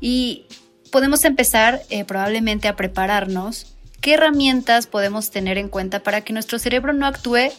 Y 0.02 0.46
podemos 0.92 1.24
empezar 1.24 1.84
eh, 1.90 2.06
probablemente 2.06 2.68
a 2.68 2.76
prepararnos. 2.76 3.76
¿Qué 4.02 4.16
herramientas 4.16 4.88
podemos 4.88 5.30
tener 5.30 5.58
en 5.58 5.70
cuenta 5.70 6.02
para 6.02 6.22
que 6.22 6.34
nuestro 6.34 6.58
cerebro 6.58 6.92
no 6.92 7.06
actúe 7.06 7.52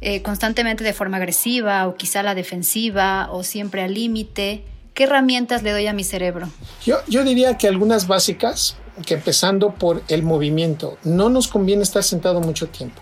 eh, 0.00 0.22
constantemente 0.22 0.84
de 0.84 0.92
forma 0.92 1.18
agresiva 1.18 1.86
o 1.86 1.96
quizá 1.96 2.22
la 2.22 2.34
defensiva 2.34 3.28
o 3.30 3.42
siempre 3.42 3.82
al 3.82 3.94
límite? 3.94 4.64
¿Qué 4.94 5.04
herramientas 5.04 5.62
le 5.62 5.72
doy 5.72 5.86
a 5.86 5.92
mi 5.92 6.04
cerebro? 6.04 6.48
Yo, 6.84 6.98
yo 7.06 7.24
diría 7.24 7.56
que 7.56 7.68
algunas 7.68 8.06
básicas, 8.06 8.76
que 9.06 9.14
empezando 9.14 9.74
por 9.74 10.02
el 10.08 10.22
movimiento, 10.22 10.98
no 11.04 11.30
nos 11.30 11.48
conviene 11.48 11.82
estar 11.82 12.02
sentado 12.02 12.40
mucho 12.40 12.68
tiempo, 12.68 13.00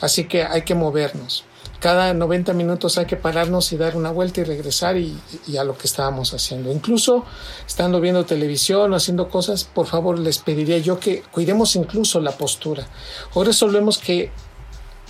así 0.00 0.24
que 0.24 0.44
hay 0.44 0.62
que 0.62 0.74
movernos. 0.74 1.44
Cada 1.84 2.14
90 2.14 2.54
minutos 2.54 2.96
hay 2.96 3.04
que 3.04 3.16
pararnos 3.16 3.70
y 3.72 3.76
dar 3.76 3.94
una 3.94 4.10
vuelta 4.10 4.40
y 4.40 4.44
regresar 4.44 4.96
y, 4.96 5.18
a 5.58 5.64
lo 5.64 5.76
que 5.76 5.86
estábamos 5.86 6.32
haciendo. 6.32 6.72
Incluso 6.72 7.26
estando 7.66 8.00
viendo 8.00 8.24
televisión 8.24 8.90
o 8.90 8.96
haciendo 8.96 9.28
cosas, 9.28 9.64
por 9.64 9.86
favor 9.86 10.18
les 10.18 10.38
pediría 10.38 10.78
yo 10.78 10.98
que 10.98 11.20
cuidemos 11.30 11.76
incluso 11.76 12.20
la 12.20 12.32
postura. 12.32 12.86
O 13.34 13.44
resolvemos 13.44 13.98
que 13.98 14.30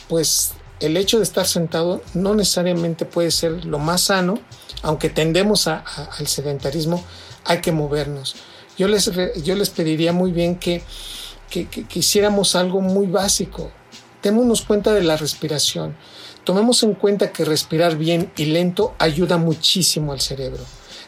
pues 0.08 0.54
el 0.80 0.96
hecho 0.96 1.18
de 1.18 1.24
estar 1.24 1.46
sentado 1.46 2.02
no 2.14 2.34
necesariamente 2.34 3.04
puede 3.04 3.30
ser 3.30 3.64
lo 3.64 3.78
más 3.78 4.02
sano, 4.02 4.38
aunque 4.82 5.08
tendemos 5.10 5.66
al 5.66 6.26
sedentarismo, 6.26 7.02
hay 7.44 7.60
que 7.60 7.72
movernos. 7.72 8.37
Yo 8.76 8.88
les, 8.88 9.10
yo 9.42 9.54
les 9.54 9.70
pediría 9.70 10.12
muy 10.12 10.32
bien 10.32 10.56
que, 10.56 10.82
que, 11.48 11.87
hiciéramos 11.94 12.56
algo 12.56 12.80
muy 12.80 13.06
básico. 13.06 13.70
Démonos 14.22 14.62
cuenta 14.62 14.92
de 14.92 15.02
la 15.02 15.16
respiración. 15.16 15.96
Tomemos 16.42 16.82
en 16.82 16.94
cuenta 16.94 17.32
que 17.32 17.44
respirar 17.44 17.96
bien 17.96 18.32
y 18.37 18.46
lento 18.46 18.94
ayuda 18.98 19.38
muchísimo 19.38 20.12
al 20.12 20.20
cerebro. 20.20 20.62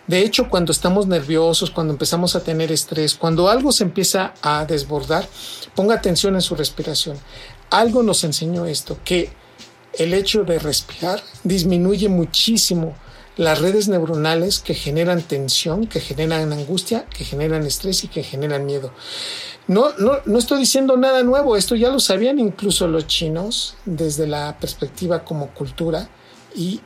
De 0.07 0.20
hecho, 0.20 0.48
cuando 0.48 0.70
estamos 0.70 1.09
nerviosos, 1.09 1.70
cuando 1.70 1.92
empezamos 1.92 2.37
a 2.37 2.44
tener 2.44 2.70
estrés, 2.70 3.16
cuando 3.16 3.48
algo 3.48 3.72
se 3.72 3.83
empieza 3.83 4.35
a 4.40 4.64
desbordar, 4.64 5.29
ponga 5.74 5.96
atención 5.96 6.37
en 6.37 6.42
su 6.42 6.55
respiración. 6.55 7.18
Algo 7.70 8.05
nos 8.05 8.22
enseñó 8.22 8.66
esto, 8.66 8.98
que 9.05 9.33
el 9.98 10.14
hecho 10.14 10.44
de 10.44 10.59
respirar 10.59 11.22
disminuye 11.44 12.09
muchísimo 12.09 12.94
las 13.37 13.61
redes 13.61 13.88
neuronales 13.88 14.61
que 14.61 14.74
generan 14.74 15.20
tensión, 15.22 15.87
que 15.87 16.00
generan 16.00 16.52
angustia, 16.52 17.04
que 17.06 17.24
generan 17.24 17.66
estrés 17.66 18.04
y 18.04 18.09
que 18.09 18.22
generan 18.22 18.64
miedo. 18.64 18.92
No, 19.68 19.90
no, 19.98 20.12
no 20.24 20.38
estoy 20.38 20.61
diciendo 20.61 20.96
nada 20.96 21.22
nuevo, 21.22 21.56
esto 21.56 21.74
ya 21.74 21.90
lo 21.90 22.00
sabían 22.00 22.38
incluso 22.38 22.87
los 22.87 23.06
chinos 23.06 23.76
desde 23.85 24.26
la 24.26 24.56
perspectiva 24.59 25.24
como 25.24 25.48
cultura 25.48 26.09
y 26.54 26.80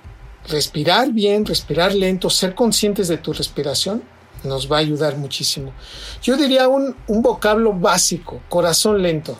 respirar 0.48 1.12
bien, 1.12 1.46
respirar 1.46 1.94
lento, 1.94 2.30
ser 2.30 2.54
conscientes 2.54 3.06
de 3.08 3.18
tu 3.18 3.32
respiración 3.32 4.02
nos 4.42 4.70
va 4.70 4.78
a 4.78 4.80
ayudar 4.80 5.16
muchísimo. 5.18 5.72
Yo 6.22 6.36
diría 6.36 6.66
un, 6.66 6.96
un 7.06 7.22
vocablo 7.22 7.74
básico, 7.74 8.40
corazón 8.48 9.02
lento, 9.02 9.38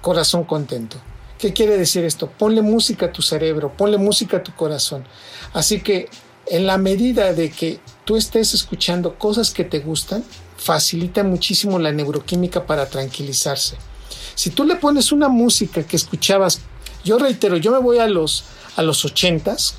corazón 0.00 0.44
contento. 0.44 0.96
¿Qué 1.40 1.54
quiere 1.54 1.78
decir 1.78 2.04
esto? 2.04 2.28
Ponle 2.28 2.60
música 2.60 3.06
a 3.06 3.12
tu 3.12 3.22
cerebro, 3.22 3.72
ponle 3.74 3.96
música 3.96 4.36
a 4.36 4.42
tu 4.42 4.54
corazón. 4.54 5.04
Así 5.54 5.80
que 5.80 6.10
en 6.46 6.66
la 6.66 6.76
medida 6.76 7.32
de 7.32 7.50
que 7.50 7.80
tú 8.04 8.18
estés 8.18 8.52
escuchando 8.52 9.18
cosas 9.18 9.50
que 9.50 9.64
te 9.64 9.78
gustan, 9.78 10.22
facilita 10.58 11.24
muchísimo 11.24 11.78
la 11.78 11.92
neuroquímica 11.92 12.66
para 12.66 12.90
tranquilizarse. 12.90 13.76
Si 14.34 14.50
tú 14.50 14.64
le 14.64 14.76
pones 14.76 15.12
una 15.12 15.28
música 15.30 15.82
que 15.82 15.96
escuchabas, 15.96 16.60
yo 17.04 17.18
reitero, 17.18 17.56
yo 17.56 17.72
me 17.72 17.78
voy 17.78 17.98
a 17.98 18.06
los 18.06 18.44
a 18.76 18.82
los 18.82 19.04
ochentas, 19.06 19.76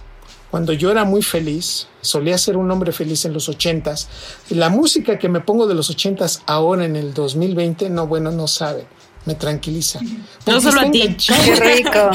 cuando 0.49 0.73
yo 0.73 0.89
era 0.89 1.05
muy 1.05 1.21
feliz, 1.21 1.87
solía 2.01 2.39
ser 2.39 2.57
un 2.57 2.71
hombre 2.71 2.91
feliz 2.91 3.23
en 3.25 3.33
los 3.33 3.47
ochentas. 3.49 4.09
La 4.49 4.69
música 4.69 5.19
que 5.19 5.29
me 5.29 5.41
pongo 5.41 5.67
de 5.67 5.75
los 5.75 5.91
ochentas 5.91 6.41
ahora 6.47 6.85
en 6.85 6.95
el 6.95 7.13
2020, 7.13 7.89
no, 7.91 8.07
bueno, 8.07 8.31
no 8.31 8.47
sabe 8.47 8.87
me 9.25 9.35
tranquiliza. 9.35 9.99
No 10.45 10.59
solo 10.59 10.81
a 10.81 10.91
ti. 10.91 11.15
Qué 11.15 11.55
rico. 11.55 12.09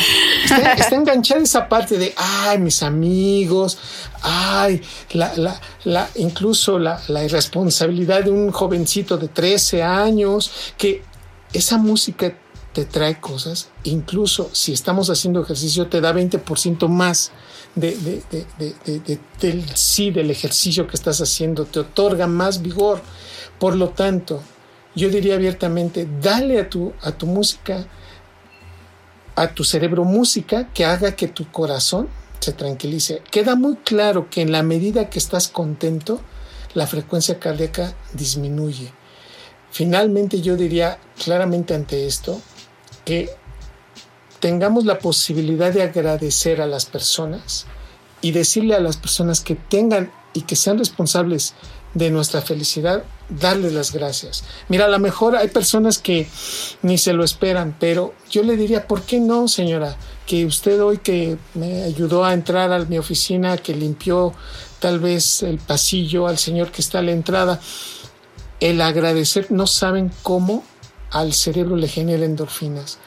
Está, 0.45 0.97
enganchada 0.97 1.43
esa 1.43 1.69
parte 1.69 1.99
de, 1.99 2.15
ay, 2.17 2.59
mis 2.59 2.83
amigos, 2.83 3.79
ay, 4.23 4.81
la, 5.13 5.33
la, 5.37 5.61
la, 5.85 6.09
incluso 6.17 6.79
la, 6.79 7.01
la 7.09 7.25
irresponsabilidad 7.25 8.25
de 8.25 8.31
un 8.31 8.51
jovencito 8.51 9.17
de 9.17 9.29
13 9.29 9.83
años, 9.83 10.51
que 10.77 11.03
esa 11.53 11.79
música 11.79 12.37
te 12.73 12.85
trae 12.85 13.21
cosas, 13.21 13.71
incluso 13.85 14.51
si 14.53 14.73
estamos 14.73 15.09
haciendo 15.09 15.41
ejercicio, 15.43 15.87
te 15.87 16.01
da 16.01 16.13
20% 16.13 16.89
más 16.89 17.33
de, 17.75 17.97
de, 17.97 18.47
de, 18.59 19.19
del 19.41 19.65
sí 19.75 20.11
del 20.11 20.31
ejercicio 20.31 20.87
que 20.87 20.97
estás 20.97 21.21
haciendo, 21.21 21.65
te 21.65 21.81
otorga 21.81 22.27
más 22.27 22.61
vigor. 22.61 23.01
Por 23.59 23.77
lo 23.77 23.91
tanto, 23.91 24.43
yo 24.97 25.11
diría 25.11 25.35
abiertamente, 25.35 26.09
dale 26.21 26.59
a 26.59 26.71
tu, 26.71 26.93
a 27.03 27.13
tu 27.13 27.27
música, 27.27 27.87
a 29.37 29.49
tu 29.49 29.63
cerebro 29.63 30.05
música 30.05 30.73
que 30.73 30.87
haga 30.87 31.15
que 31.15 31.29
tu 31.29 31.51
corazón 31.53 32.09
se 32.41 32.53
tranquilice. 32.53 33.23
Queda 33.31 33.55
muy 33.55 33.77
claro 33.77 34.31
que 34.31 34.41
en 34.41 34.51
la 34.51 34.63
medida 34.63 35.11
que 35.11 35.19
estás 35.19 35.49
contento, 35.49 36.21
la 36.75 36.87
frecuencia 36.87 37.39
cardíaca 37.39 37.95
disminuye. 38.13 38.93
finalmente 39.71 40.41
yo 40.41 40.57
diría 40.57 40.99
claramente 41.23 41.75
ante 41.75 42.07
esto 42.07 42.41
que 43.05 43.29
tengamos 44.41 44.87
la 44.87 44.99
posibilidad 44.99 45.73
de 45.73 45.83
agradecer 45.83 46.63
a 46.63 46.67
las 46.67 46.87
personas 46.87 47.67
y 48.23 48.33
decirle 48.33 48.75
a 48.75 48.81
las 48.81 48.97
personas 48.97 49.41
que 49.41 49.55
tengan 49.55 50.11
y 50.33 50.43
que 50.43 50.57
sean 50.57 50.79
responsables 50.79 51.55
de 51.97 52.11
nuestra 52.11 52.43
felicidad, 52.43 53.05
darles 53.31 53.73
las 53.73 53.91
gracias. 53.91 54.45
Mira, 54.69 54.85
a 54.85 54.89
lo 54.89 54.99
mejor 54.99 55.35
hay 55.35 55.49
personas 55.49 55.97
que 55.97 56.29
ni 56.83 56.99
se 56.99 57.15
lo 57.15 57.25
esperan, 57.25 57.75
pero 57.81 58.13
yo 58.31 58.43
le 58.43 58.55
diría, 58.55 58.87
¿por 58.87 59.03
qué 59.03 59.19
no, 59.19 59.49
señora? 59.49 59.97
Que 60.27 60.45
usted 60.45 60.83
hoy 60.83 60.99
que 60.99 61.39
me 61.55 61.85
ayudó 61.85 62.23
a 62.27 62.35
entrar 62.35 62.71
a 62.71 62.85
mi 62.85 62.99
oficina, 62.99 63.57
que 63.57 63.75
limpió 63.75 64.35
tal 64.79 65.01
vez 65.01 65.43
el 65.43 65.57
pasillo 65.57 66.27
al 66.27 66.37
señor 66.37 66.71
que 66.71 66.83
está 66.83 66.99
a 66.99 67.03
la 67.03 67.13
entrada, 67.13 67.61
el 68.61 68.83
agradecer, 68.83 69.51
no 69.51 69.67
saben 69.67 70.13
cómo 70.23 70.65
al 71.11 71.33
cerebro 71.33 71.77
le 71.77 71.89
genera 71.89 72.27
endorfinas. 72.27 72.99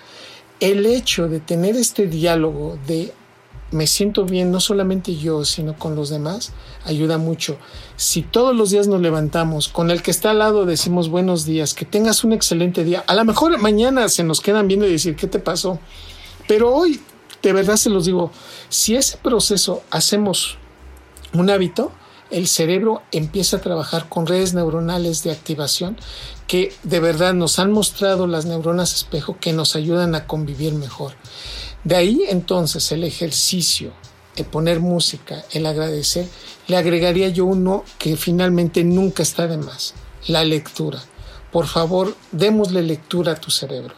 El 0.60 0.88
hecho 0.88 1.28
de 1.28 1.40
tener 1.40 1.76
este 1.76 2.08
diálogo 2.08 2.80
de 2.88 3.14
me 3.72 3.88
siento 3.88 4.26
bien, 4.26 4.52
no 4.52 4.60
solamente 4.60 5.16
yo, 5.16 5.46
sino 5.46 5.78
con 5.78 5.96
los 5.96 6.10
demás, 6.10 6.54
ayuda 6.86 7.18
mucho. 7.18 7.58
Si 7.96 8.22
todos 8.22 8.56
los 8.56 8.72
días 8.72 8.88
nos 8.88 9.02
levantamos, 9.02 9.68
con 9.68 9.92
el 9.92 10.02
que 10.02 10.12
está 10.12 10.32
al 10.32 10.40
lado 10.40 10.66
decimos 10.66 11.10
buenos 11.10 11.46
días, 11.46 11.74
que 11.74 11.86
tengas 11.86 12.24
un 12.24 12.34
excelente 12.34 12.84
día, 12.84 13.04
a 13.08 13.16
lo 13.16 13.26
mejor 13.26 13.58
mañana 13.60 14.10
se 14.10 14.24
nos 14.24 14.42
quedan 14.42 14.68
viendo 14.68 14.88
y 14.88 14.92
decir, 14.92 15.16
¿qué 15.16 15.28
te 15.28 15.40
pasó? 15.40 15.80
Pero 16.48 16.74
hoy, 16.74 17.00
de 17.42 17.54
verdad 17.54 17.76
se 17.76 17.90
los 17.90 18.06
digo, 18.06 18.32
si 18.70 18.96
ese 18.96 19.18
proceso 19.18 19.84
hacemos 19.92 20.58
un 21.34 21.50
hábito, 21.50 21.92
el 22.32 22.48
cerebro 22.48 23.02
empieza 23.12 23.58
a 23.58 23.62
trabajar 23.62 24.08
con 24.08 24.28
redes 24.28 24.54
neuronales 24.54 25.24
de 25.24 25.32
activación 25.32 25.98
que 26.48 26.74
de 26.84 27.00
verdad 27.00 27.34
nos 27.34 27.60
han 27.60 27.72
mostrado 27.72 28.28
las 28.28 28.46
neuronas 28.46 28.94
espejo 28.94 29.38
que 29.40 29.54
nos 29.54 29.76
ayudan 29.76 30.16
a 30.16 30.28
convivir 30.28 30.74
mejor. 30.74 31.14
De 31.84 31.96
ahí 31.96 32.24
entonces 32.28 32.92
el 32.92 33.06
ejercicio, 33.06 33.94
el 34.36 34.46
poner 34.46 34.82
música, 34.82 35.46
el 35.52 35.66
agradecer, 35.66 36.28
le 36.68 36.76
agregaría 36.76 37.30
yo 37.30 37.46
uno 37.46 37.86
que 37.98 38.18
finalmente 38.18 38.84
nunca 38.84 39.24
está 39.24 39.48
de 39.48 39.58
más, 39.58 39.94
la 40.28 40.44
lectura. 40.44 41.02
Por 41.52 41.68
favor, 41.68 42.16
démosle 42.32 42.84
lectura 42.84 43.34
a 43.34 43.40
tu 43.40 43.50
cerebro. 43.50 43.96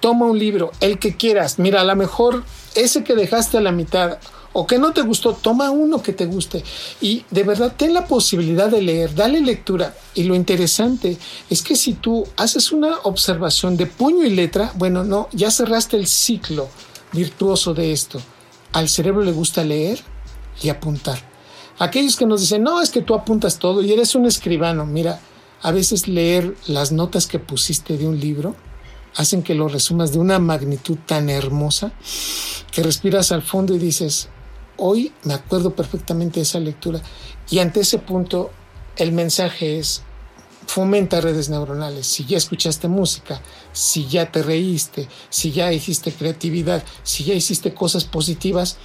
Toma 0.00 0.26
un 0.26 0.38
libro, 0.38 0.72
el 0.80 0.98
que 0.98 1.16
quieras. 1.16 1.58
Mira, 1.58 1.80
a 1.80 1.84
lo 1.84 1.94
mejor 1.94 2.44
ese 2.74 3.04
que 3.04 3.14
dejaste 3.14 3.58
a 3.58 3.60
la 3.60 3.72
mitad 3.72 4.18
o 4.52 4.66
que 4.66 4.78
no 4.78 4.92
te 4.92 5.02
gustó, 5.02 5.34
toma 5.34 5.70
uno 5.70 6.02
que 6.02 6.12
te 6.12 6.26
guste 6.26 6.64
y 7.00 7.24
de 7.30 7.44
verdad 7.44 7.74
ten 7.76 7.94
la 7.94 8.06
posibilidad 8.06 8.68
de 8.68 8.82
leer, 8.82 9.14
dale 9.14 9.40
lectura. 9.40 9.94
Y 10.14 10.24
lo 10.24 10.34
interesante 10.34 11.16
es 11.48 11.62
que 11.62 11.76
si 11.76 11.94
tú 11.94 12.26
haces 12.36 12.72
una 12.72 12.98
observación 13.04 13.76
de 13.76 13.86
puño 13.86 14.24
y 14.24 14.30
letra, 14.30 14.72
bueno, 14.76 15.04
no, 15.04 15.28
ya 15.32 15.50
cerraste 15.50 15.96
el 15.96 16.06
ciclo 16.06 16.68
virtuoso 17.12 17.74
de 17.74 17.92
esto. 17.92 18.20
Al 18.72 18.88
cerebro 18.88 19.22
le 19.22 19.32
gusta 19.32 19.64
leer 19.64 20.00
y 20.62 20.68
apuntar. 20.68 21.18
Aquellos 21.78 22.16
que 22.16 22.26
nos 22.26 22.40
dicen, 22.40 22.62
no, 22.62 22.82
es 22.82 22.90
que 22.90 23.02
tú 23.02 23.14
apuntas 23.14 23.58
todo 23.58 23.82
y 23.82 23.92
eres 23.92 24.14
un 24.14 24.26
escribano, 24.26 24.84
mira, 24.84 25.20
a 25.62 25.72
veces 25.72 26.08
leer 26.08 26.56
las 26.66 26.92
notas 26.92 27.26
que 27.26 27.38
pusiste 27.38 27.96
de 27.96 28.06
un 28.06 28.18
libro 28.18 28.56
hacen 29.16 29.42
que 29.42 29.54
lo 29.54 29.68
resumas 29.68 30.12
de 30.12 30.18
una 30.18 30.38
magnitud 30.38 30.98
tan 31.06 31.28
hermosa 31.28 31.92
que 32.70 32.82
respiras 32.82 33.32
al 33.32 33.42
fondo 33.42 33.74
y 33.74 33.78
dices, 33.78 34.28
hoy 34.76 35.12
me 35.24 35.34
acuerdo 35.34 35.74
perfectamente 35.74 36.40
de 36.40 36.44
esa 36.44 36.60
lectura. 36.60 37.00
Y 37.50 37.58
ante 37.58 37.80
ese 37.80 37.98
punto 37.98 38.50
el 38.96 39.12
mensaje 39.12 39.78
es, 39.78 40.02
fomenta 40.68 41.20
redes 41.20 41.48
neuronales. 41.48 42.06
Si 42.06 42.26
ya 42.26 42.36
escuchaste 42.36 42.88
música, 42.88 43.40
si 43.72 44.06
ya 44.06 44.30
te 44.30 44.42
reíste, 44.42 45.08
si 45.30 45.50
ya 45.50 45.72
hiciste 45.72 46.12
creatividad, 46.12 46.84
si 47.02 47.24
ya 47.24 47.34
hiciste 47.34 47.74
cosas 47.74 48.04
positivas, 48.04 48.76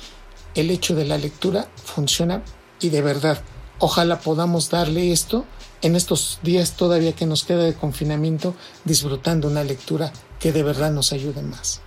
el 0.55 0.71
hecho 0.71 0.95
de 0.95 1.05
la 1.05 1.17
lectura 1.17 1.67
funciona 1.75 2.41
y 2.79 2.89
de 2.89 3.01
verdad, 3.01 3.43
ojalá 3.79 4.21
podamos 4.21 4.69
darle 4.69 5.11
esto 5.11 5.45
en 5.81 5.97
estos 5.97 6.39
días 6.41 6.77
todavía 6.77 7.13
que 7.13 7.25
nos 7.25 7.43
queda 7.43 7.63
de 7.65 7.73
confinamiento, 7.73 8.55
disfrutando 8.85 9.49
una 9.49 9.65
lectura 9.65 10.13
que 10.39 10.53
de 10.53 10.63
verdad 10.63 10.91
nos 10.91 11.11
ayude 11.11 11.41
más. 11.41 11.82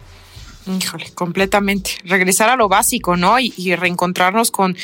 Híjole, 0.67 1.12
completamente. 1.14 1.93
Regresar 2.05 2.49
a 2.49 2.57
lo 2.57 2.69
básico, 2.69 3.17
¿no? 3.17 3.39
Y, 3.39 3.77
reencontrarnos 3.77 4.51
con, 4.51 4.77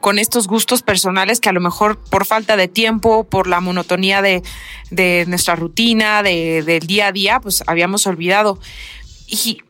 con 0.00 0.18
estos 0.18 0.48
gustos 0.48 0.82
personales 0.82 1.38
que 1.38 1.48
a 1.48 1.52
lo 1.52 1.60
mejor 1.60 1.98
por 1.98 2.26
falta 2.26 2.56
de 2.56 2.66
tiempo, 2.66 3.24
por 3.24 3.46
la 3.46 3.60
monotonía 3.60 4.20
de, 4.20 4.42
de 4.90 5.24
nuestra 5.28 5.54
rutina, 5.54 6.24
de, 6.24 6.62
del 6.62 6.86
día 6.86 7.08
a 7.08 7.12
día, 7.12 7.40
pues 7.40 7.62
habíamos 7.68 8.06
olvidado. 8.08 8.58
Y 9.28 9.62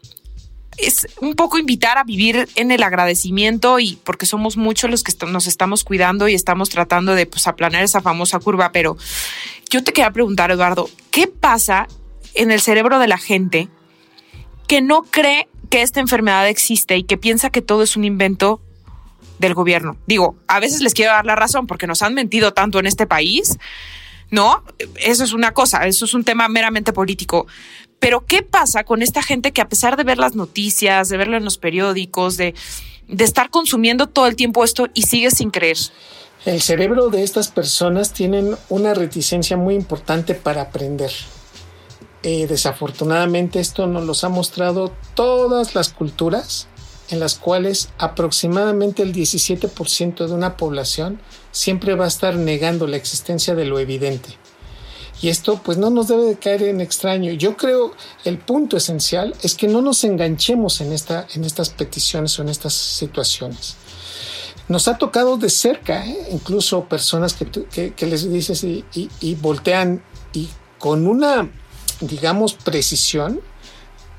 es 0.79 1.07
un 1.21 1.35
poco 1.35 1.59
invitar 1.59 1.99
a 1.99 2.05
vivir 2.05 2.49
en 2.55 2.71
el 2.71 2.83
agradecimiento 2.83 3.79
y 3.79 3.99
porque 4.05 4.27
somos 4.27 4.57
muchos 4.57 4.91
los 4.91 5.03
que 5.03 5.13
nos 5.27 5.47
estamos 5.47 5.85
cuidando 5.85 6.29
y 6.29 6.35
estamos 6.35 6.71
tratando 6.71 7.15
de 7.15 7.27
pues, 7.27 7.47
aplanar 7.47 7.83
esa 7.83 8.01
famosa 8.01 8.39
curva, 8.39 8.73
pero 8.73 8.97
yo 9.69 9.83
te 9.83 9.93
quería 9.93 10.13
preguntar, 10.13 10.51
Eduardo, 10.51 10.89
¿qué 11.11 11.27
pasa 11.27 11.89
en 12.35 12.53
el 12.53 12.61
cerebro 12.61 13.01
de 13.01 13.09
la 13.09 13.19
gente 13.19 13.69
que 14.69 14.81
no 14.81 15.03
cree 15.03 15.49
que 15.69 15.83
esta 15.83 16.01
enfermedad 16.01 16.49
existe 16.49 16.97
y 16.97 17.05
que 17.05 17.17
piensa 17.17 17.51
que 17.51 17.63
todo 17.63 17.83
es 17.83 17.97
un 17.97 18.05
invento 18.05 18.61
del 19.39 19.55
gobierno. 19.55 19.97
Digo, 20.07 20.37
a 20.47 20.61
veces 20.61 20.81
les 20.81 20.95
quiero 20.95 21.13
dar 21.13 21.27
la 21.27 21.37
razón 21.37 21.67
porque 21.67 21.87
nos 21.87 22.03
han 22.03 22.15
mentido 22.15 22.53
tanto 22.53 22.79
en 22.79 22.87
este 22.87 23.07
país, 23.07 23.59
¿no? 24.31 24.63
Eso 24.97 25.25
es 25.25 25.33
una 25.33 25.53
cosa, 25.53 25.87
eso 25.87 26.05
es 26.05 26.15
un 26.15 26.25
tema 26.25 26.49
meramente 26.49 26.93
político. 26.93 27.47
Pero 27.99 28.25
¿qué 28.27 28.43
pasa 28.43 28.85
con 28.85 29.03
esta 29.03 29.23
gente 29.23 29.53
que 29.53 29.61
a 29.61 29.69
pesar 29.69 29.97
de 29.97 30.05
ver 30.05 30.19
las 30.19 30.35
noticias, 30.35 31.09
de 31.09 31.17
verlo 31.17 31.37
en 31.37 31.45
los 31.45 31.59
periódicos, 31.59 32.37
de, 32.37 32.55
de 33.09 33.25
estar 33.25 33.51
consumiendo 33.51 34.07
todo 34.07 34.27
el 34.27 34.37
tiempo 34.37 34.65
esto 34.65 34.89
y 34.95 35.03
sigue 35.03 35.31
sin 35.31 35.51
creer? 35.51 35.79
El 36.45 36.63
cerebro 36.63 37.09
de 37.09 37.25
estas 37.25 37.49
personas 37.49 38.13
tienen 38.13 38.57
una 38.69 38.95
reticencia 38.95 39.57
muy 39.57 39.75
importante 39.75 40.35
para 40.35 40.63
aprender. 40.63 41.11
Eh, 42.23 42.47
desafortunadamente 42.49 43.61
esto 43.61 43.87
nos 43.87 44.05
los 44.05 44.25
ha 44.25 44.29
mostrado 44.29 44.93
todas 45.15 45.75
las 45.77 45.91
culturas 45.91 46.67
en 47.11 47.21
las 47.21 47.37
cuales 47.37 47.91
aproximadamente 47.99 49.03
el 49.03 49.15
17% 49.15 50.27
de 50.27 50.33
una 50.33 50.57
población 50.57 51.21
siempre 51.53 51.95
va 51.95 52.05
a 52.05 52.09
estar 52.09 52.37
negando 52.37 52.87
la 52.87 52.97
existencia 52.97 53.55
de 53.55 53.65
lo 53.65 53.79
evidente. 53.79 54.37
Y 55.21 55.29
esto 55.29 55.61
pues 55.65 55.79
no 55.79 55.91
nos 55.91 56.09
debe 56.09 56.25
de 56.25 56.37
caer 56.37 56.63
en 56.65 56.81
extraño. 56.81 57.33
Yo 57.33 57.57
creo 57.57 57.93
el 58.25 58.39
punto 58.39 58.77
esencial 58.77 59.35
es 59.43 59.55
que 59.55 59.67
no 59.67 59.81
nos 59.81 60.05
enganchemos 60.05 60.81
en, 60.81 60.93
esta, 60.93 61.27
en 61.35 61.45
estas 61.45 61.71
peticiones 61.71 62.39
o 62.39 62.43
en 62.43 62.51
estas 62.51 62.75
situaciones. 62.75 63.77
Nos 64.69 64.87
ha 64.87 64.99
tocado 64.99 65.39
de 65.39 65.51
cerca, 65.51 66.07
¿eh? 66.07 66.29
incluso 66.31 66.85
personas 66.85 67.33
que, 67.35 67.91
que, 67.91 68.07
les 68.07 68.31
dices 68.31 68.63
y, 68.63 68.85
y 68.93 69.35
voltean 69.37 70.03
y 70.35 70.49
con 70.79 71.07
una 71.07 71.51
digamos, 72.01 72.55
precisión, 72.55 73.41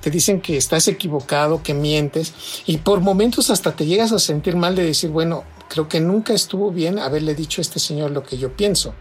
te 0.01 0.09
dicen 0.09 0.41
que 0.41 0.57
estás 0.57 0.87
equivocado, 0.87 1.61
que 1.61 1.73
mientes, 1.73 2.33
y 2.65 2.77
por 2.77 3.01
momentos 3.01 3.49
hasta 3.49 3.75
te 3.75 3.85
llegas 3.85 4.11
a 4.11 4.19
sentir 4.19 4.55
mal 4.55 4.75
de 4.75 4.85
decir, 4.85 5.09
bueno, 5.09 5.43
creo 5.67 5.87
que 5.87 5.99
nunca 5.99 6.33
estuvo 6.33 6.71
bien 6.71 6.99
haberle 6.99 7.35
dicho 7.35 7.61
a 7.61 7.63
este 7.63 7.79
señor 7.79 8.11
lo 8.11 8.23
que 8.23 8.37
yo 8.37 8.55
pienso, 8.55 8.93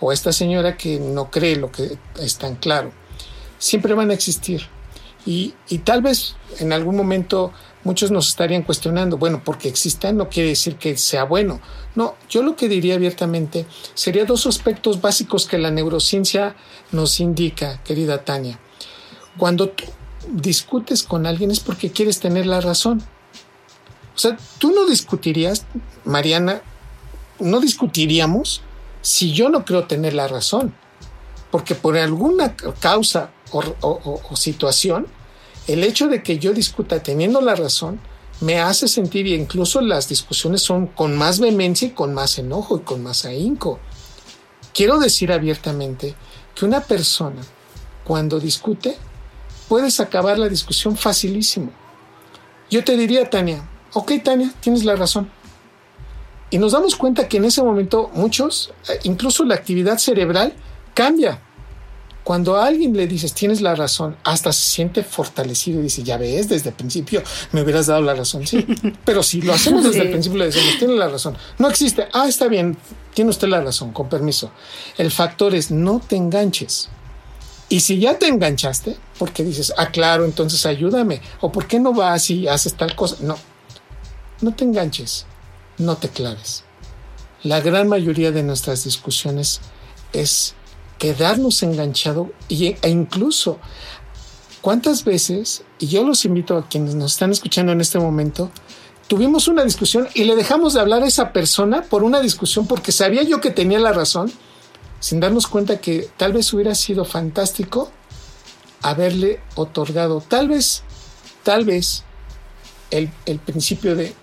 o 0.00 0.10
a 0.10 0.14
esta 0.14 0.32
señora 0.32 0.76
que 0.76 1.00
no 1.00 1.30
cree 1.30 1.56
lo 1.56 1.72
que 1.72 1.98
es 2.20 2.38
tan 2.38 2.56
claro. 2.56 2.92
Siempre 3.58 3.94
van 3.94 4.10
a 4.10 4.14
existir. 4.14 4.62
Y, 5.26 5.54
y 5.68 5.78
tal 5.78 6.00
vez 6.00 6.36
en 6.58 6.72
algún 6.72 6.96
momento 6.96 7.52
muchos 7.84 8.10
nos 8.10 8.28
estarían 8.28 8.62
cuestionando, 8.62 9.18
bueno, 9.18 9.42
porque 9.44 9.68
existan 9.68 10.16
no 10.16 10.28
quiere 10.28 10.50
decir 10.50 10.76
que 10.76 10.96
sea 10.96 11.24
bueno. 11.24 11.60
No, 11.94 12.16
yo 12.28 12.42
lo 12.42 12.56
que 12.56 12.68
diría 12.68 12.94
abiertamente 12.94 13.66
sería 13.94 14.24
dos 14.24 14.46
aspectos 14.46 15.00
básicos 15.00 15.46
que 15.46 15.58
la 15.58 15.70
neurociencia 15.70 16.56
nos 16.92 17.20
indica, 17.20 17.82
querida 17.82 18.24
Tania. 18.24 18.58
Cuando 19.36 19.70
tú 19.70 19.84
discutes 20.28 21.02
con 21.02 21.26
alguien 21.26 21.50
es 21.50 21.60
porque 21.60 21.90
quieres 21.90 22.20
tener 22.20 22.46
la 22.46 22.60
razón. 22.60 23.02
O 24.14 24.18
sea, 24.18 24.36
tú 24.58 24.72
no 24.72 24.86
discutirías, 24.86 25.64
Mariana, 26.04 26.62
no 27.38 27.60
discutiríamos 27.60 28.62
si 29.00 29.32
yo 29.32 29.48
no 29.48 29.64
creo 29.64 29.84
tener 29.84 30.14
la 30.14 30.26
razón. 30.26 30.74
Porque 31.50 31.74
por 31.74 31.96
alguna 31.96 32.54
causa 32.56 33.30
o 33.52 34.36
situación, 34.36 35.06
el 35.68 35.84
hecho 35.84 36.08
de 36.08 36.22
que 36.22 36.38
yo 36.38 36.52
discuta 36.52 37.02
teniendo 37.02 37.40
la 37.40 37.54
razón 37.54 38.00
me 38.40 38.58
hace 38.60 38.88
sentir, 38.88 39.26
y 39.26 39.34
incluso 39.34 39.80
las 39.80 40.08
discusiones 40.08 40.62
son 40.62 40.86
con 40.86 41.16
más 41.16 41.40
vehemencia 41.40 41.88
y 41.88 41.90
con 41.92 42.14
más 42.14 42.38
enojo 42.38 42.78
y 42.78 42.80
con 42.80 43.02
más 43.02 43.24
ahínco. 43.24 43.78
Quiero 44.72 44.98
decir 44.98 45.30
abiertamente 45.32 46.14
que 46.54 46.64
una 46.64 46.80
persona, 46.80 47.42
cuando 48.04 48.40
discute, 48.40 48.96
puedes 49.68 50.00
acabar 50.00 50.38
la 50.38 50.48
discusión 50.48 50.96
facilísimo. 50.96 51.70
Yo 52.70 52.84
te 52.84 52.96
diría, 52.96 53.28
Tania, 53.28 53.68
ok, 53.92 54.12
Tania, 54.22 54.52
tienes 54.60 54.84
la 54.84 54.96
razón. 54.96 55.30
Y 56.50 56.58
nos 56.58 56.72
damos 56.72 56.96
cuenta 56.96 57.28
que 57.28 57.36
en 57.36 57.44
ese 57.44 57.62
momento 57.62 58.10
muchos, 58.14 58.72
eh, 58.88 59.00
incluso 59.02 59.44
la 59.44 59.56
actividad 59.56 59.98
cerebral, 59.98 60.54
cambia 60.94 61.42
Cuando 62.28 62.58
a 62.58 62.66
alguien 62.66 62.94
le 62.94 63.06
dices 63.06 63.32
tienes 63.32 63.62
la 63.62 63.74
razón, 63.74 64.14
hasta 64.22 64.52
se 64.52 64.60
siente 64.60 65.02
fortalecido 65.02 65.80
y 65.80 65.84
dice, 65.84 66.02
ya 66.02 66.18
ves, 66.18 66.46
desde 66.46 66.68
el 66.68 66.74
principio 66.74 67.22
me 67.52 67.62
hubieras 67.62 67.86
dado 67.86 68.02
la 68.02 68.14
razón. 68.14 68.46
Sí, 68.46 68.66
pero 69.06 69.22
si 69.22 69.40
lo 69.40 69.54
hacemos 69.54 69.82
desde 69.82 70.02
el 70.02 70.10
principio, 70.10 70.40
le 70.40 70.44
decimos, 70.44 70.78
tiene 70.78 70.92
la 70.92 71.08
razón. 71.08 71.38
No 71.56 71.70
existe. 71.70 72.06
Ah, 72.12 72.28
está 72.28 72.48
bien, 72.48 72.76
tiene 73.14 73.30
usted 73.30 73.48
la 73.48 73.62
razón, 73.62 73.94
con 73.94 74.10
permiso. 74.10 74.50
El 74.98 75.10
factor 75.10 75.54
es 75.54 75.70
no 75.70 76.00
te 76.06 76.16
enganches. 76.16 76.90
Y 77.70 77.80
si 77.80 77.98
ya 77.98 78.18
te 78.18 78.28
enganchaste, 78.28 78.98
porque 79.18 79.42
dices, 79.42 79.72
ah, 79.78 79.90
claro, 79.90 80.26
entonces 80.26 80.66
ayúdame. 80.66 81.22
O 81.40 81.50
por 81.50 81.66
qué 81.66 81.80
no 81.80 81.94
vas 81.94 82.28
y 82.28 82.46
haces 82.46 82.74
tal 82.74 82.94
cosa. 82.94 83.16
No, 83.20 83.38
no 84.42 84.54
te 84.54 84.64
enganches, 84.64 85.24
no 85.78 85.96
te 85.96 86.10
claves. 86.10 86.64
La 87.42 87.62
gran 87.62 87.88
mayoría 87.88 88.32
de 88.32 88.42
nuestras 88.42 88.84
discusiones 88.84 89.62
es 90.12 90.54
quedarnos 90.98 91.62
enganchado 91.62 92.30
e 92.48 92.76
incluso 92.88 93.58
cuántas 94.60 95.04
veces, 95.04 95.62
y 95.78 95.86
yo 95.86 96.04
los 96.04 96.24
invito 96.24 96.56
a 96.56 96.68
quienes 96.68 96.94
nos 96.94 97.12
están 97.12 97.30
escuchando 97.30 97.72
en 97.72 97.80
este 97.80 97.98
momento, 97.98 98.50
tuvimos 99.06 99.48
una 99.48 99.64
discusión 99.64 100.08
y 100.14 100.24
le 100.24 100.36
dejamos 100.36 100.74
de 100.74 100.80
hablar 100.80 101.02
a 101.02 101.06
esa 101.06 101.32
persona 101.32 101.82
por 101.82 102.02
una 102.02 102.20
discusión 102.20 102.66
porque 102.66 102.92
sabía 102.92 103.22
yo 103.22 103.40
que 103.40 103.50
tenía 103.50 103.78
la 103.78 103.92
razón, 103.92 104.30
sin 105.00 105.20
darnos 105.20 105.46
cuenta 105.46 105.80
que 105.80 106.08
tal 106.16 106.32
vez 106.32 106.52
hubiera 106.52 106.74
sido 106.74 107.04
fantástico 107.04 107.90
haberle 108.82 109.40
otorgado, 109.54 110.20
tal 110.20 110.48
vez, 110.48 110.82
tal 111.44 111.64
vez, 111.64 112.04
el, 112.90 113.10
el 113.26 113.38
principio 113.38 113.94
de, 113.94 114.14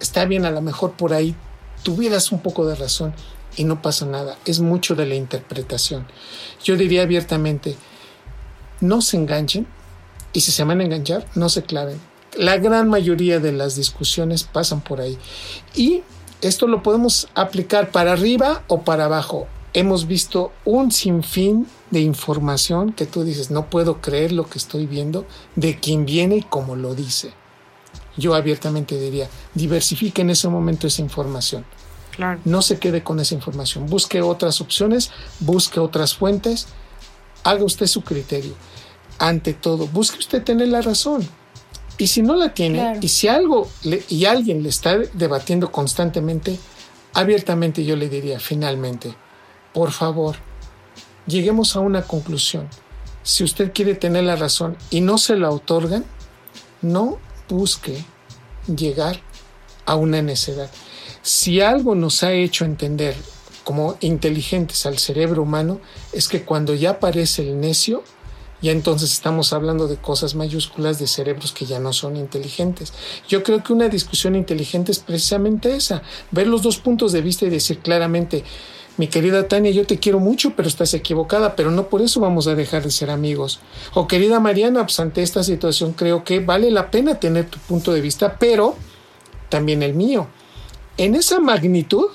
está 0.00 0.26
bien, 0.26 0.44
a 0.44 0.50
lo 0.50 0.60
mejor 0.60 0.92
por 0.92 1.14
ahí 1.14 1.34
tuvieras 1.82 2.32
un 2.32 2.40
poco 2.40 2.66
de 2.66 2.74
razón 2.74 3.14
y 3.58 3.64
no 3.64 3.82
pasa 3.82 4.06
nada. 4.06 4.38
Es 4.44 4.60
mucho 4.60 4.94
de 4.94 5.06
la 5.06 5.16
interpretación. 5.16 6.06
Yo 6.62 6.76
diría 6.76 7.02
abiertamente, 7.02 7.76
no 8.80 9.02
se 9.02 9.16
enganchen 9.16 9.66
y 10.32 10.40
si 10.40 10.52
se 10.52 10.64
van 10.64 10.80
a 10.80 10.84
enganchar, 10.84 11.26
no 11.34 11.48
se 11.48 11.64
claven. 11.64 12.00
La 12.36 12.56
gran 12.58 12.88
mayoría 12.88 13.40
de 13.40 13.52
las 13.52 13.74
discusiones 13.74 14.44
pasan 14.44 14.80
por 14.80 15.00
ahí. 15.00 15.18
Y 15.74 16.02
esto 16.40 16.68
lo 16.68 16.82
podemos 16.82 17.28
aplicar 17.34 17.90
para 17.90 18.12
arriba 18.12 18.62
o 18.68 18.82
para 18.82 19.06
abajo. 19.06 19.48
Hemos 19.74 20.06
visto 20.06 20.52
un 20.64 20.92
sinfín 20.92 21.66
de 21.90 22.00
información 22.00 22.92
que 22.92 23.06
tú 23.06 23.24
dices, 23.24 23.50
no 23.50 23.68
puedo 23.68 24.00
creer 24.00 24.32
lo 24.32 24.48
que 24.48 24.58
estoy 24.58 24.86
viendo, 24.86 25.26
de 25.56 25.78
quién 25.78 26.06
viene 26.06 26.36
y 26.36 26.42
cómo 26.42 26.76
lo 26.76 26.94
dice. 26.94 27.32
Yo 28.16 28.34
abiertamente 28.34 28.98
diría, 28.98 29.28
diversifique 29.54 30.22
en 30.22 30.30
ese 30.30 30.48
momento 30.48 30.86
esa 30.86 31.02
información. 31.02 31.64
No 32.44 32.62
se 32.62 32.78
quede 32.78 33.02
con 33.02 33.20
esa 33.20 33.34
información. 33.34 33.86
Busque 33.86 34.20
otras 34.20 34.60
opciones, 34.60 35.10
busque 35.40 35.80
otras 35.80 36.14
fuentes, 36.14 36.66
haga 37.44 37.64
usted 37.64 37.86
su 37.86 38.02
criterio. 38.02 38.54
Ante 39.18 39.54
todo, 39.54 39.86
busque 39.86 40.18
usted 40.18 40.42
tener 40.42 40.68
la 40.68 40.82
razón. 40.82 41.26
Y 41.96 42.06
si 42.06 42.22
no 42.22 42.36
la 42.36 42.54
tiene, 42.54 42.98
y 43.00 43.08
si 43.08 43.26
algo 43.26 43.68
y 44.08 44.24
alguien 44.24 44.62
le 44.62 44.68
está 44.68 44.98
debatiendo 44.98 45.72
constantemente, 45.72 46.58
abiertamente 47.12 47.84
yo 47.84 47.96
le 47.96 48.08
diría, 48.08 48.38
finalmente, 48.38 49.14
por 49.72 49.90
favor, 49.90 50.36
lleguemos 51.26 51.74
a 51.74 51.80
una 51.80 52.02
conclusión. 52.02 52.68
Si 53.24 53.42
usted 53.42 53.72
quiere 53.72 53.94
tener 53.94 54.24
la 54.24 54.36
razón 54.36 54.76
y 54.90 55.00
no 55.00 55.18
se 55.18 55.36
la 55.36 55.50
otorgan, 55.50 56.04
no 56.82 57.18
busque 57.48 58.04
llegar 58.66 59.20
a 59.84 59.96
una 59.96 60.22
necedad. 60.22 60.70
Si 61.28 61.60
algo 61.60 61.94
nos 61.94 62.22
ha 62.22 62.32
hecho 62.32 62.64
entender 62.64 63.14
como 63.62 63.98
inteligentes 64.00 64.86
al 64.86 64.96
cerebro 64.96 65.42
humano, 65.42 65.78
es 66.10 66.26
que 66.26 66.42
cuando 66.42 66.74
ya 66.74 66.92
aparece 66.92 67.42
el 67.42 67.60
necio, 67.60 68.02
ya 68.62 68.72
entonces 68.72 69.12
estamos 69.12 69.52
hablando 69.52 69.88
de 69.88 69.98
cosas 69.98 70.34
mayúsculas 70.34 70.98
de 70.98 71.06
cerebros 71.06 71.52
que 71.52 71.66
ya 71.66 71.80
no 71.80 71.92
son 71.92 72.16
inteligentes. 72.16 72.94
Yo 73.28 73.42
creo 73.42 73.62
que 73.62 73.74
una 73.74 73.90
discusión 73.90 74.36
inteligente 74.36 74.90
es 74.90 75.00
precisamente 75.00 75.76
esa, 75.76 76.00
ver 76.30 76.46
los 76.46 76.62
dos 76.62 76.78
puntos 76.78 77.12
de 77.12 77.20
vista 77.20 77.44
y 77.44 77.50
decir 77.50 77.80
claramente, 77.80 78.42
mi 78.96 79.08
querida 79.08 79.48
Tania, 79.48 79.70
yo 79.70 79.86
te 79.86 79.98
quiero 79.98 80.20
mucho, 80.20 80.54
pero 80.56 80.66
estás 80.66 80.94
equivocada, 80.94 81.56
pero 81.56 81.70
no 81.70 81.90
por 81.90 82.00
eso 82.00 82.20
vamos 82.20 82.46
a 82.46 82.54
dejar 82.54 82.84
de 82.84 82.90
ser 82.90 83.10
amigos. 83.10 83.60
O 83.92 84.08
querida 84.08 84.40
Mariana, 84.40 84.86
pues 84.86 84.98
ante 84.98 85.22
esta 85.22 85.42
situación 85.42 85.92
creo 85.92 86.24
que 86.24 86.40
vale 86.40 86.70
la 86.70 86.90
pena 86.90 87.20
tener 87.20 87.50
tu 87.50 87.58
punto 87.58 87.92
de 87.92 88.00
vista, 88.00 88.38
pero 88.38 88.76
también 89.50 89.82
el 89.82 89.92
mío. 89.92 90.28
En 90.98 91.14
esa 91.14 91.38
magnitud, 91.38 92.06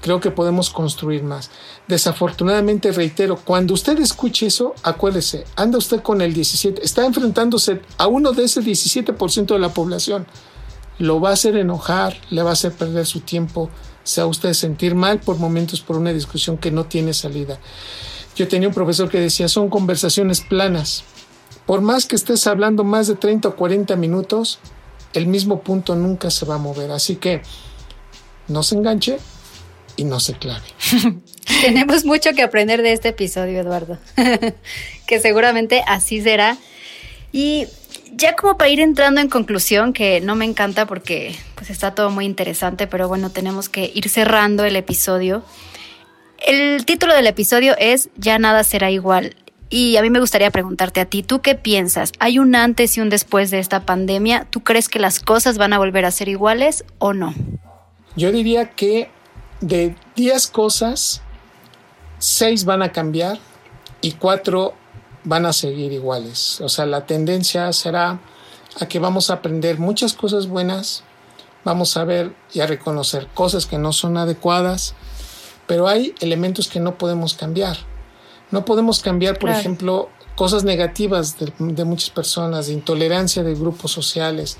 creo 0.00 0.20
que 0.20 0.30
podemos 0.30 0.70
construir 0.70 1.24
más. 1.24 1.50
Desafortunadamente, 1.88 2.92
reitero, 2.92 3.36
cuando 3.36 3.74
usted 3.74 3.98
escuche 3.98 4.46
eso, 4.46 4.76
acuérdese, 4.84 5.44
anda 5.56 5.76
usted 5.76 6.02
con 6.02 6.22
el 6.22 6.32
17, 6.32 6.84
está 6.84 7.04
enfrentándose 7.04 7.80
a 7.96 8.06
uno 8.06 8.30
de 8.32 8.44
ese 8.44 8.62
17% 8.62 9.46
de 9.46 9.58
la 9.58 9.70
población. 9.70 10.24
Lo 10.98 11.20
va 11.20 11.30
a 11.30 11.32
hacer 11.32 11.56
enojar, 11.56 12.16
le 12.30 12.42
va 12.42 12.50
a 12.50 12.52
hacer 12.52 12.72
perder 12.72 13.06
su 13.06 13.20
tiempo, 13.20 13.70
se 14.04 14.20
va 14.20 14.26
a 14.26 14.30
usted 14.30 14.52
sentir 14.52 14.94
mal 14.94 15.18
por 15.18 15.38
momentos 15.38 15.80
por 15.80 15.96
una 15.96 16.12
discusión 16.12 16.58
que 16.58 16.70
no 16.70 16.84
tiene 16.86 17.14
salida. 17.14 17.58
Yo 18.36 18.46
tenía 18.46 18.68
un 18.68 18.74
profesor 18.74 19.08
que 19.08 19.18
decía, 19.18 19.48
son 19.48 19.68
conversaciones 19.68 20.42
planas. 20.42 21.02
Por 21.66 21.80
más 21.80 22.06
que 22.06 22.14
estés 22.14 22.46
hablando 22.46 22.84
más 22.84 23.08
de 23.08 23.16
30 23.16 23.48
o 23.48 23.56
40 23.56 23.96
minutos, 23.96 24.60
el 25.12 25.26
mismo 25.26 25.60
punto 25.60 25.96
nunca 25.96 26.30
se 26.30 26.46
va 26.46 26.54
a 26.54 26.58
mover. 26.58 26.92
Así 26.92 27.16
que 27.16 27.42
no 28.48 28.62
se 28.62 28.74
enganche 28.74 29.18
y 29.96 30.04
no 30.04 30.20
se 30.20 30.34
clave. 30.34 30.64
Tenemos 31.62 32.04
mucho 32.04 32.32
que 32.32 32.42
aprender 32.42 32.82
de 32.82 32.92
este 32.92 33.08
episodio, 33.08 33.60
Eduardo, 33.60 33.98
que 35.06 35.20
seguramente 35.20 35.82
así 35.86 36.22
será. 36.22 36.56
Y 37.32 37.66
ya 38.12 38.36
como 38.36 38.56
para 38.56 38.70
ir 38.70 38.80
entrando 38.80 39.20
en 39.20 39.28
conclusión, 39.28 39.92
que 39.92 40.20
no 40.20 40.34
me 40.34 40.44
encanta 40.44 40.86
porque 40.86 41.34
pues 41.54 41.70
está 41.70 41.94
todo 41.94 42.10
muy 42.10 42.24
interesante, 42.24 42.86
pero 42.86 43.08
bueno, 43.08 43.30
tenemos 43.30 43.68
que 43.68 43.90
ir 43.94 44.08
cerrando 44.08 44.64
el 44.64 44.76
episodio. 44.76 45.42
El 46.46 46.84
título 46.84 47.14
del 47.14 47.26
episodio 47.26 47.74
es 47.78 48.08
Ya 48.16 48.38
nada 48.38 48.64
será 48.64 48.90
igual. 48.90 49.36
Y 49.70 49.96
a 49.96 50.02
mí 50.02 50.08
me 50.08 50.20
gustaría 50.20 50.50
preguntarte 50.50 51.00
a 51.00 51.04
ti, 51.04 51.22
¿tú 51.22 51.42
qué 51.42 51.54
piensas? 51.54 52.12
¿Hay 52.20 52.38
un 52.38 52.54
antes 52.54 52.96
y 52.96 53.00
un 53.00 53.10
después 53.10 53.50
de 53.50 53.58
esta 53.58 53.84
pandemia? 53.84 54.46
¿Tú 54.48 54.60
crees 54.60 54.88
que 54.88 54.98
las 54.98 55.20
cosas 55.20 55.58
van 55.58 55.74
a 55.74 55.78
volver 55.78 56.06
a 56.06 56.10
ser 56.10 56.28
iguales 56.28 56.84
o 56.98 57.12
no? 57.12 57.34
Yo 58.18 58.32
diría 58.32 58.72
que 58.72 59.12
de 59.60 59.94
10 60.16 60.48
cosas, 60.48 61.22
6 62.18 62.64
van 62.64 62.82
a 62.82 62.90
cambiar 62.90 63.38
y 64.00 64.12
4 64.12 64.74
van 65.22 65.46
a 65.46 65.52
seguir 65.52 65.92
iguales. 65.92 66.60
O 66.60 66.68
sea, 66.68 66.84
la 66.84 67.06
tendencia 67.06 67.72
será 67.72 68.18
a 68.80 68.88
que 68.88 68.98
vamos 68.98 69.30
a 69.30 69.34
aprender 69.34 69.78
muchas 69.78 70.14
cosas 70.14 70.48
buenas, 70.48 71.04
vamos 71.64 71.96
a 71.96 72.02
ver 72.02 72.34
y 72.52 72.58
a 72.58 72.66
reconocer 72.66 73.28
cosas 73.34 73.66
que 73.66 73.78
no 73.78 73.92
son 73.92 74.16
adecuadas, 74.16 74.94
pero 75.68 75.86
hay 75.86 76.12
elementos 76.18 76.66
que 76.66 76.80
no 76.80 76.98
podemos 76.98 77.34
cambiar. 77.34 77.76
No 78.50 78.64
podemos 78.64 78.98
cambiar, 78.98 79.38
por 79.38 79.50
ejemplo, 79.50 80.08
cosas 80.34 80.64
negativas 80.64 81.38
de, 81.38 81.52
de, 81.60 81.84
muchas 81.84 82.10
personas, 82.10 82.66
de 82.66 82.72
intolerancia 82.72 83.44
de 83.44 83.54
grupos 83.54 83.92
sociales, 83.92 84.58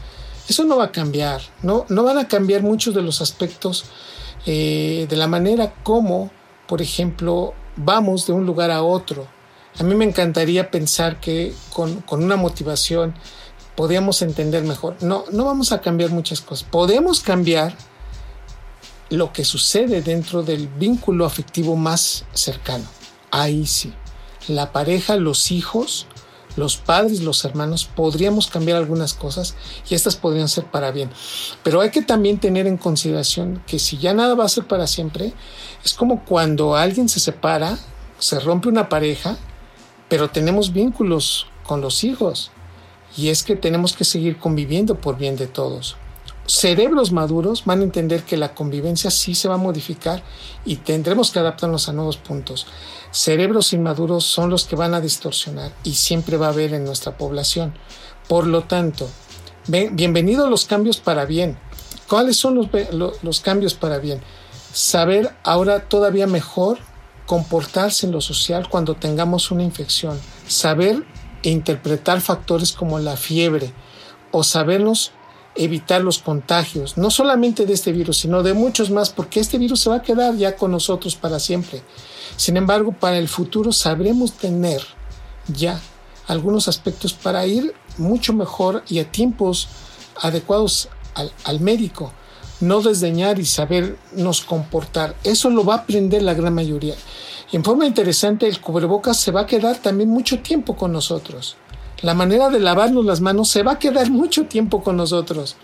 eso 0.49 0.65
no 0.65 0.79
va 0.79 0.85
a 0.85 0.93
cambiar, 0.93 1.43
no, 1.63 1.85
no 1.89 2.03
van 2.05 2.19
a 2.19 2.27
cambiar 2.27 2.63
muchos 2.63 2.95
de 2.95 3.03
los 3.03 3.21
aspectos 3.21 3.85
eh, 4.47 5.07
de 5.09 5.17
la 5.17 5.27
manera 5.27 5.75
como, 5.83 6.31
por 6.67 6.81
ejemplo, 6.81 7.55
vamos 7.77 8.27
de 8.27 8.33
un 8.33 8.47
lugar 8.47 8.71
a 8.71 8.83
otro. 8.83 9.29
A 9.79 9.83
mí 9.83 9.95
me 9.95 10.05
encantaría 10.05 10.71
pensar 10.71 11.21
que 11.21 11.55
con, 11.73 12.01
con 12.01 12.25
una 12.25 12.37
motivación 12.37 13.15
podíamos 13.77 14.23
entender 14.23 14.65
mejor. 14.65 14.97
No, 15.03 15.25
no 15.31 15.45
vamos 15.45 15.71
a 15.71 15.81
cambiar 15.81 16.11
muchas 16.11 16.41
cosas. 16.41 16.67
Podemos 16.69 17.21
cambiar 17.21 17.77
lo 19.11 19.33
que 19.33 19.45
sucede 19.45 20.03
dentro 20.03 20.43
del 20.43 20.67
vínculo 20.67 21.25
afectivo 21.25 21.77
más 21.77 22.25
cercano. 22.33 22.85
Ahí 23.31 23.67
sí. 23.67 23.93
La 24.49 24.73
pareja, 24.73 25.17
los 25.17 25.51
hijos, 25.53 26.07
los 26.59 26.77
padres, 26.77 27.23
los 27.23 27.45
hermanos, 27.45 27.85
podríamos 27.87 28.49
cambiar 28.49 28.77
algunas 28.77 29.15
cosas 29.15 29.55
y 29.89 29.95
estas 29.95 30.17
podrían 30.17 30.49
ser 30.49 30.65
para 30.65 30.91
bien. 30.91 31.11
Pero 31.63 31.81
hay 31.81 31.91
que 31.91 32.03
también 32.03 32.39
tener 32.39 32.67
en 32.67 32.77
consideración 32.77 33.63
que 33.67 33.79
si 33.79 33.99
ya 33.99 34.13
nada 34.13 34.35
va 34.35 34.45
a 34.45 34.49
ser 34.49 34.67
para 34.67 34.87
siempre, 34.87 35.33
es 35.85 35.95
como 35.95 36.25
cuando 36.25 36.77
alguien 36.77 37.09
se 37.09 37.21
separa, 37.21 37.79
se 38.19 38.41
rompe 38.41 38.69
una 38.69 38.89
pareja, 38.89 39.37
pero 40.09 40.29
tenemos 40.29 40.73
vínculos 40.73 41.47
con 41.63 41.81
los 41.81 42.05
hijos 42.05 42.51
y 43.17 43.29
es 43.29 43.43
que 43.43 43.57
tenemos 43.57 43.95
que 43.95 44.05
seguir 44.05 44.39
conviviendo 44.39 45.01
por 45.01 45.17
bien 45.17 45.37
de 45.37 45.47
todos. 45.47 45.97
Cerebros 46.49 47.13
maduros 47.13 47.65
van 47.65 47.81
a 47.81 47.85
entender 47.85 48.23
que 48.25 48.37
la 48.37 48.55
convivencia 48.55 49.11
sí 49.11 49.35
se 49.35 49.49
va 49.49 49.55
a 49.55 49.59
modificar 49.59 50.23
y 50.65 50.77
tendremos 50.77 51.31
que 51.31 51.39
adaptarnos 51.39 51.89
a 51.89 51.93
nuevos 51.93 52.17
puntos 52.17 52.67
cerebros 53.11 53.73
inmaduros 53.73 54.25
son 54.25 54.51
los 54.51 54.67
que 54.67 54.77
van 54.77 54.95
a 54.95 55.01
distorsionar 55.01 55.73
y 55.83 55.95
siempre 55.95 56.37
va 56.37 56.47
a 56.47 56.51
haber 56.51 56.75
en 56.75 56.85
nuestra 56.85 57.17
población. 57.17 57.75
Por 58.29 58.47
lo 58.47 58.65
tanto, 58.65 59.09
bienvenidos 59.67 60.51
los 60.51 60.67
cambios 60.67 60.99
para 60.99 61.25
bien. 61.25 61.59
¿Cuáles 62.09 62.37
son 62.37 62.55
los, 62.55 62.69
los 63.23 63.41
cambios 63.41 63.75
para 63.75 63.99
bien? 63.99 64.21
Saber 64.73 65.35
ahora 65.45 65.89
todavía 65.89 66.27
mejor 66.27 66.79
comportarse 67.27 68.07
en 68.07 68.13
lo 68.13 68.21
social 68.21 68.69
cuando 68.69 68.95
tengamos 68.95 69.51
una 69.51 69.63
infección, 69.63 70.19
saber 70.47 71.05
interpretar 71.43 72.21
factores 72.21 72.73
como 72.73 72.99
la 72.99 73.17
fiebre 73.17 73.73
o 74.31 74.43
sabernos 74.43 75.13
evitar 75.59 76.03
los 76.03 76.19
contagios, 76.19 76.97
no 76.97 77.11
solamente 77.11 77.67
de 77.67 77.75
este 77.75 77.93
virus, 77.93 78.19
sino 78.19 78.43
de 78.43 78.55
muchos 78.55 78.91
más, 78.91 79.11
porque 79.11 79.41
este 79.41 79.59
virus 79.59 79.81
se 79.81 79.91
va 79.91 79.97
a 79.97 80.03
quedar 80.03 80.37
ya 80.37 80.57
con 80.57 80.71
nosotros 80.71 81.17
para 81.17 81.39
siempre. 81.39 81.83
Sin 82.37 82.57
embargo, 82.57 82.93
para 82.93 83.19
el 83.19 83.29
futuro 83.29 83.73
sabremos 83.73 84.33
tener 84.33 84.81
ya 85.49 85.81
algunos 86.27 86.69
aspectos 86.69 87.13
para 87.13 87.47
ir 87.47 87.75
mucho 87.97 88.33
mejor 88.33 88.85
y 88.89 88.99
a 88.99 89.11
tiempos 89.11 89.69
adecuados 90.23 90.89
al, 91.15 91.33
al 91.45 91.61
médico 91.61 92.13
no 92.61 92.81
desdeñar 92.81 93.39
y 93.39 93.45
sabernos 93.45 94.41
comportar. 94.43 95.15
Eso 95.25 95.51
lo 95.51 95.65
va 95.65 95.75
a 95.75 95.79
aprender 95.79 96.23
la 96.23 96.35
gran 96.35 96.55
mayoría. 96.55 96.95
En 97.53 97.65
forma 97.65 97.87
interesante, 97.87 98.47
el 98.47 98.61
cubrebocas 98.61 99.19
se 99.19 99.31
va 99.31 99.43
a 99.43 99.47
quedar 99.47 99.79
también 99.79 100.11
mucho 100.11 100.41
tiempo 100.41 100.77
con 100.77 100.93
nosotros. 100.93 101.57
La 102.03 102.15
manera 102.15 102.49
de 102.49 102.61
lavarnos 102.61 103.05
las 103.05 103.21
manos 103.21 103.51
se 103.51 103.63
va 103.63 103.73
a 103.73 103.79
quedar 103.79 104.11
mucho 104.11 104.47
tiempo 104.47 104.83
con 104.83 104.97
nosotros. 104.97 105.57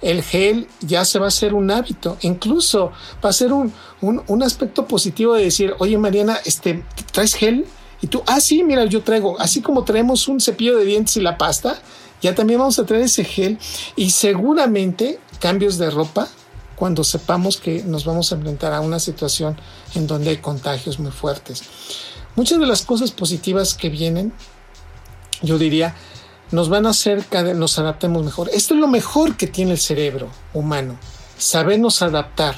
El 0.00 0.22
gel 0.22 0.68
ya 0.80 1.04
se 1.04 1.18
va 1.18 1.26
a 1.26 1.28
hacer 1.28 1.54
un 1.54 1.70
hábito. 1.70 2.16
Incluso 2.22 2.92
va 3.24 3.28
a 3.28 3.32
ser 3.32 3.52
un, 3.52 3.72
un, 4.00 4.42
aspecto 4.42 4.86
positivo 4.86 5.34
de 5.34 5.44
decir, 5.44 5.74
oye 5.78 5.98
Mariana, 5.98 6.38
este, 6.44 6.84
¿traes 7.12 7.34
gel? 7.34 7.66
Y 8.00 8.06
tú, 8.06 8.22
ah, 8.26 8.40
sí, 8.40 8.64
mira, 8.64 8.84
yo 8.86 9.02
traigo. 9.02 9.38
Así 9.38 9.60
como 9.60 9.84
traemos 9.84 10.28
un 10.28 10.40
cepillo 10.40 10.76
de 10.78 10.84
dientes 10.84 11.16
y 11.16 11.20
la 11.20 11.36
pasta, 11.36 11.78
ya 12.22 12.34
también 12.34 12.58
vamos 12.58 12.78
a 12.78 12.86
traer 12.86 13.04
ese 13.04 13.24
gel. 13.24 13.58
Y 13.94 14.10
seguramente 14.10 15.20
cambios 15.40 15.76
de 15.78 15.90
ropa 15.90 16.28
cuando 16.76 17.04
sepamos 17.04 17.58
que 17.58 17.84
nos 17.84 18.04
vamos 18.04 18.32
a 18.32 18.36
enfrentar 18.36 18.72
a 18.72 18.80
una 18.80 18.98
situación 18.98 19.56
en 19.94 20.06
donde 20.06 20.30
hay 20.30 20.38
contagios 20.38 20.98
muy 20.98 21.12
fuertes. 21.12 21.62
Muchas 22.34 22.58
de 22.58 22.66
las 22.66 22.82
cosas 22.82 23.10
positivas 23.10 23.74
que 23.74 23.88
vienen, 23.90 24.32
yo 25.42 25.58
diría, 25.58 25.94
nos 26.50 26.68
van 26.68 26.86
a 26.86 26.90
hacer 26.90 27.24
que 27.24 27.42
nos 27.54 27.78
adaptemos 27.78 28.24
mejor. 28.24 28.50
Esto 28.52 28.74
es 28.74 28.80
lo 28.80 28.88
mejor 28.88 29.36
que 29.36 29.46
tiene 29.46 29.72
el 29.72 29.78
cerebro 29.78 30.28
humano, 30.54 30.96
sabernos 31.38 32.02
adaptar. 32.02 32.56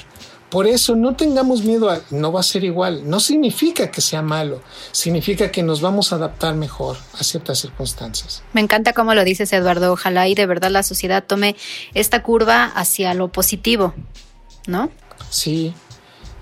Por 0.49 0.67
eso 0.67 0.95
no 0.95 1.15
tengamos 1.15 1.63
miedo 1.63 1.89
a 1.89 1.99
no 2.11 2.31
va 2.31 2.39
a 2.39 2.43
ser 2.43 2.63
igual. 2.63 3.09
No 3.09 3.19
significa 3.19 3.89
que 3.91 3.99
sea 3.99 4.21
malo, 4.21 4.61
significa 4.91 5.51
que 5.51 5.63
nos 5.63 5.81
vamos 5.81 6.13
a 6.13 6.17
adaptar 6.17 6.55
mejor 6.55 6.97
a 7.19 7.23
ciertas 7.23 7.59
circunstancias. 7.59 8.43
Me 8.53 8.61
encanta 8.61 8.93
cómo 8.93 9.15
lo 9.15 9.23
dices, 9.23 9.51
Eduardo. 9.51 9.91
Ojalá 9.91 10.27
y 10.27 10.35
de 10.35 10.45
verdad 10.45 10.69
la 10.71 10.83
sociedad 10.83 11.23
tome 11.25 11.55
esta 11.93 12.21
curva 12.21 12.65
hacia 12.65 13.13
lo 13.15 13.29
positivo, 13.29 13.93
¿no? 14.67 14.91
Sí, 15.29 15.73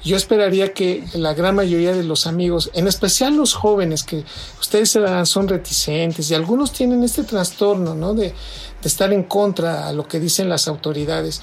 yo 0.04 0.18
esperaría 0.18 0.74
que 0.74 1.04
la 1.14 1.34
gran 1.34 1.56
mayoría 1.56 1.94
de 1.94 2.04
los 2.04 2.28
amigos, 2.28 2.70
en 2.74 2.88
especial 2.88 3.36
los 3.36 3.54
jóvenes, 3.54 4.04
que 4.04 4.24
ustedes 4.60 4.98
son 5.26 5.48
reticentes 5.48 6.30
y 6.30 6.34
algunos 6.34 6.74
tienen 6.74 7.04
este 7.04 7.24
trastorno, 7.24 7.96
¿no? 7.96 8.14
De, 8.14 8.34
de 8.84 8.90
estar 8.90 9.14
en 9.14 9.24
contra 9.24 9.88
a 9.88 9.94
lo 9.94 10.08
que 10.08 10.20
dicen 10.20 10.50
las 10.50 10.68
autoridades. 10.68 11.42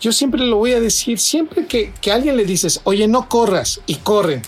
Yo 0.00 0.12
siempre 0.12 0.44
lo 0.44 0.56
voy 0.56 0.72
a 0.72 0.80
decir, 0.80 1.18
siempre 1.18 1.66
que, 1.66 1.92
que 2.00 2.12
alguien 2.12 2.36
le 2.36 2.44
dices, 2.44 2.80
oye, 2.84 3.08
no 3.08 3.28
corras, 3.28 3.80
y 3.86 3.96
corren. 3.96 4.42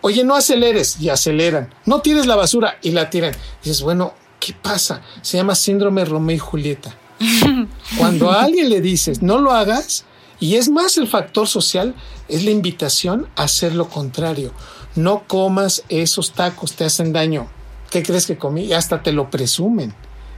Oye, 0.00 0.22
no 0.22 0.36
aceleres, 0.36 1.00
y 1.00 1.08
aceleran. 1.08 1.74
No 1.84 2.00
tires 2.00 2.26
la 2.26 2.36
basura, 2.36 2.78
y 2.80 2.92
la 2.92 3.10
tiran. 3.10 3.34
dices, 3.62 3.82
bueno, 3.82 4.14
¿qué 4.38 4.54
pasa? 4.54 5.02
Se 5.20 5.36
llama 5.36 5.56
síndrome 5.56 6.04
Romeo 6.04 6.36
y 6.36 6.38
Julieta. 6.38 6.94
Cuando 7.98 8.30
a 8.30 8.44
alguien 8.44 8.68
le 8.68 8.80
dices, 8.80 9.22
no 9.22 9.38
lo 9.38 9.50
hagas, 9.50 10.04
y 10.40 10.56
es 10.56 10.68
más 10.68 10.96
el 10.98 11.08
factor 11.08 11.48
social, 11.48 11.94
es 12.28 12.44
la 12.44 12.50
invitación 12.50 13.28
a 13.36 13.44
hacer 13.44 13.74
lo 13.74 13.88
contrario. 13.88 14.52
No 14.94 15.24
comas 15.26 15.84
esos 15.88 16.32
tacos, 16.32 16.72
te 16.72 16.84
hacen 16.84 17.12
daño. 17.12 17.48
¿Qué 17.90 18.02
crees 18.02 18.26
que 18.26 18.38
comí? 18.38 18.64
Y 18.64 18.72
hasta 18.72 19.02
te 19.02 19.12
lo 19.12 19.30
presumen, 19.30 19.94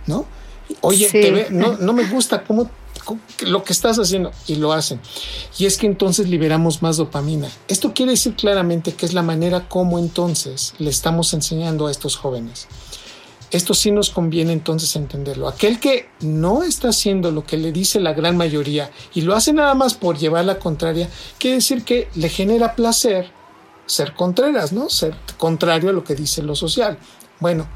¿no? 0.06 0.26
Oye, 0.82 1.48
no, 1.50 1.76
no 1.78 1.92
me 1.92 2.06
gusta 2.06 2.44
cómo, 2.44 2.70
lo 3.42 3.64
que 3.64 3.72
estás 3.72 3.98
haciendo 3.98 4.30
y 4.46 4.56
lo 4.56 4.72
hacen. 4.72 5.00
Y 5.58 5.66
es 5.66 5.76
que 5.76 5.86
entonces 5.86 6.28
liberamos 6.28 6.82
más 6.82 6.96
dopamina. 6.96 7.48
Esto 7.68 7.92
quiere 7.92 8.12
decir 8.12 8.34
claramente 8.34 8.94
que 8.94 9.06
es 9.06 9.14
la 9.14 9.22
manera 9.22 9.68
como 9.68 9.98
entonces 9.98 10.74
le 10.78 10.90
estamos 10.90 11.34
enseñando 11.34 11.86
a 11.86 11.90
estos 11.90 12.16
jóvenes. 12.16 12.68
Esto 13.50 13.74
sí 13.74 13.90
nos 13.90 14.10
conviene 14.10 14.52
entonces 14.52 14.94
entenderlo. 14.94 15.48
Aquel 15.48 15.80
que 15.80 16.08
no 16.20 16.62
está 16.62 16.90
haciendo 16.90 17.32
lo 17.32 17.44
que 17.44 17.56
le 17.56 17.72
dice 17.72 17.98
la 17.98 18.12
gran 18.12 18.36
mayoría 18.36 18.90
y 19.12 19.22
lo 19.22 19.34
hace 19.34 19.52
nada 19.52 19.74
más 19.74 19.94
por 19.94 20.18
llevar 20.18 20.44
la 20.44 20.58
contraria, 20.58 21.08
quiere 21.38 21.56
decir 21.56 21.84
que 21.84 22.08
le 22.14 22.28
genera 22.28 22.76
placer 22.76 23.32
ser 23.86 24.14
contreras, 24.14 24.72
¿no? 24.72 24.88
Ser 24.88 25.14
contrario 25.36 25.90
a 25.90 25.92
lo 25.92 26.04
que 26.04 26.14
dice 26.14 26.42
lo 26.42 26.54
social. 26.54 26.96
Bueno, 27.40 27.66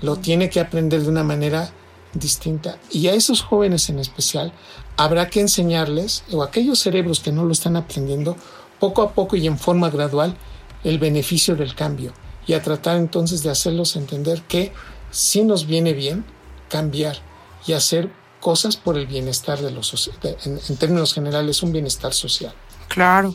lo 0.00 0.16
tiene 0.16 0.48
que 0.48 0.60
aprender 0.60 1.02
de 1.02 1.08
una 1.08 1.24
manera 1.24 1.70
distinta. 2.14 2.78
Y 2.90 3.08
a 3.08 3.14
esos 3.14 3.42
jóvenes 3.42 3.88
en 3.90 3.98
especial 3.98 4.52
habrá 4.96 5.28
que 5.28 5.40
enseñarles, 5.40 6.24
o 6.32 6.42
a 6.42 6.46
aquellos 6.46 6.78
cerebros 6.78 7.20
que 7.20 7.32
no 7.32 7.44
lo 7.44 7.52
están 7.52 7.76
aprendiendo, 7.76 8.36
poco 8.80 9.02
a 9.02 9.12
poco 9.12 9.36
y 9.36 9.46
en 9.46 9.58
forma 9.58 9.90
gradual, 9.90 10.36
el 10.84 10.98
beneficio 10.98 11.54
del 11.54 11.74
cambio. 11.74 12.12
Y 12.46 12.54
a 12.54 12.62
tratar 12.62 12.96
entonces 12.96 13.42
de 13.42 13.50
hacerlos 13.50 13.94
entender 13.94 14.42
que 14.42 14.72
si 15.12 15.44
nos 15.44 15.66
viene 15.66 15.92
bien 15.92 16.24
cambiar 16.68 17.18
y 17.66 17.74
hacer 17.74 18.10
cosas 18.40 18.76
por 18.76 18.98
el 18.98 19.06
bienestar 19.06 19.60
de 19.60 19.70
los 19.70 20.10
en, 20.24 20.60
en 20.68 20.76
términos 20.76 21.14
generales 21.14 21.62
un 21.62 21.72
bienestar 21.72 22.12
social. 22.12 22.52
Claro. 22.88 23.34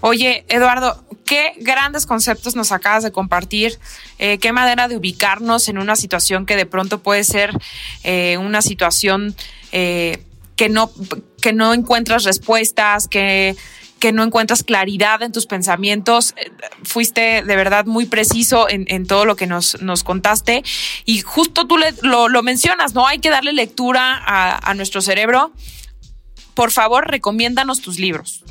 Oye, 0.00 0.46
Eduardo, 0.48 1.04
qué 1.26 1.52
grandes 1.58 2.06
conceptos 2.06 2.56
nos 2.56 2.72
acabas 2.72 3.02
de 3.02 3.12
compartir. 3.12 3.78
Eh, 4.18 4.38
qué 4.38 4.50
manera 4.52 4.88
de 4.88 4.96
ubicarnos 4.96 5.68
en 5.68 5.76
una 5.76 5.94
situación 5.94 6.46
que 6.46 6.56
de 6.56 6.64
pronto 6.64 7.02
puede 7.02 7.22
ser 7.24 7.50
eh, 8.02 8.38
una 8.38 8.62
situación 8.62 9.34
eh, 9.72 10.24
que, 10.56 10.70
no, 10.70 10.90
que 11.42 11.52
no 11.52 11.74
encuentras 11.74 12.24
respuestas, 12.24 13.06
que 13.06 13.56
que 13.98 14.12
no 14.12 14.22
encuentras 14.22 14.62
claridad 14.62 15.22
en 15.22 15.32
tus 15.32 15.46
pensamientos. 15.46 16.34
Eh, 16.36 16.50
fuiste 16.82 17.42
de 17.42 17.56
verdad 17.56 17.86
muy 17.86 18.06
preciso 18.06 18.66
en, 18.68 19.06
todo 19.06 19.24
lo 19.24 19.36
que 19.36 19.46
nos, 19.46 19.80
nos, 19.80 20.04
contaste. 20.04 20.62
Y 21.04 21.20
justo 21.20 21.66
tú 21.66 21.76
lo, 22.02 22.42
mencionas, 22.42 22.94
¿no? 22.94 23.06
Hay 23.06 23.18
que 23.18 23.30
darle 23.30 23.52
lectura 23.52 24.14
a, 24.24 24.70
a 24.70 24.74
nuestro 24.74 25.00
cerebro. 25.00 25.52
Por 26.54 26.70
favor, 26.70 27.10
recomiéndanos 27.10 27.80
tus 27.80 27.98
libros 27.98 28.43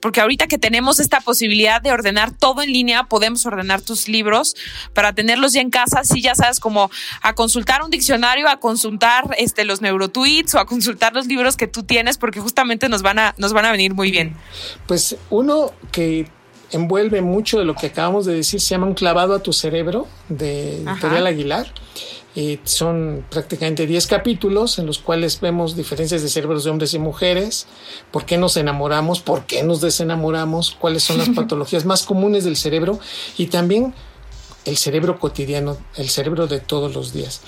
porque 0.00 0.20
ahorita 0.20 0.46
que 0.46 0.58
tenemos 0.58 1.00
esta 1.00 1.20
posibilidad 1.20 1.80
de 1.80 1.92
ordenar 1.92 2.30
todo 2.30 2.62
en 2.62 2.72
línea, 2.72 3.04
podemos 3.04 3.46
ordenar 3.46 3.80
tus 3.80 4.08
libros 4.08 4.54
para 4.92 5.12
tenerlos 5.12 5.52
ya 5.52 5.60
en 5.60 5.70
casa, 5.70 6.04
si 6.04 6.22
ya 6.22 6.34
sabes, 6.34 6.60
como 6.60 6.90
a 7.22 7.34
consultar 7.34 7.82
un 7.82 7.90
diccionario, 7.90 8.48
a 8.48 8.60
consultar 8.60 9.34
este, 9.38 9.64
los 9.64 9.80
neurotweets 9.80 10.54
o 10.54 10.58
a 10.58 10.66
consultar 10.66 11.14
los 11.14 11.26
libros 11.26 11.56
que 11.56 11.66
tú 11.66 11.82
tienes, 11.82 12.18
porque 12.18 12.40
justamente 12.40 12.88
nos 12.88 13.02
van 13.02 13.18
a, 13.18 13.34
nos 13.38 13.52
van 13.52 13.64
a 13.64 13.72
venir 13.72 13.94
muy 13.94 14.10
bien. 14.10 14.36
Pues 14.86 15.16
uno 15.30 15.72
que 15.92 16.28
envuelve 16.72 17.22
mucho 17.22 17.58
de 17.58 17.64
lo 17.64 17.74
que 17.74 17.86
acabamos 17.86 18.26
de 18.26 18.34
decir, 18.34 18.60
se 18.60 18.70
llama 18.70 18.86
Un 18.86 18.94
clavado 18.94 19.34
a 19.34 19.42
tu 19.42 19.52
cerebro, 19.52 20.06
de 20.28 20.82
Editorial 20.82 21.26
Aguilar. 21.26 21.72
Eh, 22.38 22.60
son 22.64 23.24
prácticamente 23.30 23.86
10 23.86 24.06
capítulos 24.08 24.78
en 24.78 24.84
los 24.84 24.98
cuales 24.98 25.40
vemos 25.40 25.74
diferencias 25.74 26.20
de 26.20 26.28
cerebros 26.28 26.64
de 26.64 26.70
hombres 26.70 26.92
y 26.92 26.98
mujeres, 26.98 27.66
por 28.10 28.26
qué 28.26 28.36
nos 28.36 28.58
enamoramos, 28.58 29.20
por 29.20 29.46
qué 29.46 29.62
nos 29.62 29.80
desenamoramos, 29.80 30.76
cuáles 30.78 31.02
son 31.02 31.16
las 31.16 31.28
patologías 31.34 31.86
más 31.86 32.02
comunes 32.02 32.44
del 32.44 32.56
cerebro 32.56 33.00
y 33.38 33.46
también 33.46 33.94
el 34.66 34.76
cerebro 34.76 35.18
cotidiano, 35.18 35.78
el 35.96 36.10
cerebro 36.10 36.46
de 36.46 36.60
todos 36.60 36.94
los 36.94 37.14
días. 37.14 37.40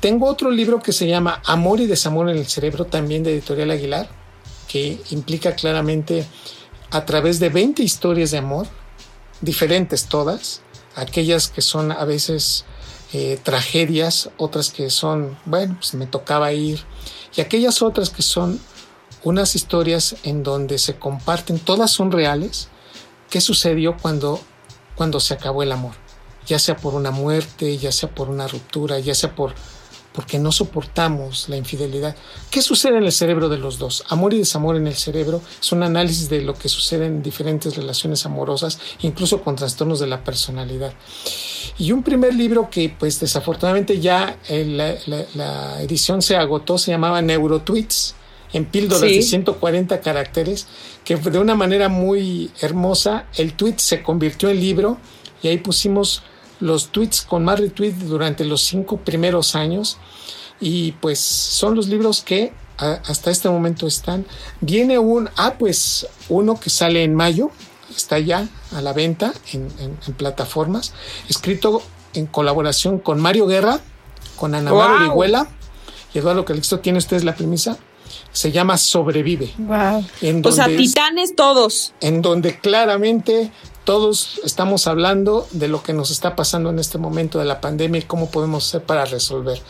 Tengo 0.00 0.26
otro 0.26 0.50
libro 0.50 0.82
que 0.82 0.92
se 0.92 1.06
llama 1.06 1.40
Amor 1.46 1.80
y 1.80 1.86
Desamor 1.86 2.28
en 2.28 2.36
el 2.36 2.48
Cerebro, 2.48 2.84
también 2.84 3.22
de 3.22 3.32
Editorial 3.32 3.70
Aguilar, 3.70 4.10
que 4.68 5.00
implica 5.10 5.54
claramente 5.54 6.26
a 6.90 7.06
través 7.06 7.38
de 7.38 7.48
20 7.48 7.82
historias 7.82 8.32
de 8.32 8.38
amor, 8.38 8.66
diferentes 9.40 10.06
todas, 10.06 10.60
aquellas 10.96 11.48
que 11.48 11.62
son 11.62 11.92
a 11.92 12.04
veces 12.04 12.66
eh, 13.12 13.38
tragedias, 13.42 14.30
otras 14.38 14.70
que 14.70 14.90
son, 14.90 15.36
bueno, 15.44 15.76
pues 15.78 15.94
me 15.94 16.06
tocaba 16.06 16.52
ir, 16.52 16.80
y 17.36 17.40
aquellas 17.40 17.82
otras 17.82 18.10
que 18.10 18.22
son 18.22 18.60
unas 19.24 19.54
historias 19.54 20.16
en 20.22 20.42
donde 20.42 20.78
se 20.78 20.98
comparten, 20.98 21.58
todas 21.58 21.90
son 21.90 22.10
reales, 22.10 22.68
qué 23.30 23.40
sucedió 23.40 23.96
cuando, 24.00 24.40
cuando 24.96 25.20
se 25.20 25.34
acabó 25.34 25.62
el 25.62 25.72
amor, 25.72 25.92
ya 26.46 26.58
sea 26.58 26.76
por 26.76 26.94
una 26.94 27.10
muerte, 27.10 27.76
ya 27.78 27.92
sea 27.92 28.08
por 28.14 28.28
una 28.28 28.48
ruptura, 28.48 28.98
ya 28.98 29.14
sea 29.14 29.34
por 29.34 29.54
porque 30.12 30.38
no 30.38 30.52
soportamos 30.52 31.48
la 31.48 31.56
infidelidad. 31.56 32.16
¿Qué 32.50 32.62
sucede 32.62 32.98
en 32.98 33.04
el 33.04 33.12
cerebro 33.12 33.48
de 33.48 33.58
los 33.58 33.78
dos? 33.78 34.04
Amor 34.08 34.34
y 34.34 34.38
desamor 34.38 34.76
en 34.76 34.86
el 34.86 34.94
cerebro 34.94 35.40
es 35.60 35.72
un 35.72 35.82
análisis 35.82 36.28
de 36.28 36.42
lo 36.42 36.54
que 36.54 36.68
sucede 36.68 37.06
en 37.06 37.22
diferentes 37.22 37.76
relaciones 37.76 38.26
amorosas, 38.26 38.78
incluso 39.00 39.42
con 39.42 39.56
trastornos 39.56 40.00
de 40.00 40.06
la 40.06 40.22
personalidad. 40.22 40.92
Y 41.78 41.92
un 41.92 42.02
primer 42.02 42.34
libro 42.34 42.68
que 42.70 42.94
pues 42.96 43.20
desafortunadamente 43.20 44.00
ya 44.00 44.36
eh, 44.48 44.98
la, 45.34 45.82
edición 45.82 46.22
se 46.22 46.36
agotó 46.36 46.78
se 46.78 46.90
llamaba 46.90 47.22
Neurotweets 47.22 48.14
en 48.52 48.66
píldoras 48.66 49.02
de 49.02 49.22
140 49.22 50.00
caracteres, 50.00 50.66
que 51.04 51.16
de 51.16 51.38
una 51.38 51.54
manera 51.54 51.88
muy 51.88 52.50
hermosa 52.60 53.26
el 53.36 53.54
tweet 53.54 53.76
se 53.78 54.02
convirtió 54.02 54.50
en 54.50 54.60
libro 54.60 54.98
y 55.42 55.48
ahí 55.48 55.58
pusimos 55.58 56.22
los 56.62 56.88
tweets 56.88 57.22
con 57.22 57.44
más 57.44 57.58
retweets 57.58 58.06
durante 58.06 58.44
los 58.44 58.62
cinco 58.62 58.98
primeros 58.98 59.56
años 59.56 59.98
y 60.60 60.92
pues 60.92 61.18
son 61.18 61.74
los 61.74 61.88
libros 61.88 62.22
que 62.22 62.52
hasta 62.76 63.30
este 63.30 63.48
momento 63.48 63.86
están. 63.86 64.24
Viene 64.60 64.98
un, 64.98 65.28
ah, 65.36 65.54
pues 65.58 66.06
uno 66.28 66.58
que 66.58 66.70
sale 66.70 67.02
en 67.02 67.14
mayo, 67.14 67.50
está 67.94 68.18
ya 68.18 68.48
a 68.72 68.80
la 68.80 68.92
venta 68.92 69.34
en, 69.52 69.68
plataformas, 70.16 70.92
escrito 71.28 71.82
en 72.14 72.26
colaboración 72.26 72.98
con 72.98 73.20
Mario 73.20 73.46
Guerra, 73.46 73.80
con 74.36 74.54
Ana 74.54 74.70
wow. 74.70 74.80
Orihuela 74.80 75.48
y 76.14 76.18
Eduardo 76.18 76.44
Calixto. 76.44 76.78
¿Tiene 76.78 76.98
ustedes 76.98 77.24
la 77.24 77.34
premisa? 77.34 77.78
Se 78.32 78.50
llama 78.50 78.78
Sobrevive. 78.78 79.52
Wow. 79.58 80.04
o 80.44 80.52
sea, 80.52 80.66
titanes 80.66 81.36
todos. 81.36 81.92
En 82.00 82.22
donde 82.22 82.58
claramente 82.58 83.52
todos 83.84 84.40
estamos 84.44 84.86
hablando 84.86 85.48
de 85.50 85.68
lo 85.68 85.82
que 85.82 85.92
nos 85.92 86.10
está 86.10 86.36
pasando 86.36 86.70
en 86.70 86.78
este 86.78 86.98
momento 86.98 87.38
de 87.38 87.44
la 87.44 87.60
pandemia 87.60 88.00
y 88.00 88.04
cómo 88.04 88.30
podemos 88.30 88.68
hacer 88.68 88.84
para 88.84 89.04
resolver. 89.04 89.60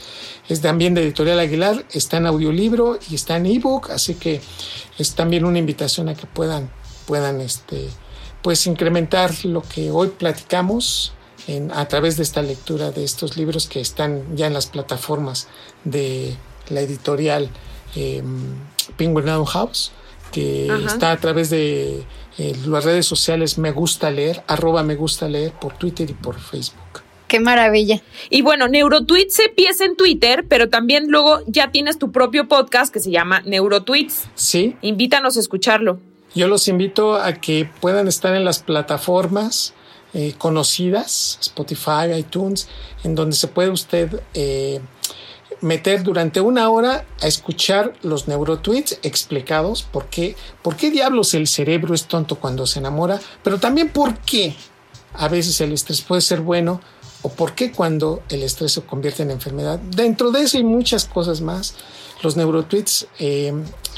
Es 0.48 0.60
también 0.60 0.94
de 0.94 1.02
Editorial 1.02 1.38
Aguilar, 1.38 1.84
está 1.92 2.18
en 2.18 2.26
audiolibro 2.26 2.98
y 3.10 3.14
está 3.14 3.36
en 3.36 3.46
ebook, 3.46 3.90
así 3.90 4.14
que 4.14 4.40
es 4.98 5.14
también 5.14 5.44
una 5.44 5.58
invitación 5.58 6.08
a 6.08 6.14
que 6.14 6.26
puedan, 6.26 6.70
puedan 7.06 7.40
este, 7.40 7.88
pues 8.42 8.66
incrementar 8.66 9.32
lo 9.44 9.62
que 9.62 9.90
hoy 9.90 10.08
platicamos 10.08 11.14
a 11.72 11.88
través 11.88 12.16
de 12.16 12.22
esta 12.22 12.42
lectura 12.42 12.92
de 12.92 13.02
estos 13.02 13.36
libros 13.36 13.66
que 13.66 13.80
están 13.80 14.36
ya 14.36 14.46
en 14.46 14.54
las 14.54 14.66
plataformas 14.66 15.48
de 15.84 16.36
la 16.68 16.80
editorial 16.80 17.50
eh, 17.95 18.22
Penguin 18.97 19.26
House, 19.45 19.93
que 20.30 20.66
está 20.86 21.12
a 21.12 21.16
través 21.18 21.51
de 21.51 22.03
eh, 22.38 22.57
las 22.66 22.84
redes 22.84 23.07
sociales 23.07 23.59
Me 23.59 23.70
Gusta 23.70 24.11
Leer, 24.11 24.43
arroba 24.47 24.82
Me 24.82 24.97
Gusta 24.97 25.28
Leer 25.28 25.53
por 25.53 25.74
Twitter 25.74 26.09
y 26.11 26.14
por 26.14 26.38
Facebook. 26.38 27.03
Qué 27.28 27.40
maravilla. 27.40 28.03
Y 28.28 28.43
bueno, 28.43 28.68
Neurotweets 28.68 29.36
se 29.36 29.45
empieza 29.45 29.84
en 29.84 29.97
Twitter, 29.97 30.45
pero 30.49 30.68
también 30.68 31.07
luego 31.09 31.40
ya 31.47 31.70
tienes 31.70 31.99
tu 31.99 32.12
propio 32.12 32.47
podcast 32.47 32.93
que 32.93 33.01
se 33.01 33.11
llama 33.11 33.40
Neurotweets. 33.40 34.28
Sí. 34.34 34.76
Invítanos 34.82 35.36
a 35.36 35.40
escucharlo. 35.40 35.99
Yo 36.34 36.49
los 36.49 36.68
invito 36.68 37.16
a 37.16 37.34
que 37.34 37.68
puedan 37.80 38.09
estar 38.09 38.34
en 38.34 38.45
las 38.45 38.59
plataformas 38.59 39.74
eh, 40.14 40.34
conocidas, 40.36 41.38
Spotify, 41.40 42.12
iTunes, 42.18 42.68
en 43.03 43.14
donde 43.14 43.34
se 43.34 43.49
puede 43.49 43.70
usted 43.70 44.20
eh, 44.34 44.80
meter 45.62 46.02
durante 46.02 46.40
una 46.40 46.68
hora 46.68 47.06
a 47.20 47.26
escuchar 47.26 47.94
los 48.02 48.28
neurotweets 48.28 48.98
explicados 49.02 49.82
por 49.82 50.06
qué, 50.06 50.36
por 50.60 50.76
qué 50.76 50.90
diablos 50.90 51.34
el 51.34 51.46
cerebro 51.46 51.94
es 51.94 52.04
tonto 52.04 52.36
cuando 52.36 52.66
se 52.66 52.80
enamora, 52.80 53.20
pero 53.42 53.58
también 53.58 53.88
por 53.88 54.18
qué 54.18 54.54
a 55.14 55.28
veces 55.28 55.60
el 55.60 55.72
estrés 55.72 56.02
puede 56.02 56.20
ser 56.20 56.40
bueno 56.40 56.80
o 57.22 57.28
por 57.28 57.54
qué 57.54 57.70
cuando 57.70 58.22
el 58.28 58.42
estrés 58.42 58.72
se 58.72 58.82
convierte 58.82 59.22
en 59.22 59.30
enfermedad. 59.30 59.78
Dentro 59.78 60.32
de 60.32 60.42
eso 60.42 60.58
y 60.58 60.64
muchas 60.64 61.04
cosas 61.04 61.40
más, 61.40 61.76
los 62.22 62.36
neurotweets 62.36 63.06
eh, 63.20 63.52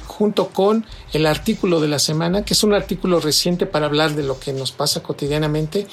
junto 0.06 0.48
con 0.48 0.84
el 1.12 1.24
artículo 1.24 1.80
de 1.80 1.88
la 1.88 1.98
semana, 1.98 2.44
que 2.44 2.52
es 2.52 2.62
un 2.62 2.74
artículo 2.74 3.20
reciente 3.20 3.64
para 3.64 3.86
hablar 3.86 4.14
de 4.14 4.22
lo 4.22 4.38
que 4.38 4.52
nos 4.52 4.72
pasa 4.72 5.02
cotidianamente 5.02 5.86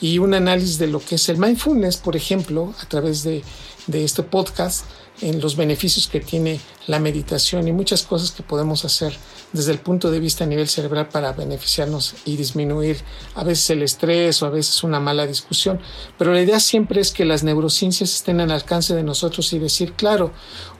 y 0.00 0.18
un 0.18 0.32
análisis 0.32 0.78
de 0.78 0.86
lo 0.86 1.00
que 1.00 1.16
es 1.16 1.28
el 1.28 1.36
mindfulness, 1.36 1.98
por 1.98 2.16
ejemplo, 2.16 2.74
a 2.82 2.86
través 2.86 3.22
de, 3.22 3.42
de 3.86 4.04
este 4.04 4.22
podcast 4.22 4.84
en 5.20 5.40
los 5.40 5.56
beneficios 5.56 6.06
que 6.06 6.20
tiene 6.20 6.60
la 6.86 6.98
meditación 6.98 7.68
y 7.68 7.72
muchas 7.72 8.02
cosas 8.02 8.30
que 8.30 8.42
podemos 8.42 8.84
hacer 8.84 9.16
desde 9.52 9.72
el 9.72 9.78
punto 9.78 10.10
de 10.10 10.20
vista 10.20 10.44
a 10.44 10.46
nivel 10.46 10.68
cerebral 10.68 11.08
para 11.08 11.32
beneficiarnos 11.32 12.14
y 12.24 12.36
disminuir 12.36 12.98
a 13.34 13.44
veces 13.44 13.70
el 13.70 13.82
estrés 13.82 14.42
o 14.42 14.46
a 14.46 14.50
veces 14.50 14.82
una 14.84 15.00
mala 15.00 15.26
discusión. 15.26 15.80
Pero 16.18 16.32
la 16.32 16.42
idea 16.42 16.60
siempre 16.60 17.00
es 17.00 17.12
que 17.12 17.24
las 17.24 17.44
neurociencias 17.44 18.14
estén 18.14 18.40
al 18.40 18.50
alcance 18.50 18.94
de 18.94 19.02
nosotros 19.02 19.52
y 19.52 19.58
decir, 19.58 19.94
claro, 19.94 20.32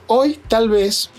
hoy 0.07 0.39
tal 0.47 0.69
vez, 0.69 1.09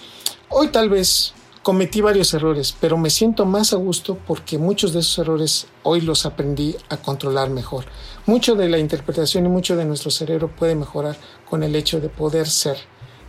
hoy 0.49 0.69
tal 0.69 0.89
vez 0.89 1.35
cometí 1.63 2.01
varios 2.01 2.33
errores, 2.33 2.75
pero 2.81 2.97
me 2.97 3.11
siento 3.11 3.45
más 3.45 3.73
a 3.73 3.77
gusto 3.77 4.19
porque 4.27 4.59
muchos 4.59 4.93
de 4.93 5.01
esos 5.01 5.19
errores 5.19 5.67
hoy 5.83 6.01
los 6.01 6.25
aprendí 6.25 6.77
a 6.89 6.97
controlar 6.97 7.51
mejor. 7.51 7.85
Mucho 8.27 8.55
de 8.55 8.69
la 8.69 8.79
interpretación 8.79 9.47
y 9.47 9.49
mucho 9.49 9.77
de 9.77 9.85
nuestro 9.85 10.11
cerebro 10.11 10.55
puede 10.55 10.75
mejorar 10.75 11.17
con 11.49 11.63
el 11.63 11.77
hecho 11.77 12.01
de 12.01 12.09
poder 12.09 12.49
ser 12.49 12.79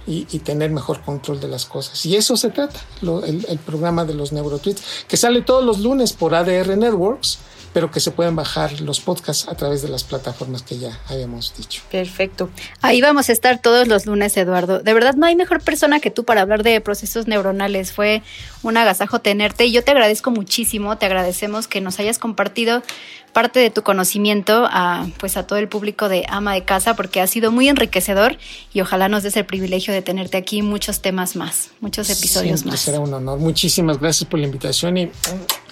y, 0.07 0.25
tener 0.39 0.71
mejor 0.71 1.01
control 1.01 1.39
de 1.39 1.47
las 1.47 1.65
cosas. 1.65 2.05
Y 2.05 2.15
eso 2.15 2.35
se 2.35 2.49
trata, 2.49 2.79
el, 3.01 3.45
el, 3.47 3.59
programa 3.59 4.05
de 4.05 4.13
los 4.13 4.31
neurotweets, 4.31 5.05
que 5.07 5.17
sale 5.17 5.41
todos 5.41 5.63
los 5.63 5.79
lunes 5.79 6.13
por 6.13 6.33
ADR 6.33 6.75
Networks 6.77 7.39
pero 7.73 7.91
que 7.91 7.99
se 7.99 8.11
pueden 8.11 8.35
bajar 8.35 8.81
los 8.81 8.99
podcasts 8.99 9.47
a 9.47 9.55
través 9.55 9.81
de 9.81 9.89
las 9.89 10.03
plataformas 10.03 10.61
que 10.61 10.77
ya 10.77 10.99
habíamos 11.07 11.53
dicho. 11.57 11.83
Perfecto. 11.89 12.49
Ahí 12.81 13.01
vamos 13.01 13.29
a 13.29 13.31
estar 13.31 13.61
todos 13.61 13.87
los 13.87 14.05
lunes, 14.05 14.35
Eduardo. 14.35 14.79
De 14.79 14.93
verdad, 14.93 15.15
no 15.15 15.25
hay 15.25 15.35
mejor 15.35 15.61
persona 15.61 15.99
que 15.99 16.11
tú 16.11 16.25
para 16.25 16.41
hablar 16.41 16.63
de 16.63 16.81
procesos 16.81 17.27
neuronales. 17.27 17.91
Fue 17.91 18.23
un 18.63 18.77
agasajo 18.77 19.19
tenerte 19.19 19.65
y 19.65 19.71
yo 19.71 19.83
te 19.83 19.91
agradezco 19.91 20.31
muchísimo, 20.31 20.97
te 20.97 21.05
agradecemos 21.05 21.67
que 21.67 21.81
nos 21.81 21.99
hayas 21.99 22.19
compartido 22.19 22.83
parte 23.32 23.59
de 23.59 23.69
tu 23.69 23.84
conocimiento 23.84 24.67
a 24.69 25.07
pues 25.19 25.38
a 25.38 25.47
todo 25.47 25.59
el 25.59 25.67
público 25.67 26.09
de 26.09 26.25
ama 26.29 26.53
de 26.53 26.63
casa 26.63 26.95
porque 26.95 27.21
ha 27.21 27.27
sido 27.27 27.51
muy 27.51 27.69
enriquecedor 27.69 28.38
y 28.73 28.82
ojalá 28.82 29.09
nos 29.09 29.23
des 29.23 29.36
el 29.38 29.45
privilegio 29.45 29.93
de 29.93 30.01
tenerte 30.01 30.38
aquí 30.38 30.61
muchos 30.61 31.01
temas 31.01 31.36
más, 31.36 31.71
muchos 31.79 32.09
episodios 32.09 32.65
más. 32.65 32.79
Será 32.79 32.99
un 32.99 33.13
honor. 33.13 33.39
Muchísimas 33.39 33.99
gracias 33.99 34.29
por 34.29 34.39
la 34.39 34.45
invitación 34.45 34.97
y 34.97 35.11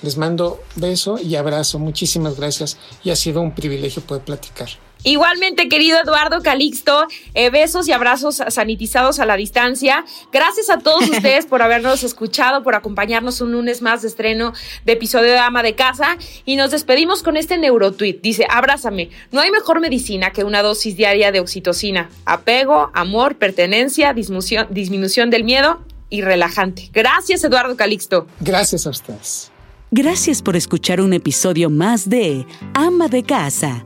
les 0.01 0.18
mando 0.18 0.62
beso 0.76 1.20
y 1.20 1.36
abrazo. 1.36 1.80
Muchísimas 1.80 2.38
gracias 2.38 2.78
y 3.03 3.12
ha 3.12 3.16
sido 3.16 3.41
un 3.41 3.53
privilegio 3.53 4.01
poder 4.01 4.24
platicar. 4.24 4.70
Igualmente, 5.04 5.70
querido 5.70 5.97
Eduardo 5.97 6.41
Calixto, 6.41 7.08
eh, 7.34 7.50
besos 7.50 7.88
y 7.88 7.93
abrazos 7.93 8.43
sanitizados 8.50 9.20
a 9.20 9.26
la 9.26 9.38
distancia. 9.38 10.04
Gracias 10.32 10.70
a 10.70 10.80
todos 10.80 11.10
ustedes 11.10 11.45
por 11.45 11.62
habernos 11.62 12.04
escuchado, 12.04 12.64
por 12.64 12.76
acompañarnos 12.76 13.39
un 13.39 13.54
lunes 13.54 13.82
más 13.82 14.02
de 14.02 14.10
estreno 14.10 14.54
de 14.84 14.93
episodio 14.93 15.32
de 15.32 15.39
Ama 15.39 15.64
de 15.64 15.76
Casa. 15.76 16.18
Y 16.43 16.58
nos 16.58 16.72
despedimos 16.72 17.24
con 17.24 17.38
este 17.38 17.58
neurotweet. 17.58 18.22
Dice, 18.22 18.45
abrázame, 18.50 19.10
no 19.32 19.39
hay 19.39 19.52
mejor 19.52 19.80
medicina 19.80 20.32
que 20.32 20.43
una 20.43 20.62
dosis 20.62 20.97
diaria 20.97 21.32
de 21.32 21.39
oxitocina. 21.39 22.10
Apego, 22.26 22.91
amor, 22.93 23.38
pertenencia, 23.38 24.14
disminución, 24.14 24.68
disminución 24.70 25.30
del 25.30 25.45
miedo 25.45 25.80
y 26.10 26.22
relajante. 26.22 26.89
Gracias, 26.91 27.43
Eduardo 27.45 27.78
Calixto. 27.78 28.28
Gracias 28.41 28.86
a 28.86 28.89
ustedes. 28.89 29.52
Gracias 29.91 30.41
por 30.41 30.58
escuchar 30.58 31.00
un 31.00 31.14
episodio 31.14 31.70
más 31.70 32.10
de 32.10 32.45
Ama 32.74 33.08
de 33.08 33.24
Casa 33.24 33.86